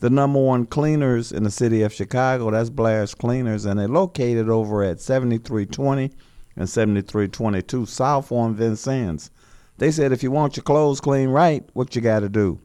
The 0.00 0.10
number 0.10 0.40
one 0.40 0.66
cleaners 0.66 1.30
in 1.32 1.44
the 1.44 1.50
city 1.50 1.82
of 1.82 1.92
Chicago, 1.92 2.50
that's 2.50 2.70
Blair's 2.70 3.14
Cleaners, 3.14 3.64
and 3.64 3.78
they're 3.78 3.86
located 3.88 4.48
over 4.48 4.82
at 4.82 5.00
7320 5.00 6.10
and 6.56 6.68
7322 6.68 7.86
South 7.86 8.30
on 8.30 8.54
Vincennes. 8.54 9.30
They 9.78 9.90
said 9.90 10.12
if 10.12 10.22
you 10.22 10.30
want 10.30 10.56
your 10.56 10.64
clothes 10.64 11.00
clean 11.00 11.30
right, 11.30 11.68
what 11.72 11.96
you 11.96 12.02
got 12.02 12.20
to 12.20 12.28
do? 12.28 12.60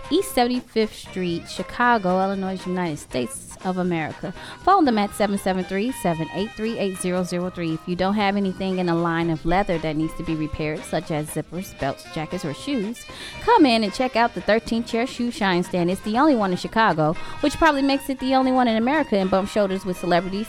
East 0.09 0.33
75th 0.33 0.93
Street, 0.93 1.49
Chicago, 1.49 2.21
Illinois, 2.21 2.65
United 2.65 2.95
States 2.97 3.57
of 3.65 3.77
America. 3.77 4.33
Phone 4.63 4.85
them 4.85 4.97
at 4.97 5.09
773-783-8003. 5.11 7.73
If 7.73 7.85
you 7.87 7.97
don't 7.97 8.13
have 8.13 8.37
anything 8.37 8.79
in 8.79 8.87
a 8.87 8.95
line 8.95 9.29
of 9.29 9.45
leather 9.45 9.77
that 9.79 9.97
needs 9.97 10.13
to 10.15 10.23
be 10.23 10.35
repaired, 10.35 10.81
such 10.85 11.11
as 11.11 11.29
zippers, 11.31 11.77
belts, 11.79 12.05
jackets, 12.13 12.45
or 12.45 12.53
shoes, 12.53 13.03
come 13.41 13.65
in 13.65 13.83
and 13.83 13.93
check 13.93 14.15
out 14.15 14.33
the 14.33 14.39
13 14.41 14.85
Chair 14.85 15.05
Shoe 15.05 15.29
Shine 15.29 15.63
Stand. 15.63 15.91
It's 15.91 15.99
the 16.01 16.17
only 16.17 16.35
one 16.35 16.51
in 16.51 16.57
Chicago, 16.57 17.13
which 17.41 17.57
probably 17.57 17.81
makes 17.81 18.09
it 18.09 18.19
the 18.19 18.35
only 18.35 18.53
one 18.53 18.69
in 18.69 18.77
America 18.77 19.17
and 19.17 19.29
bump 19.29 19.49
shoulders 19.49 19.83
with 19.85 19.97
celebrities 19.97 20.47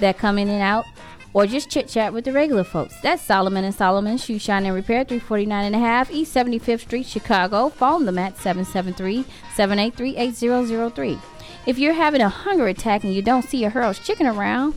that 0.00 0.16
come 0.16 0.38
in 0.38 0.48
and 0.48 0.62
out 0.62 0.86
or 1.34 1.46
just 1.46 1.68
chit 1.68 1.88
chat 1.88 2.14
with 2.14 2.24
the 2.24 2.32
regular 2.32 2.64
folks. 2.64 2.98
That's 3.00 3.22
Solomon 3.22 3.64
and 3.64 3.74
Solomon 3.74 4.16
Shoe 4.16 4.38
Shine 4.38 4.64
and 4.64 4.74
Repair, 4.74 5.04
349 5.04 5.66
and 5.66 5.74
a 5.74 5.78
half 5.78 6.10
East 6.10 6.34
75th 6.34 6.80
Street, 6.80 7.04
Chicago. 7.04 7.68
Phone 7.68 8.06
them 8.06 8.18
at 8.18 8.36
773-783-8003. 8.36 11.20
If 11.66 11.78
you're 11.78 11.94
having 11.94 12.20
a 12.20 12.28
hunger 12.28 12.68
attack 12.68 13.04
and 13.04 13.12
you 13.12 13.20
don't 13.20 13.44
see 13.44 13.64
a 13.64 13.70
Harold's 13.70 13.98
Chicken 13.98 14.26
around, 14.26 14.74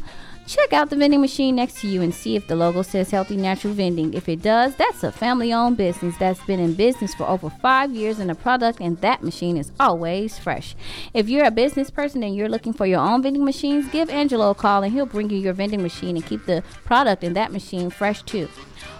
check 0.47 0.71
out 0.73 0.89
the 0.89 0.95
vending 0.95 1.21
machine 1.21 1.55
next 1.55 1.81
to 1.81 1.87
you 1.87 2.01
and 2.01 2.13
see 2.13 2.35
if 2.35 2.47
the 2.47 2.55
logo 2.55 2.81
says 2.81 3.11
Healthy 3.11 3.37
Natural 3.37 3.73
Vending. 3.73 4.13
If 4.13 4.29
it 4.29 4.41
does, 4.41 4.75
that's 4.75 5.03
a 5.03 5.11
family-owned 5.11 5.75
business 5.77 6.15
that's 6.17 6.43
been 6.45 6.59
in 6.59 6.73
business 6.73 7.13
for 7.13 7.27
over 7.27 7.49
five 7.49 7.91
years, 7.91 8.19
and 8.19 8.29
the 8.29 8.35
product 8.35 8.79
in 8.79 8.95
that 8.95 9.21
machine 9.21 9.57
is 9.57 9.71
always 9.79 10.39
fresh. 10.39 10.75
If 11.13 11.27
you're 11.29 11.45
a 11.45 11.51
business 11.51 11.91
person 11.91 12.23
and 12.23 12.35
you're 12.35 12.49
looking 12.49 12.73
for 12.73 12.85
your 12.85 13.01
own 13.01 13.21
vending 13.21 13.43
machines, 13.43 13.89
give 13.89 14.09
Angelo 14.09 14.51
a 14.51 14.55
call 14.55 14.83
and 14.83 14.93
he'll 14.93 15.05
bring 15.05 15.29
you 15.29 15.37
your 15.37 15.53
vending 15.53 15.83
machine 15.83 16.15
and 16.15 16.25
keep 16.25 16.45
the 16.45 16.63
product 16.85 17.23
in 17.23 17.33
that 17.33 17.51
machine 17.51 17.89
fresh 17.89 18.23
too. 18.23 18.47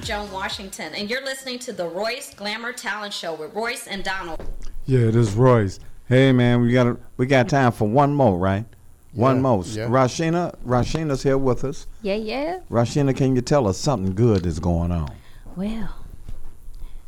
Joan 0.08 0.32
Washington, 0.32 0.94
and 0.94 1.10
you're 1.10 1.22
listening 1.22 1.58
to 1.58 1.72
the 1.74 1.86
Royce 1.86 2.32
Glamour 2.32 2.72
Talent 2.72 3.12
Show 3.12 3.34
with 3.34 3.52
Royce 3.52 3.86
and 3.86 4.02
Donald. 4.02 4.40
Yeah, 4.86 5.04
this 5.10 5.16
is 5.28 5.34
Royce. 5.34 5.80
Hey 6.08 6.32
man, 6.32 6.62
we 6.62 6.72
got 6.72 6.96
we 7.18 7.26
got 7.26 7.46
time 7.50 7.72
for 7.72 7.86
one 7.86 8.14
more, 8.14 8.38
right? 8.38 8.64
One 9.12 9.36
Yeah, 9.36 9.42
more. 9.42 9.64
yeah. 9.66 9.86
Rasheena, 9.86 10.54
Rasheena's 10.64 11.24
here 11.24 11.36
with 11.36 11.62
us. 11.62 11.86
Yeah, 12.00 12.14
yeah. 12.14 12.60
Rasheena, 12.70 13.14
can 13.14 13.36
you 13.36 13.42
tell 13.42 13.68
us 13.68 13.76
something 13.76 14.14
good 14.14 14.46
is 14.46 14.58
going 14.60 14.92
on? 14.92 15.10
Well, 15.56 15.94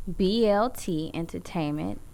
BLT 0.06 1.10
Entertainment 1.14 2.02
Riv- 2.02 2.09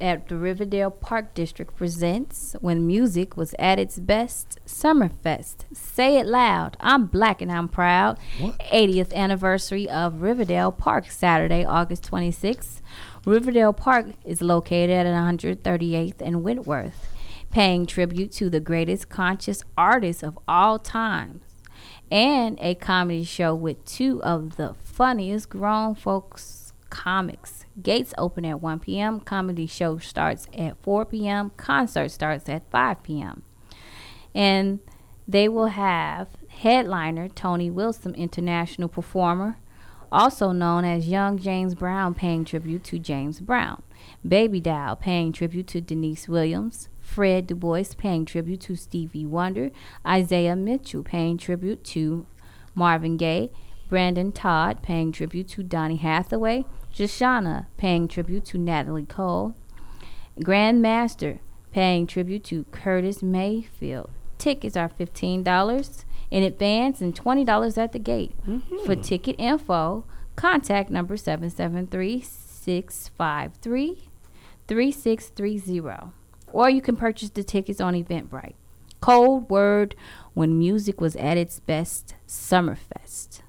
at 0.00 0.28
the 0.28 0.36
Riverdale 0.36 0.90
Park 0.90 1.34
District 1.34 1.76
presents 1.76 2.56
When 2.60 2.86
Music 2.86 3.36
Was 3.36 3.54
at 3.58 3.78
Its 3.78 3.98
Best 3.98 4.58
Summerfest. 4.66 5.64
Say 5.72 6.18
it 6.18 6.26
loud. 6.26 6.76
I'm 6.80 7.06
black 7.06 7.40
and 7.40 7.52
I'm 7.52 7.68
proud. 7.68 8.18
80th 8.38 9.12
anniversary 9.12 9.88
of 9.88 10.22
Riverdale 10.22 10.72
Park, 10.72 11.10
Saturday, 11.10 11.64
August 11.64 12.10
26th. 12.10 12.80
Riverdale 13.24 13.72
Park 13.72 14.06
is 14.24 14.40
located 14.42 14.90
at 14.90 15.06
138th 15.06 16.20
and 16.20 16.42
Wentworth, 16.42 17.08
paying 17.50 17.86
tribute 17.86 18.32
to 18.32 18.50
the 18.50 18.60
greatest 18.60 19.08
conscious 19.08 19.62
artists 19.76 20.22
of 20.22 20.38
all 20.48 20.78
times 20.78 21.42
and 22.10 22.58
a 22.60 22.74
comedy 22.74 23.24
show 23.24 23.54
with 23.54 23.84
two 23.84 24.22
of 24.22 24.56
the 24.56 24.74
funniest 24.82 25.48
grown 25.48 25.94
folks 25.94 26.72
comics. 26.90 27.59
Gates 27.82 28.14
open 28.18 28.44
at 28.44 28.60
1 28.60 28.80
p.m. 28.80 29.20
Comedy 29.20 29.66
show 29.66 29.98
starts 29.98 30.46
at 30.56 30.82
4 30.82 31.04
p.m. 31.06 31.50
Concert 31.56 32.10
starts 32.10 32.48
at 32.48 32.70
5 32.70 33.02
p.m. 33.02 33.42
And 34.34 34.80
they 35.26 35.48
will 35.48 35.66
have 35.66 36.28
headliner 36.48 37.28
Tony 37.28 37.70
Wilson, 37.70 38.14
international 38.14 38.88
performer, 38.88 39.58
also 40.12 40.52
known 40.52 40.84
as 40.84 41.08
Young 41.08 41.38
James 41.38 41.74
Brown, 41.74 42.14
paying 42.14 42.44
tribute 42.44 42.84
to 42.84 42.98
James 42.98 43.40
Brown. 43.40 43.82
Baby 44.26 44.60
Doll 44.60 44.96
paying 44.96 45.32
tribute 45.32 45.66
to 45.68 45.80
Deniece 45.80 46.28
Williams. 46.28 46.88
Fred 47.00 47.46
Du 47.46 47.54
Bois 47.54 47.84
paying 47.96 48.24
tribute 48.24 48.60
to 48.62 48.76
Stevie 48.76 49.26
Wonder. 49.26 49.70
Isaiah 50.06 50.56
Mitchell 50.56 51.02
paying 51.02 51.38
tribute 51.38 51.84
to 51.84 52.26
Marvin 52.74 53.16
Gaye. 53.16 53.50
Brandon 53.90 54.30
Todd 54.30 54.82
paying 54.82 55.10
tribute 55.10 55.48
to 55.48 55.64
Donny 55.64 55.96
Hathaway, 55.96 56.64
Shoshana 56.94 57.66
paying 57.76 58.06
tribute 58.06 58.44
to 58.46 58.56
Natalie 58.56 59.04
Cole, 59.04 59.56
Grandmaster 60.38 61.40
paying 61.72 62.06
tribute 62.06 62.44
to 62.44 62.64
Curtis 62.70 63.20
Mayfield. 63.20 64.10
Tickets 64.38 64.76
are 64.76 64.88
$15 64.88 66.04
in 66.30 66.42
advance 66.44 67.00
and 67.00 67.14
$20 67.14 67.76
at 67.76 67.92
the 67.92 67.98
gate. 67.98 68.32
Mm-hmm. 68.46 68.86
For 68.86 68.94
ticket 68.94 69.34
info, 69.38 70.04
contact 70.36 70.88
number 70.88 71.16
773 71.16 72.20
653 72.20 74.08
3630. 74.68 76.12
Or 76.52 76.70
you 76.70 76.80
can 76.80 76.96
purchase 76.96 77.30
the 77.30 77.42
tickets 77.42 77.80
on 77.80 77.94
Eventbrite. 77.94 78.54
Cold 79.00 79.50
word 79.50 79.96
when 80.34 80.58
music 80.58 81.00
was 81.00 81.16
at 81.16 81.36
its 81.36 81.58
best, 81.58 82.14
Summerfest. 82.28 83.40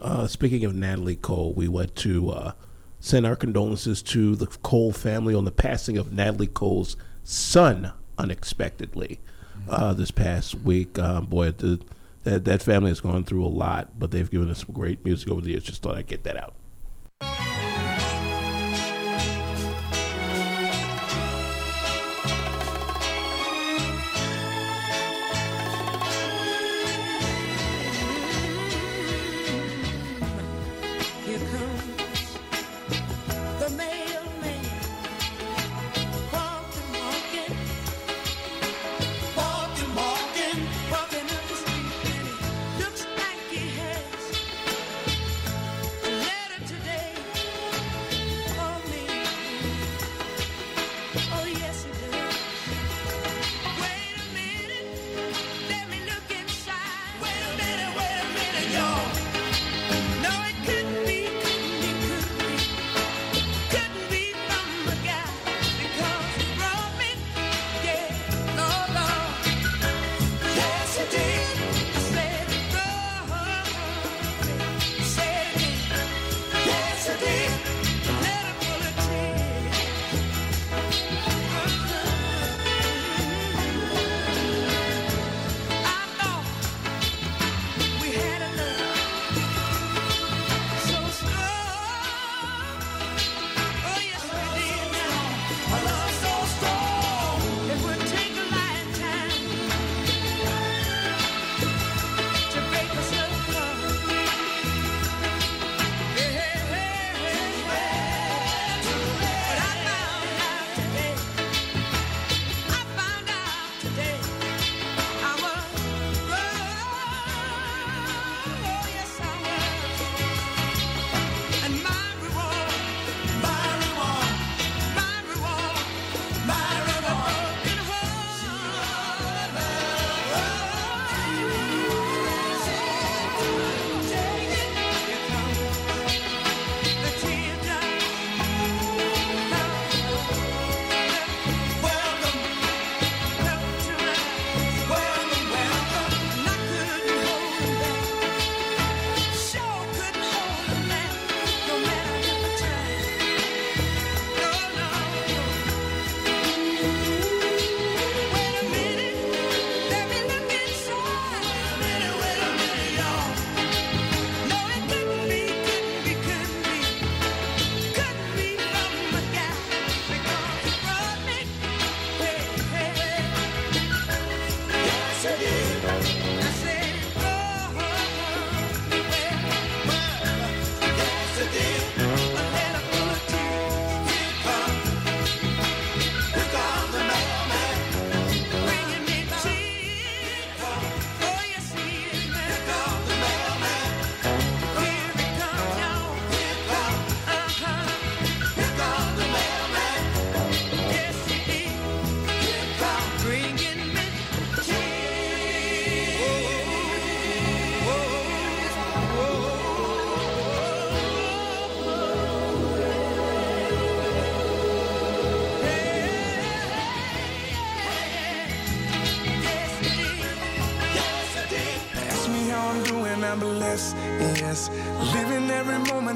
Uh, 0.00 0.26
speaking 0.26 0.64
of 0.64 0.74
Natalie 0.74 1.16
Cole, 1.16 1.52
we 1.52 1.68
went 1.68 1.94
to 1.96 2.30
uh, 2.30 2.52
send 3.00 3.26
our 3.26 3.36
condolences 3.36 4.02
to 4.02 4.34
the 4.34 4.46
Cole 4.46 4.92
family 4.92 5.34
on 5.34 5.44
the 5.44 5.50
passing 5.50 5.98
of 5.98 6.12
Natalie 6.12 6.46
Cole's 6.46 6.96
son 7.22 7.92
unexpectedly 8.16 9.20
mm-hmm. 9.58 9.70
uh, 9.70 9.92
this 9.92 10.10
past 10.10 10.54
week. 10.54 10.98
Um, 10.98 11.26
boy, 11.26 11.50
the, 11.50 11.80
that, 12.24 12.44
that 12.46 12.62
family 12.62 12.90
has 12.90 13.00
gone 13.00 13.24
through 13.24 13.44
a 13.44 13.48
lot, 13.48 13.98
but 13.98 14.10
they've 14.10 14.30
given 14.30 14.50
us 14.50 14.64
some 14.64 14.74
great 14.74 15.04
music 15.04 15.30
over 15.30 15.42
the 15.42 15.50
years. 15.50 15.64
Just 15.64 15.82
thought 15.82 15.96
I'd 15.96 16.06
get 16.06 16.24
that 16.24 16.36
out. 16.36 16.54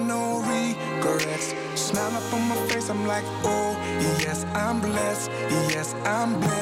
no 0.07 0.41
regrets. 0.41 1.55
Smile 1.75 2.17
up 2.17 2.33
on 2.33 2.49
my 2.49 2.57
face, 2.69 2.89
I'm 2.91 3.07
like, 3.07 3.25
oh, 3.45 3.77
yes, 4.21 4.45
I'm 4.55 4.81
blessed. 4.81 5.31
Yes, 5.71 5.95
I'm 6.05 6.41
blessed. 6.41 6.54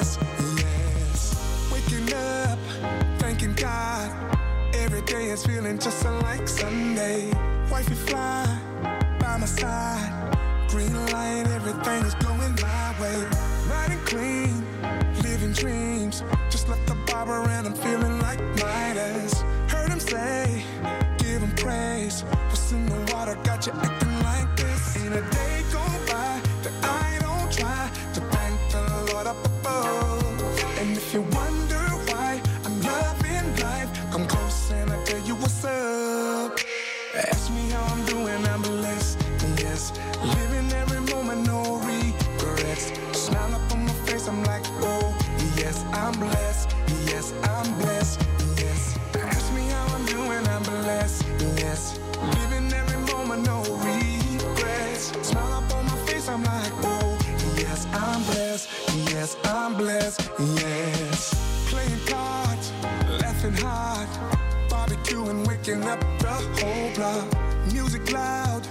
Block. 67.02 67.26
Music 67.72 68.12
loud, 68.12 68.62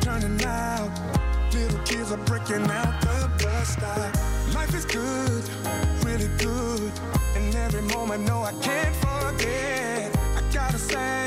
turning 0.00 0.42
out. 0.44 0.90
Little 1.52 1.82
kids 1.84 2.10
are 2.12 2.24
breaking 2.30 2.66
out 2.80 2.94
the 3.02 3.30
bus 3.42 3.68
stop. 3.76 4.10
Life 4.54 4.74
is 4.74 4.86
good, 4.86 5.44
really 6.06 6.30
good. 6.38 6.92
And 7.36 7.54
every 7.66 7.82
moment, 7.94 8.20
no, 8.30 8.42
I 8.42 8.52
can't 8.68 8.96
forget. 9.06 10.16
I 10.38 10.42
gotta 10.52 10.78
say, 10.78 11.26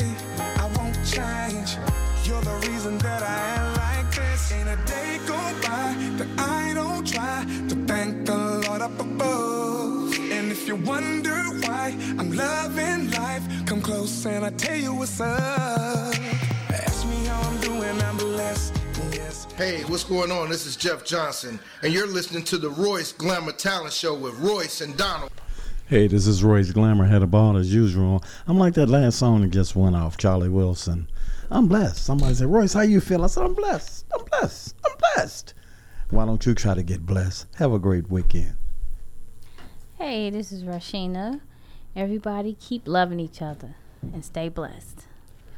I 0.63 0.65
won't 0.75 0.97
change. 1.15 1.69
You're 2.25 2.45
the 2.51 2.57
reason 2.67 2.97
that 3.07 3.21
I 3.38 3.39
am 3.59 3.67
like 3.85 4.09
this. 4.15 4.51
Ain't 4.51 4.69
a 4.75 4.79
day 4.93 5.19
go 5.27 5.39
by 5.67 5.88
that 6.17 6.29
I 6.39 6.73
don't 6.73 7.05
try 7.15 7.38
to 7.69 7.75
thank 7.89 8.25
the 8.25 8.39
Lord 8.65 8.81
up 8.81 8.99
above. 8.99 10.13
And 10.35 10.51
if 10.51 10.67
you 10.67 10.75
wonder 10.75 11.38
why 11.65 11.95
I'm 12.19 12.31
loving 12.31 13.11
life, 13.11 13.43
come 13.67 13.81
close 13.81 14.25
and 14.25 14.43
I 14.43 14.49
tell 14.49 14.79
you 14.85 14.93
what's 14.95 15.21
up. 15.21 16.36
Hey, 19.57 19.82
what's 19.86 20.03
going 20.03 20.32
on? 20.32 20.49
This 20.49 20.68
is 20.68 20.76
Jeff 20.76 21.03
Johnson, 21.03 21.60
and 21.82 21.91
you're 21.91 22.06
listening 22.06 22.44
to 22.44 22.60
the 22.60 22.69
Royce 22.69 23.11
Glamour 23.11 23.53
Talent 23.53 23.91
Show 23.91 24.14
with 24.14 24.38
Royce 24.38 24.82
and 24.82 24.95
Donald. 24.95 25.32
Hey, 25.88 26.06
this 26.06 26.28
is 26.28 26.44
Royce 26.44 26.72
Glamour. 26.72 27.06
Had 27.06 27.24
a 27.24 27.28
ball 27.28 27.57
as 27.57 27.74
usual. 27.74 28.24
I'm 28.45 28.60
like 28.60 28.76
that 28.76 28.88
last 28.88 29.18
song 29.18 29.41
that 29.41 29.49
just 29.49 29.76
went 29.76 29.95
off, 29.95 30.15
Charlie 30.15 30.48
Wilson. 30.48 31.10
I'm 31.49 31.68
blessed. 31.68 32.06
Somebody 32.06 32.36
said, 32.36 32.49
Royce, 32.49 32.74
how 32.74 32.82
you 32.82 33.02
feel? 33.02 33.24
I 33.24 33.28
said, 33.28 33.45
I'm 33.45 33.56
blessed. 33.56 34.06
I'm 34.14 34.26
blessed. 34.26 34.76
I'm 34.86 34.95
blessed. 35.15 35.56
Why 36.11 36.26
don't 36.28 36.45
you 36.45 36.53
try 36.53 36.76
to 36.76 36.84
get 36.84 37.03
blessed? 37.03 37.48
Have 37.56 37.74
a 37.74 37.80
great 37.80 38.11
weekend. 38.11 38.57
Hey, 39.98 40.30
this 40.30 40.52
is 40.52 40.64
Rasheena. 40.64 41.41
Everybody 41.95 42.56
keep 42.60 42.88
loving 42.88 43.19
each 43.19 43.41
other 43.41 43.74
and 44.14 44.24
stay 44.24 44.49
blessed. 44.49 45.06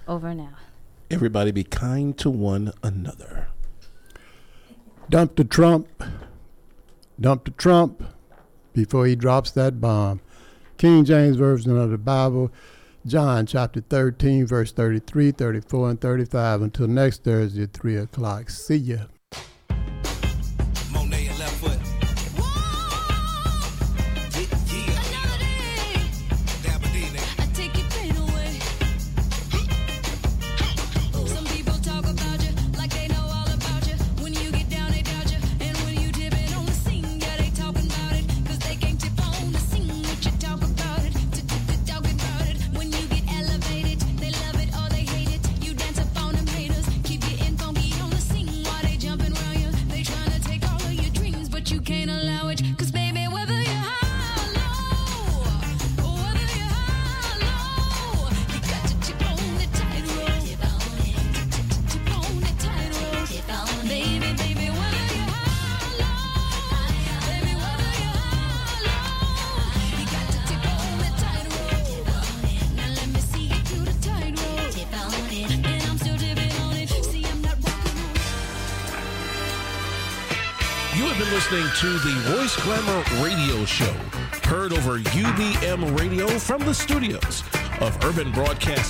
Over 0.07 0.29
and 0.29 0.39
out. 0.39 0.68
Everybody 1.11 1.51
be 1.51 1.63
kind 1.63 2.15
to 2.19 2.29
one 2.29 2.71
another. 2.83 3.47
Dump 5.09 5.35
the 5.35 5.43
Trump. 5.43 6.03
Dump 7.19 7.45
the 7.45 7.51
Trump 7.51 8.03
before 8.73 9.07
he 9.07 9.15
drops 9.15 9.49
that 9.51 9.81
bomb. 9.81 10.21
King 10.77 11.03
James 11.03 11.35
Version 11.35 11.75
of 11.75 11.89
the 11.89 11.97
Bible, 11.97 12.51
John 13.05 13.45
chapter 13.47 13.81
13, 13.81 14.45
verse 14.45 14.71
33, 14.71 15.31
34, 15.31 15.89
and 15.89 15.99
35. 16.01 16.61
Until 16.61 16.87
next 16.87 17.23
Thursday 17.23 17.63
at 17.63 17.73
3 17.73 17.97
o'clock. 17.97 18.49
See 18.51 18.75
ya. 18.75 18.97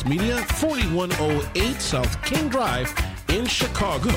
Media, 0.09 0.37
4108 0.55 1.79
South 1.79 2.23
King 2.23 2.49
Drive 2.49 2.91
in 3.27 3.45
Chicago. 3.45 4.09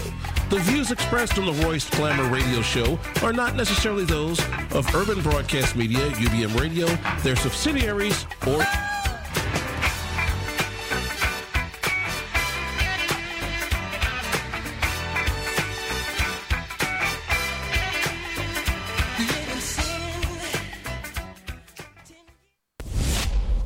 The 0.49 0.59
views 0.61 0.91
expressed 0.91 1.39
on 1.39 1.45
the 1.45 1.53
Royce 1.67 1.89
Glamour 1.91 2.35
Radio 2.35 2.63
Show 2.63 2.99
are 3.23 3.35
not 3.35 3.57
necessarily 3.57 4.07
those 4.07 4.41
of 4.73 4.95
Urban 4.95 5.21
Broadcast 5.21 5.77
Media, 5.77 5.99
UBM 6.13 6.59
Radio, 6.59 6.87
their 7.21 7.37
subsidiaries, 7.37 8.25
or 8.47 8.65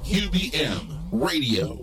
UBM 0.05 0.99
Radio. 1.13 1.75